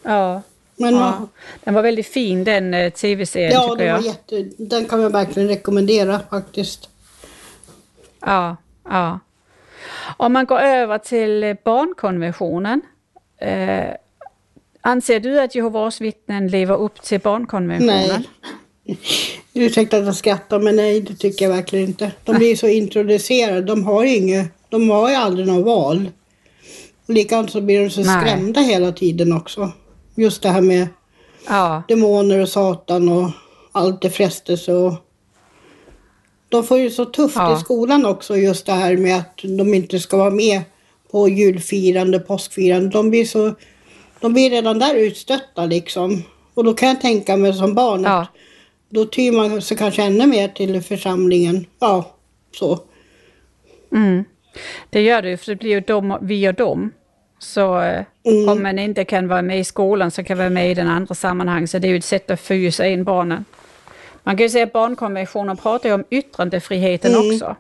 Ja. 0.03 0.41
Men 0.77 0.93
ja. 0.93 0.99
ja, 0.99 1.27
Den 1.63 1.73
var 1.73 1.81
väldigt 1.81 2.07
fin 2.07 2.43
den 2.43 2.73
eh, 2.73 2.93
tv-serien 2.93 3.51
ja 3.51 3.61
tycker 3.61 3.77
den, 3.77 3.87
jag. 3.87 3.95
var 3.95 4.03
jätte, 4.03 4.49
den 4.57 4.85
kan 4.85 5.01
jag 5.01 5.09
verkligen 5.09 5.49
rekommendera 5.49 6.19
faktiskt. 6.29 6.89
Ja, 8.19 8.57
ja. 8.83 9.19
Om 10.17 10.33
man 10.33 10.45
går 10.45 10.59
över 10.59 10.97
till 10.97 11.55
barnkonventionen. 11.63 12.81
Eh, 13.37 13.95
anser 14.81 15.19
du 15.19 15.39
att 15.41 15.55
Jehovas 15.55 16.01
vittnen 16.01 16.47
lever 16.47 16.75
upp 16.75 17.01
till 17.01 17.19
barnkonventionen? 17.19 18.23
Nej. 18.85 18.97
Ursäkta 19.53 19.97
att 19.97 20.05
jag 20.05 20.15
skrattar, 20.15 20.59
men 20.59 20.75
nej, 20.75 21.01
det 21.01 21.15
tycker 21.15 21.45
jag 21.45 21.55
verkligen 21.55 21.85
inte. 21.85 22.11
De 22.23 22.35
blir 22.35 22.55
så 22.55 22.67
introducerade. 22.67 23.61
De 23.61 23.83
har 23.83 24.03
ju 24.03 24.15
inget, 24.15 24.47
de 24.69 24.89
har 24.89 25.09
ju 25.09 25.15
aldrig 25.15 25.47
något 25.47 25.65
val. 25.65 26.11
Och 27.07 27.13
likadant 27.13 27.51
så 27.51 27.61
blir 27.61 27.83
de 27.83 27.89
så 27.89 28.01
Nej. 28.03 28.21
skrämda 28.21 28.61
hela 28.61 28.91
tiden 28.91 29.33
också. 29.33 29.71
Just 30.15 30.41
det 30.41 30.49
här 30.49 30.61
med 30.61 30.87
Ja, 31.47 31.83
demoner 31.87 32.39
och 32.41 32.49
satan 32.49 33.09
och 33.09 33.29
allt 33.71 34.01
det 34.01 34.09
frestelse 34.09 34.73
och 34.73 34.93
de 36.49 36.63
får 36.63 36.79
ju 36.79 36.89
så 36.91 37.05
tufft 37.05 37.35
Ja. 37.35 37.57
i 37.57 37.59
skolan 37.59 38.05
också 38.05 38.37
just 38.37 38.65
det 38.65 38.71
här 38.73 38.97
med 38.97 39.17
att 39.17 39.37
de 39.43 39.73
inte 39.73 39.99
ska 39.99 40.17
vara 40.17 40.29
med 40.29 40.61
på 41.11 41.29
julfirande, 41.29 42.19
påskfirande. 42.19 42.89
De 42.89 43.09
blir 43.09 43.25
så, 43.25 43.55
de 44.19 44.33
blir 44.33 44.49
redan 44.49 44.79
där 44.79 44.95
utstötta 44.95 45.65
liksom. 45.65 46.23
Och 46.53 46.63
då 46.63 46.73
kan 46.73 46.89
jag 46.89 47.01
tänka 47.01 47.37
mig 47.37 47.53
som 47.53 47.73
barn 47.73 48.03
Ja. 48.03 48.21
att 48.21 48.27
då 48.89 49.05
tyr 49.05 49.31
man 49.31 49.61
sig 49.61 49.77
kanske 49.77 50.03
ännu 50.03 50.25
mer 50.27 50.47
till 50.47 50.81
församlingen. 50.81 51.65
Ja, 51.79 52.15
så. 52.59 52.79
mm. 53.91 54.23
Det 54.89 55.01
gör 55.01 55.21
det 55.21 55.29
ju 55.29 55.37
för 55.37 55.51
det 55.51 55.55
blir 55.55 55.69
ju 55.71 55.79
dom, 55.79 56.17
vi 56.21 56.49
och 56.49 56.53
dem. 56.53 56.91
Så 57.39 57.81
eh, 57.81 58.03
Mm. 58.27 58.49
om 58.49 58.63
man 58.63 58.79
inte 58.79 59.05
kan 59.05 59.27
vara 59.27 59.41
med 59.41 59.59
i 59.59 59.63
skolan 59.63 60.11
så 60.11 60.23
kan 60.23 60.37
man 60.37 60.43
vara 60.45 60.49
med 60.53 60.71
i 60.71 60.73
den 60.73 60.87
andra 60.87 61.15
sammanhang. 61.15 61.67
Så 61.67 61.79
det 61.79 61.87
är 61.87 61.89
ju 61.89 61.97
ett 61.97 62.05
sätt 62.05 62.31
att 62.31 62.39
fysa 62.41 62.87
in 62.87 63.03
barnen. 63.03 63.45
Man 64.23 64.37
kan 64.37 64.43
ju 64.45 64.49
säga 64.49 64.63
att 64.63 64.73
barnkonventionen 64.73 65.57
pratar 65.57 65.89
ju 65.89 65.95
om 65.95 66.03
yttrandefriheten 66.09 67.15
Mm. 67.15 67.27
också. 67.27 67.55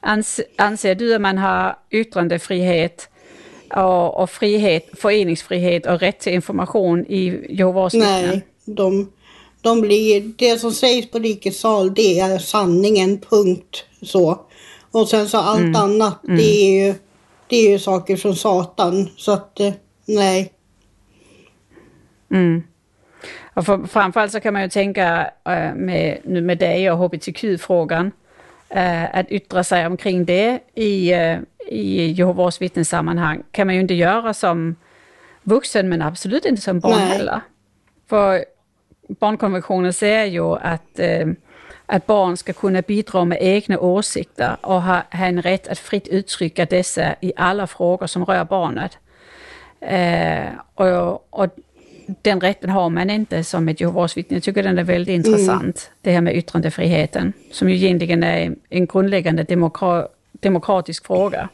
Ans, 0.00 0.40
anser 0.56 0.94
du 0.94 1.14
att 1.14 1.20
man 1.20 1.38
har 1.38 1.76
yttrandefrihet 1.90 3.08
och, 3.76 4.20
och 4.22 4.30
frihet, 4.30 4.88
föreningsfrihet 4.98 5.86
och 5.86 6.00
rätt 6.00 6.20
till 6.20 6.32
information 6.32 7.06
i 7.06 7.46
Jehovas? 7.48 7.94
Nej, 7.94 8.46
de, 8.64 9.12
de 9.60 9.80
blir, 9.80 10.32
det 10.36 10.58
som 10.60 10.72
sägs 10.72 11.10
på 11.10 11.18
rikets 11.18 11.60
sal 11.60 11.94
det 11.94 12.20
är 12.20 12.38
sanningen, 12.38 13.18
punkt 13.30 13.84
så. 14.02 14.40
Och 14.90 15.08
sen 15.08 15.28
så 15.28 15.38
allt 15.38 15.60
Mm. 15.60 15.76
annat 15.76 16.18
det 16.22 16.42
är 16.42 16.86
ju 16.86 16.94
det 17.46 17.56
är 17.56 17.70
ju 17.70 17.78
saker 17.78 18.16
från 18.16 18.36
Satan. 18.36 19.08
Så 19.16 19.32
att 19.32 19.60
eh, 19.60 19.72
nej. 20.06 20.52
Mm. 22.30 22.62
Och 23.54 23.66
för, 23.66 23.86
framförallt 23.86 24.32
så 24.32 24.40
kan 24.40 24.52
man 24.52 24.62
ju 24.62 24.68
tänka 24.68 25.30
eh, 25.44 25.74
med, 25.74 26.18
nu 26.24 26.40
med 26.40 26.58
dig 26.58 26.90
och 26.90 26.98
hbtq-frågan, 26.98 28.10
eh, 28.68 29.18
att 29.18 29.30
yttra 29.30 29.64
sig 29.64 29.86
omkring 29.86 30.24
det 30.24 30.60
i, 30.74 31.12
i 31.68 32.06
Jehovas 32.06 32.62
vittnessammanhang 32.62 33.42
kan 33.50 33.66
man 33.66 33.74
ju 33.74 33.80
inte 33.80 33.94
göra 33.94 34.34
som 34.34 34.76
vuxen 35.42 35.88
men 35.88 36.02
absolut 36.02 36.44
inte 36.44 36.62
som 36.62 36.80
barn 36.80 36.98
Nej. 36.98 37.08
heller. 37.08 37.40
För 38.08 38.44
barnkonventionen 39.08 39.92
säger 39.92 40.24
ju 40.24 40.54
att, 40.54 41.00
att 41.90 42.06
barn 42.06 42.36
ska 42.36 42.52
kunna 42.52 42.82
bidra 42.82 43.24
med 43.24 43.38
egna 43.40 43.78
åsikter 43.78 44.56
och 44.60 44.82
ha, 44.82 45.02
ha 45.12 45.26
en 45.26 45.42
rätt 45.42 45.68
att 45.68 45.78
fritt 45.78 46.08
uttrycka 46.08 46.64
dessa 46.64 47.14
i 47.20 47.32
alla 47.36 47.66
frågor 47.66 48.06
som 48.06 48.24
rör 48.24 48.44
barnet. 48.44 48.98
Eh, 49.80 50.48
och, 50.74 51.40
och 51.40 51.48
den 52.22 52.40
rätten 52.40 52.70
har 52.70 52.90
man 52.90 53.10
inte 53.10 53.44
som 53.44 53.68
ett 53.68 53.80
Jehovas 53.80 54.16
vittne. 54.16 54.36
Jag 54.36 54.42
tycker 54.42 54.62
den 54.62 54.78
är 54.78 54.84
väldigt 54.84 55.14
intressant, 55.14 55.90
det 56.00 56.12
här 56.12 56.20
med 56.20 56.36
yttrandefriheten, 56.36 57.32
som 57.52 57.70
ju 57.70 57.76
egentligen 57.76 58.22
är 58.22 58.54
en 58.68 58.86
grundläggande 58.86 59.42
demokra 59.42 60.08
demokratisk 60.32 61.06
fråga. 61.06 61.48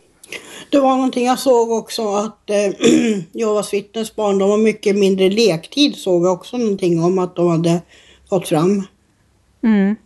Det 0.71 0.79
var 0.79 0.97
någonting 0.97 1.27
jag 1.27 1.39
såg 1.39 1.71
också 1.71 2.15
att 2.15 2.51
eh, 2.51 2.57
Jehovas 3.33 3.73
vittnes 3.73 4.17
barn, 4.17 4.39
de 4.39 4.51
har 4.51 4.59
mycket 4.59 4.97
mindre 4.97 5.31
lektid 5.31 5.97
såg 5.97 6.25
jag 6.25 6.33
också 6.33 6.57
någonting 6.57 7.05
om 7.05 7.19
att 7.19 7.37
de 7.37 7.49
hade 7.49 7.83
fått 8.29 8.49
fram. 8.49 8.87
Mm. 9.63 9.97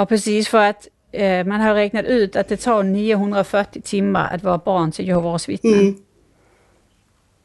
Ja, 0.00 0.06
precis 0.06 0.48
för 0.48 0.58
att 0.70 0.88
eh, 1.12 1.46
man 1.46 1.60
har 1.60 1.74
räknat 1.74 2.04
ut 2.04 2.36
att 2.36 2.48
det 2.48 2.56
tar 2.56 2.82
940 2.82 3.82
timmar 3.82 4.34
att 4.34 4.42
vara 4.42 4.58
barn 4.58 4.92
till 4.92 5.08
Jehovas 5.08 5.48
vittnen. 5.48 5.72
Mm. 5.80 6.02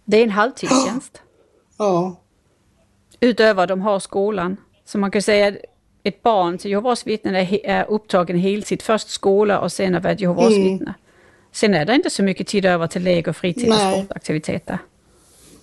Det 0.06 0.18
är 0.18 0.24
en 0.24 0.30
halvtidstjänst. 0.30 1.22
Ja, 1.78 2.16
Utöver 3.20 3.68
de 3.68 3.82
har 3.82 4.00
skolan. 4.00 4.58
Så 4.86 4.98
man 4.98 5.12
kan 5.12 5.22
säga 5.22 5.48
att 5.48 5.56
ett 6.04 6.24
barn 6.24 6.58
till 6.58 6.72
Jehovas 6.72 7.08
vittnen 7.08 7.36
är, 7.36 7.66
är 7.66 7.86
upptagen 7.90 8.38
heltid. 8.40 8.82
Först 8.82 9.10
skola 9.10 9.60
och 9.60 9.72
sen 9.72 9.96
att 9.96 10.04
vara 10.04 10.14
ett 10.14 10.22
Jehovas 10.22 10.54
Mm. 10.54 10.64
vittne. 10.64 10.94
Sen 11.52 11.74
är 11.74 11.86
det 11.86 11.96
inte 11.96 12.10
så 12.10 12.24
mycket 12.24 12.48
tid 12.48 12.66
över 12.66 12.88
till 12.88 13.04
lek 13.04 13.28
och 13.28 13.36
fritid 13.36 13.64
och 13.64 13.70
Nej. 13.70 13.94
sportaktiviteter. 14.02 14.78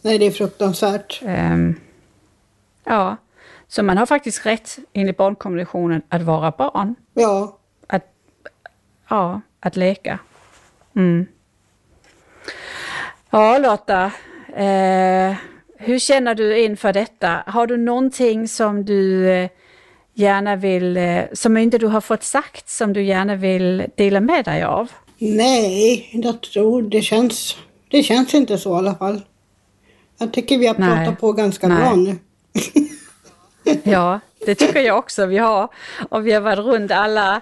nej 0.02 0.18
det 0.18 0.26
är 0.26 0.30
fruktansvärt. 0.30 1.20
Ehm, 1.24 1.74
ja, 2.84 3.16
Så 3.74 3.82
man 3.82 3.98
har 3.98 4.06
faktiskt 4.06 4.46
rätt 4.46 4.78
enligt 4.92 5.16
barnkonventionen 5.16 6.02
att 6.08 6.22
vara 6.22 6.50
barn. 6.50 6.94
Ja. 7.14 7.58
Att, 7.86 8.04
ja, 9.08 9.40
att 9.60 9.76
leka. 9.76 10.18
Mm. 10.96 11.26
Ja, 13.30 13.58
Lotta. 13.58 14.04
Eh, 14.56 15.34
hur 15.78 15.98
känner 15.98 16.34
du 16.34 16.58
inför 16.58 16.92
detta? 16.92 17.42
Har 17.46 17.66
du 17.66 17.76
någonting 17.76 18.48
som 18.48 18.84
du 18.84 19.30
eh, 19.30 19.50
gärna 20.14 20.56
vill, 20.56 20.96
eh, 20.96 21.22
som 21.32 21.56
inte 21.56 21.78
du 21.78 21.86
har 21.86 22.00
fått 22.00 22.22
sagt, 22.22 22.68
som 22.68 22.92
du 22.92 23.02
gärna 23.02 23.36
vill 23.36 23.84
dela 23.96 24.20
med 24.20 24.44
dig 24.44 24.62
av? 24.62 24.90
Nej, 25.18 26.10
jag 26.12 26.40
tror 26.40 26.82
det 26.82 27.02
känns, 27.02 27.56
det 27.88 28.02
känns 28.02 28.34
inte 28.34 28.58
så 28.58 28.74
i 28.74 28.78
alla 28.78 28.94
fall. 28.94 29.20
Jag 30.18 30.32
tycker 30.32 30.58
vi 30.58 30.66
har 30.66 30.74
pratat 30.74 31.06
Nej. 31.06 31.16
på 31.16 31.32
ganska 31.32 31.68
Nej. 31.68 31.78
bra 31.78 31.96
nu. 31.96 32.16
ja, 33.82 34.20
det 34.46 34.54
tycker 34.54 34.80
jag 34.80 34.98
också 34.98 35.26
vi 35.26 35.38
har. 35.38 35.68
Och 36.08 36.26
vi 36.26 36.32
har 36.32 36.40
varit 36.40 36.58
runt 36.58 36.90
alla 36.90 37.40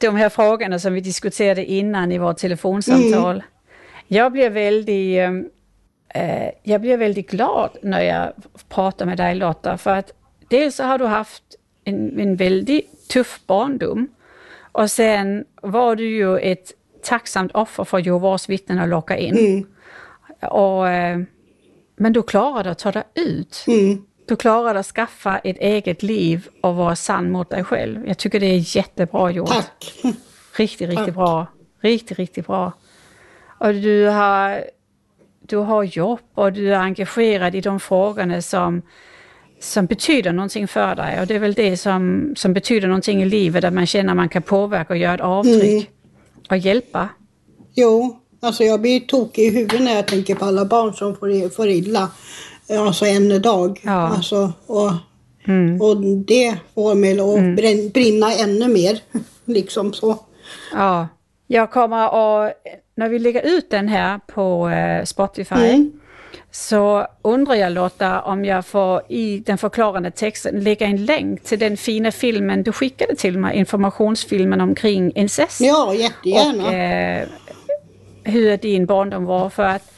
de 0.00 0.16
här 0.16 0.28
frågorna 0.28 0.78
som 0.78 0.94
vi 0.94 1.00
diskuterade 1.00 1.64
innan 1.64 2.12
i 2.12 2.18
vårt 2.18 2.36
telefonsamtal. 2.36 3.34
Mm. 3.34 3.42
Jag 4.06 4.32
blir 4.32 4.50
väldigt, 4.50 5.18
eh, 6.14 6.48
jag 6.62 6.80
blir 6.80 6.96
väldigt 6.96 7.30
glad 7.30 7.70
när 7.82 8.00
jag 8.00 8.32
pratar 8.68 9.06
med 9.06 9.16
dig 9.16 9.34
Lotta, 9.34 9.78
för 9.78 9.90
att 9.90 10.12
dels 10.48 10.76
så 10.76 10.84
har 10.84 10.98
du 10.98 11.06
haft 11.06 11.42
en, 11.84 12.20
en 12.20 12.36
väldigt 12.36 13.08
tuff 13.08 13.40
barndom 13.46 14.08
och 14.72 14.90
sen 14.90 15.44
var 15.62 15.96
du 15.96 16.08
ju 16.08 16.38
ett 16.38 16.72
tacksamt 17.02 17.52
offer 17.52 17.84
för 17.84 17.98
Jehovas 17.98 18.48
vittnen 18.48 18.78
att 18.78 18.88
locka 18.88 19.16
in. 19.16 19.38
Mm. 19.38 19.66
Och, 20.50 20.88
eh, 20.88 21.20
men 21.96 22.12
du 22.12 22.22
klarade 22.22 22.70
att 22.70 22.78
ta 22.78 22.92
dig 22.92 23.02
ut. 23.14 23.64
Mm. 23.66 24.04
Du 24.28 24.36
klarade 24.36 24.78
att 24.78 24.86
skaffa 24.86 25.38
ett 25.38 25.58
eget 25.58 26.02
liv 26.02 26.48
och 26.60 26.74
vara 26.74 26.96
sann 26.96 27.30
mot 27.30 27.50
dig 27.50 27.64
själv. 27.64 28.06
Jag 28.06 28.18
tycker 28.18 28.40
det 28.40 28.46
är 28.46 28.76
jättebra 28.76 29.30
gjort. 29.30 29.48
Tack! 29.48 29.94
Riktigt, 30.56 30.88
riktigt 30.88 31.06
Tack. 31.06 31.14
bra. 31.14 31.46
Riktigt, 31.80 32.18
riktigt 32.18 32.46
bra. 32.46 32.72
Och 33.58 33.74
du 33.74 34.06
har, 34.06 34.64
du 35.48 35.56
har 35.56 35.82
jobb 35.82 36.20
och 36.34 36.52
du 36.52 36.74
är 36.74 36.78
engagerad 36.78 37.54
i 37.54 37.60
de 37.60 37.80
frågorna 37.80 38.42
som, 38.42 38.82
som 39.60 39.86
betyder 39.86 40.32
någonting 40.32 40.68
för 40.68 40.94
dig. 40.94 41.20
Och 41.20 41.26
det 41.26 41.34
är 41.34 41.38
väl 41.38 41.54
det 41.54 41.76
som, 41.76 42.32
som 42.36 42.52
betyder 42.52 42.88
någonting 42.88 43.22
i 43.22 43.24
livet, 43.24 43.64
att 43.64 43.74
man 43.74 43.86
känner 43.86 44.10
att 44.10 44.16
man 44.16 44.28
kan 44.28 44.42
påverka 44.42 44.92
och 44.92 44.98
göra 44.98 45.14
ett 45.14 45.20
avtryck. 45.20 45.62
Mm. 45.62 45.84
Och 46.50 46.56
hjälpa. 46.56 47.08
Jo, 47.74 48.18
alltså 48.40 48.64
jag 48.64 48.80
blir 48.80 49.00
tokig 49.00 49.42
i 49.42 49.50
huvudet 49.50 49.80
när 49.80 49.94
jag 49.94 50.06
tänker 50.06 50.34
på 50.34 50.44
alla 50.44 50.64
barn 50.64 50.94
som 50.94 51.16
får, 51.16 51.48
får 51.48 51.68
illa. 51.68 52.10
Alltså 52.70 53.06
en 53.06 53.42
dag. 53.42 53.80
Ja. 53.84 53.92
Alltså, 53.92 54.52
och, 54.66 54.92
mm. 55.46 55.80
och 55.80 55.96
det 56.00 56.56
får 56.74 56.94
mig 56.94 57.20
att 57.20 57.38
mm. 57.38 57.90
brinna 57.90 58.32
ännu 58.32 58.68
mer. 58.68 59.00
liksom 59.44 59.92
så. 59.92 60.18
Ja, 60.72 61.08
jag 61.46 61.70
kommer 61.70 62.06
att, 62.06 62.52
när 62.94 63.08
vi 63.08 63.18
lägger 63.18 63.46
ut 63.46 63.70
den 63.70 63.88
här 63.88 64.20
på 64.26 64.68
eh, 64.68 65.04
Spotify, 65.04 65.54
mm. 65.54 65.92
så 66.50 67.06
undrar 67.22 67.54
jag 67.54 67.72
Lotta 67.72 68.22
om 68.22 68.44
jag 68.44 68.66
får 68.66 69.02
i 69.08 69.38
den 69.38 69.58
förklarande 69.58 70.10
texten 70.10 70.60
lägga 70.60 70.86
en 70.86 71.04
länk 71.04 71.44
till 71.44 71.58
den 71.58 71.76
fina 71.76 72.12
filmen 72.12 72.62
du 72.62 72.72
skickade 72.72 73.14
till 73.16 73.38
mig, 73.38 73.56
informationsfilmen 73.56 74.60
omkring 74.60 75.12
incest. 75.14 75.60
Ja, 75.60 75.94
jättegärna. 75.94 76.66
Och 76.66 76.74
eh, 76.74 77.28
hur 78.24 78.56
din 78.56 78.86
barndom 78.86 79.24
var. 79.24 79.50
För 79.50 79.62
att 79.62 79.92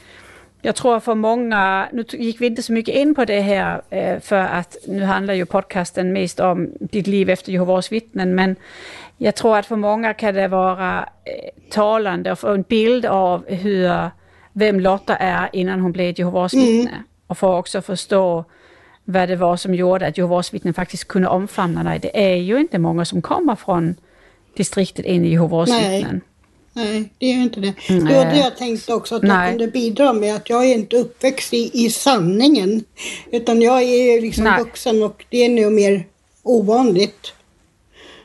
jag 0.61 0.75
tror 0.75 0.99
för 0.99 1.15
många, 1.15 1.89
nu 1.93 2.05
gick 2.09 2.41
vi 2.41 2.45
inte 2.45 2.63
så 2.63 2.73
mycket 2.73 2.95
in 2.95 3.15
på 3.15 3.25
det 3.25 3.41
här 3.41 3.81
eh, 3.89 4.19
för 4.19 4.39
att 4.39 4.77
nu 4.87 5.03
handlar 5.03 5.33
ju 5.33 5.45
podcasten 5.45 6.13
mest 6.13 6.39
om 6.39 6.69
ditt 6.79 7.07
liv 7.07 7.29
efter 7.29 7.51
Jehovas 7.51 7.91
vittnen, 7.91 8.35
men 8.35 8.55
jag 9.17 9.35
tror 9.35 9.57
att 9.57 9.65
för 9.65 9.75
många 9.75 10.13
kan 10.13 10.35
det 10.35 10.47
vara 10.47 10.99
eh, 10.99 11.69
talande 11.71 12.31
att 12.31 12.39
få 12.39 12.47
en 12.47 12.61
bild 12.61 13.05
av 13.05 13.45
hur, 13.47 14.09
vem 14.53 14.79
Lotta 14.79 15.15
är 15.15 15.49
innan 15.53 15.79
hon 15.79 15.91
blev 15.91 16.19
Jehovas 16.19 16.53
mm. 16.53 16.65
vittne. 16.65 17.03
Och 17.27 17.37
få 17.37 17.57
också 17.57 17.81
förstå 17.81 18.45
vad 19.03 19.29
det 19.29 19.35
var 19.35 19.57
som 19.57 19.75
gjorde 19.75 20.07
att 20.07 20.17
Jehovas 20.17 20.53
vittnen 20.53 20.73
faktiskt 20.73 21.07
kunde 21.07 21.27
omfamna 21.27 21.83
dig. 21.83 21.99
Det 21.99 22.31
är 22.31 22.35
ju 22.35 22.59
inte 22.59 22.79
många 22.79 23.05
som 23.05 23.21
kommer 23.21 23.55
från 23.55 23.95
distriktet 24.57 25.05
in 25.05 25.25
i 25.25 25.29
Jehovas 25.29 25.69
vittnen. 25.69 26.21
Nej, 26.73 27.09
det 27.17 27.25
är 27.25 27.33
ju 27.33 27.41
inte 27.41 27.59
det. 27.59 27.73
Nej. 27.89 27.99
Det 27.99 28.15
var 28.15 28.25
det 28.25 28.37
jag 28.37 28.57
tänkte 28.57 28.93
också, 28.93 29.15
att 29.15 29.23
Nej. 29.23 29.49
jag 29.49 29.49
kunde 29.49 29.67
bidra 29.67 30.13
med 30.13 30.35
att 30.35 30.49
jag 30.49 30.65
är 30.65 30.75
inte 30.75 30.97
uppväxt 30.97 31.53
i, 31.53 31.85
i 31.85 31.89
sanningen. 31.89 32.83
Utan 33.31 33.61
jag 33.61 33.83
är 33.83 34.21
liksom 34.21 34.43
Nej. 34.43 34.59
vuxen 34.59 35.03
och 35.03 35.25
det 35.29 35.45
är 35.45 35.49
nog 35.49 35.73
mer 35.73 36.05
ovanligt. 36.43 37.33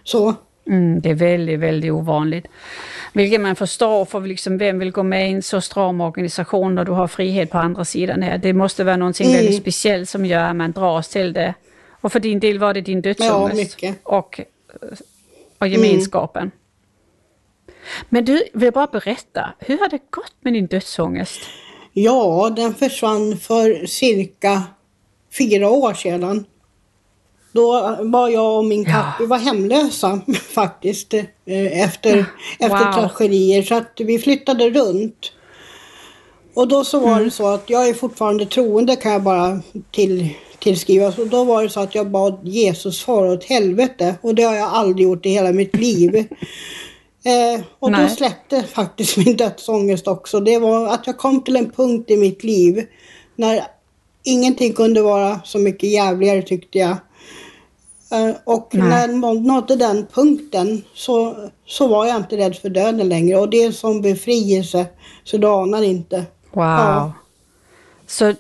Så. 0.05 0.35
Mm, 0.67 1.01
det 1.01 1.11
är 1.11 1.15
väldigt, 1.15 1.61
väldigt 1.61 1.93
ovanligt. 1.93 2.47
Vilket 3.13 3.41
man 3.41 3.57
förstår, 3.57 4.05
för 4.05 4.21
liksom, 4.21 4.59
vem 4.59 4.79
vill 4.79 4.91
gå 4.91 5.03
med 5.03 5.31
i 5.31 5.33
en 5.33 5.43
så 5.43 5.61
stram 5.61 6.01
organisation 6.01 6.75
när 6.75 6.85
du 6.85 6.93
har 6.93 7.09
frihet 7.09 7.51
på 7.51 7.59
andra 7.59 7.85
sidan 7.85 8.23
här? 8.23 8.39
Det 8.39 8.53
måste 8.53 8.85
vara 8.85 8.97
någonting 8.97 9.27
mm. 9.27 9.37
väldigt 9.37 9.61
speciellt 9.61 10.09
som 10.09 10.27
gör 10.27 10.43
att 10.45 10.57
man 10.57 10.73
dras 10.73 11.09
till 11.09 11.33
det. 11.33 11.55
Och 11.91 12.13
för 12.13 12.21
din 12.21 12.41
del 12.41 12.59
var 12.59 12.75
det 12.75 12.81
din 12.81 13.01
dödsångest 13.01 13.77
ja, 13.83 13.93
och, 14.03 14.41
och 15.59 15.69
gemenskapen. 15.69 16.43
Mm. 16.43 16.53
Men 18.09 18.25
du, 18.25 18.43
vill 18.53 18.73
bara 18.73 18.87
berätta, 18.87 19.53
hur 19.59 19.79
har 19.79 19.89
det 19.89 20.01
gått 20.11 20.35
med 20.41 20.53
din 20.53 20.67
dödsångest? 20.67 21.41
Ja, 21.93 22.53
den 22.57 22.75
försvann 22.75 23.37
för 23.37 23.87
cirka 23.87 24.63
fyra 25.39 25.71
år 25.71 25.95
sedan. 25.95 26.45
Då 27.53 27.97
var 28.01 28.29
jag 28.29 28.59
och 28.59 28.65
min 28.65 28.85
katt, 28.85 28.95
ja. 28.95 29.15
vi 29.21 29.27
var 29.27 29.39
hemlösa 29.39 30.21
faktiskt 30.55 31.15
eh, 31.15 31.83
efter, 31.83 32.27
efter 32.59 32.85
wow. 32.85 33.09
tragedier 33.09 33.63
så 33.63 33.75
att 33.75 33.93
vi 33.99 34.19
flyttade 34.19 34.71
runt. 34.71 35.33
Och 36.55 36.69
då 36.69 36.85
så 36.85 37.01
var 37.01 37.13
mm. 37.13 37.25
det 37.25 37.31
så 37.31 37.47
att 37.47 37.71
jag 37.71 37.89
är 37.89 37.95
fortfarande 37.95 38.47
troende 38.47 38.97
kan 38.97 39.13
jag 39.13 39.23
bara 39.23 39.61
till, 39.91 40.29
tillskriva. 40.59 41.13
Så 41.13 41.25
då 41.25 41.45
var 41.45 41.63
det 41.63 41.69
så 41.69 41.81
att 41.81 41.95
jag 41.95 42.11
bad 42.11 42.41
Jesus 42.43 43.05
fara 43.05 43.33
åt 43.33 43.45
helvete 43.45 44.15
och 44.21 44.35
det 44.35 44.43
har 44.43 44.55
jag 44.55 44.69
aldrig 44.69 45.07
gjort 45.07 45.27
i 45.27 45.29
hela 45.29 45.53
mitt 45.53 45.77
liv. 45.77 46.25
Eh, 47.27 47.61
och 47.79 47.93
Nej. 47.93 48.03
då 48.03 48.09
släppte 48.09 48.63
faktiskt 48.63 49.17
min 49.17 49.37
dödsångest 49.37 50.09
också. 50.09 50.41
Det 50.41 50.59
var 50.59 50.87
att 50.87 51.07
jag 51.07 51.19
kom 51.19 51.45
till 51.45 51.57
en 51.57 51.71
punkt 51.71 52.11
i 52.11 52.17
mitt 52.17 52.45
liv 52.45 52.87
när 53.37 53.63
ingenting 54.25 54.73
kunde 54.73 55.03
vara 55.03 55.41
så 55.45 55.59
mycket 55.59 55.91
jävligare 55.91 56.43
tyckte 56.43 56.79
jag. 56.79 56.97
Eh, 58.13 58.37
och 58.45 58.69
Nej. 58.73 58.89
när 58.89 59.29
jag 59.29 59.43
nådde 59.43 59.77
den 59.77 60.07
punkten 60.13 60.83
så, 60.95 61.37
så 61.67 61.89
var 61.89 62.07
jag 62.07 62.17
inte 62.17 62.37
rädd 62.37 62.57
för 62.57 62.69
döden 62.69 63.09
längre. 63.09 63.39
Och 63.39 63.51
det 63.51 63.63
är 63.63 63.73
som 63.73 64.03
befrielse 64.03 64.87
så 65.25 65.39
du 65.39 65.47
anar 65.47 65.83
inte. 65.83 66.17
Wow. 66.53 66.65
Ja. 66.65 67.13
Så 68.07 68.35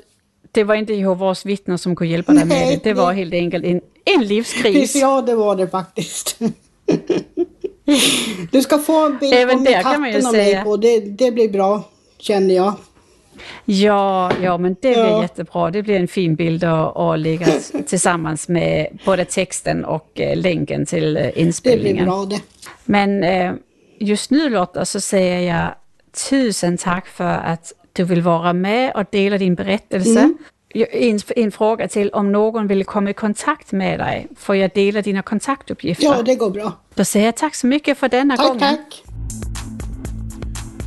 det 0.53 0.64
var 0.64 0.74
inte 0.74 0.93
Jehovas 0.93 1.47
vittnen 1.47 1.78
som 1.78 1.97
kunde 1.97 2.12
hjälpa 2.12 2.32
dig 2.32 2.45
med 2.45 2.68
det? 2.68 2.80
Det 2.84 2.95
var 2.95 3.12
helt 3.12 3.34
enkelt 3.34 3.64
en, 3.64 3.80
en 4.05 4.26
livskris? 4.26 4.95
Ja, 5.01 5.22
det 5.22 5.34
var 5.34 5.57
det 5.57 5.68
faktiskt. 5.68 6.39
Du 8.51 8.62
ska 8.62 8.78
få 8.78 9.07
en 9.07 9.18
bild 9.18 9.34
Även 9.34 9.64
på 9.64 9.72
katten 9.72 10.26
och 10.26 10.32
mig 10.32 10.64
på. 10.64 10.76
Det, 10.76 11.01
det 11.01 11.30
blir 11.30 11.49
bra, 11.49 11.82
känner 12.18 12.55
jag. 12.55 12.74
Ja, 13.64 14.32
ja 14.43 14.59
men 14.59 14.76
det 14.80 14.93
blir 14.93 14.99
ja. 14.99 15.22
jättebra. 15.22 15.70
Det 15.70 15.82
blir 15.82 15.97
en 15.97 16.09
fin 16.09 16.34
bild 16.34 16.64
att, 16.64 16.97
att 16.97 17.18
lägga 17.18 17.47
tillsammans 17.87 18.49
med 18.49 18.99
både 19.05 19.24
texten 19.24 19.84
och 19.84 20.20
eh, 20.20 20.37
länken 20.37 20.87
till 20.87 21.16
eh, 21.16 21.39
inspelningen. 21.41 21.97
Det 21.97 22.03
blir 22.03 22.05
bra 22.05 22.24
det. 22.24 22.41
Men 22.84 23.24
eh, 23.24 23.53
just 23.99 24.30
nu 24.30 24.49
Lotta 24.49 24.84
så 24.84 25.01
säger 25.01 25.55
jag 25.55 25.74
tusen 26.30 26.76
tack 26.76 27.07
för 27.07 27.24
att 27.24 27.72
du 27.93 28.05
vill 28.05 28.22
vara 28.22 28.53
med 28.53 28.93
och 28.95 29.05
dela 29.11 29.39
din 29.39 29.55
berättelse. 29.55 30.20
Mm. 30.20 30.39
En, 30.75 31.21
en, 31.37 31.53
fråga 31.53 31.89
till, 31.89 32.11
om 32.11 32.33
någon 32.33 32.67
vill 32.67 32.85
komma 32.85 33.11
i 33.11 33.14
kontakt 33.14 33.73
med 33.73 34.01
dig, 34.01 34.29
får 34.37 34.57
jag 34.57 34.71
dela 34.75 35.03
dina 35.03 35.23
kontaktuppgifter? 35.23 36.05
Ja, 36.05 36.23
det 36.23 36.35
går 36.35 36.51
bra. 36.51 36.73
Då 36.95 37.05
säger 37.05 37.27
jag 37.27 37.37
tack 37.37 37.55
så 37.55 37.67
mycket 37.67 37.99
för 37.99 38.09
denna 38.09 38.37
tack, 38.37 38.47
gången. 38.47 38.61
Tack, 38.61 39.03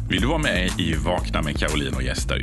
Vill 0.09 0.21
du 0.21 0.27
vara 0.27 0.37
med 0.37 0.69
i 0.79 0.93
Vakna 0.93 1.41
med 1.41 1.59
Caroline 1.59 1.95
och 1.95 2.03
gäster? 2.03 2.41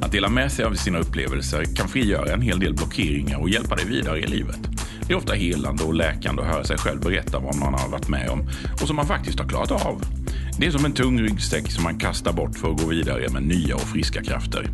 Att 0.00 0.12
dela 0.12 0.28
med 0.28 0.52
sig 0.52 0.64
av 0.64 0.74
sina 0.74 0.98
upplevelser 0.98 1.64
kan 1.76 1.88
frigöra 1.88 2.32
en 2.32 2.40
hel 2.40 2.60
del 2.60 2.74
blockeringar 2.74 3.40
och 3.40 3.48
hjälpa 3.48 3.76
dig 3.76 3.84
vidare 3.84 4.18
i 4.18 4.26
livet. 4.26 4.58
Det 5.06 5.12
är 5.12 5.16
ofta 5.16 5.32
helande 5.32 5.84
och 5.84 5.94
läkande 5.94 6.42
att 6.42 6.48
höra 6.48 6.64
sig 6.64 6.78
själv 6.78 7.00
berätta 7.00 7.38
vad 7.38 7.56
man 7.56 7.74
har 7.74 7.88
varit 7.88 8.08
med 8.08 8.30
om 8.30 8.48
och 8.82 8.86
som 8.86 8.96
man 8.96 9.06
faktiskt 9.06 9.38
har 9.38 9.48
klarat 9.48 9.70
av. 9.70 10.02
Det 10.58 10.66
är 10.66 10.70
som 10.70 10.84
en 10.84 10.92
tung 10.92 11.20
ryggsäck 11.20 11.70
som 11.70 11.84
man 11.84 11.98
kastar 11.98 12.32
bort 12.32 12.58
för 12.58 12.70
att 12.70 12.82
gå 12.82 12.88
vidare 12.88 13.28
med 13.28 13.42
nya 13.42 13.74
och 13.74 13.80
friska 13.80 14.22
krafter. 14.22 14.70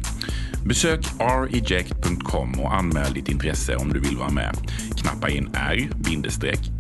Besök 0.64 1.06
reject.com 1.20 2.60
och 2.60 2.74
anmäl 2.74 3.12
ditt 3.12 3.28
intresse 3.28 3.76
om 3.76 3.92
du 3.92 4.00
vill 4.00 4.16
vara 4.16 4.30
med. 4.30 4.56
Knappa 4.96 5.28
in 5.28 5.50
r-eject.com 5.54 6.72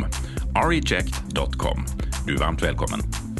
e, 0.00 0.08
reject.com. 0.68 1.84
Du 2.26 2.34
är 2.34 2.38
varmt 2.38 2.62
välkommen. 2.62 3.31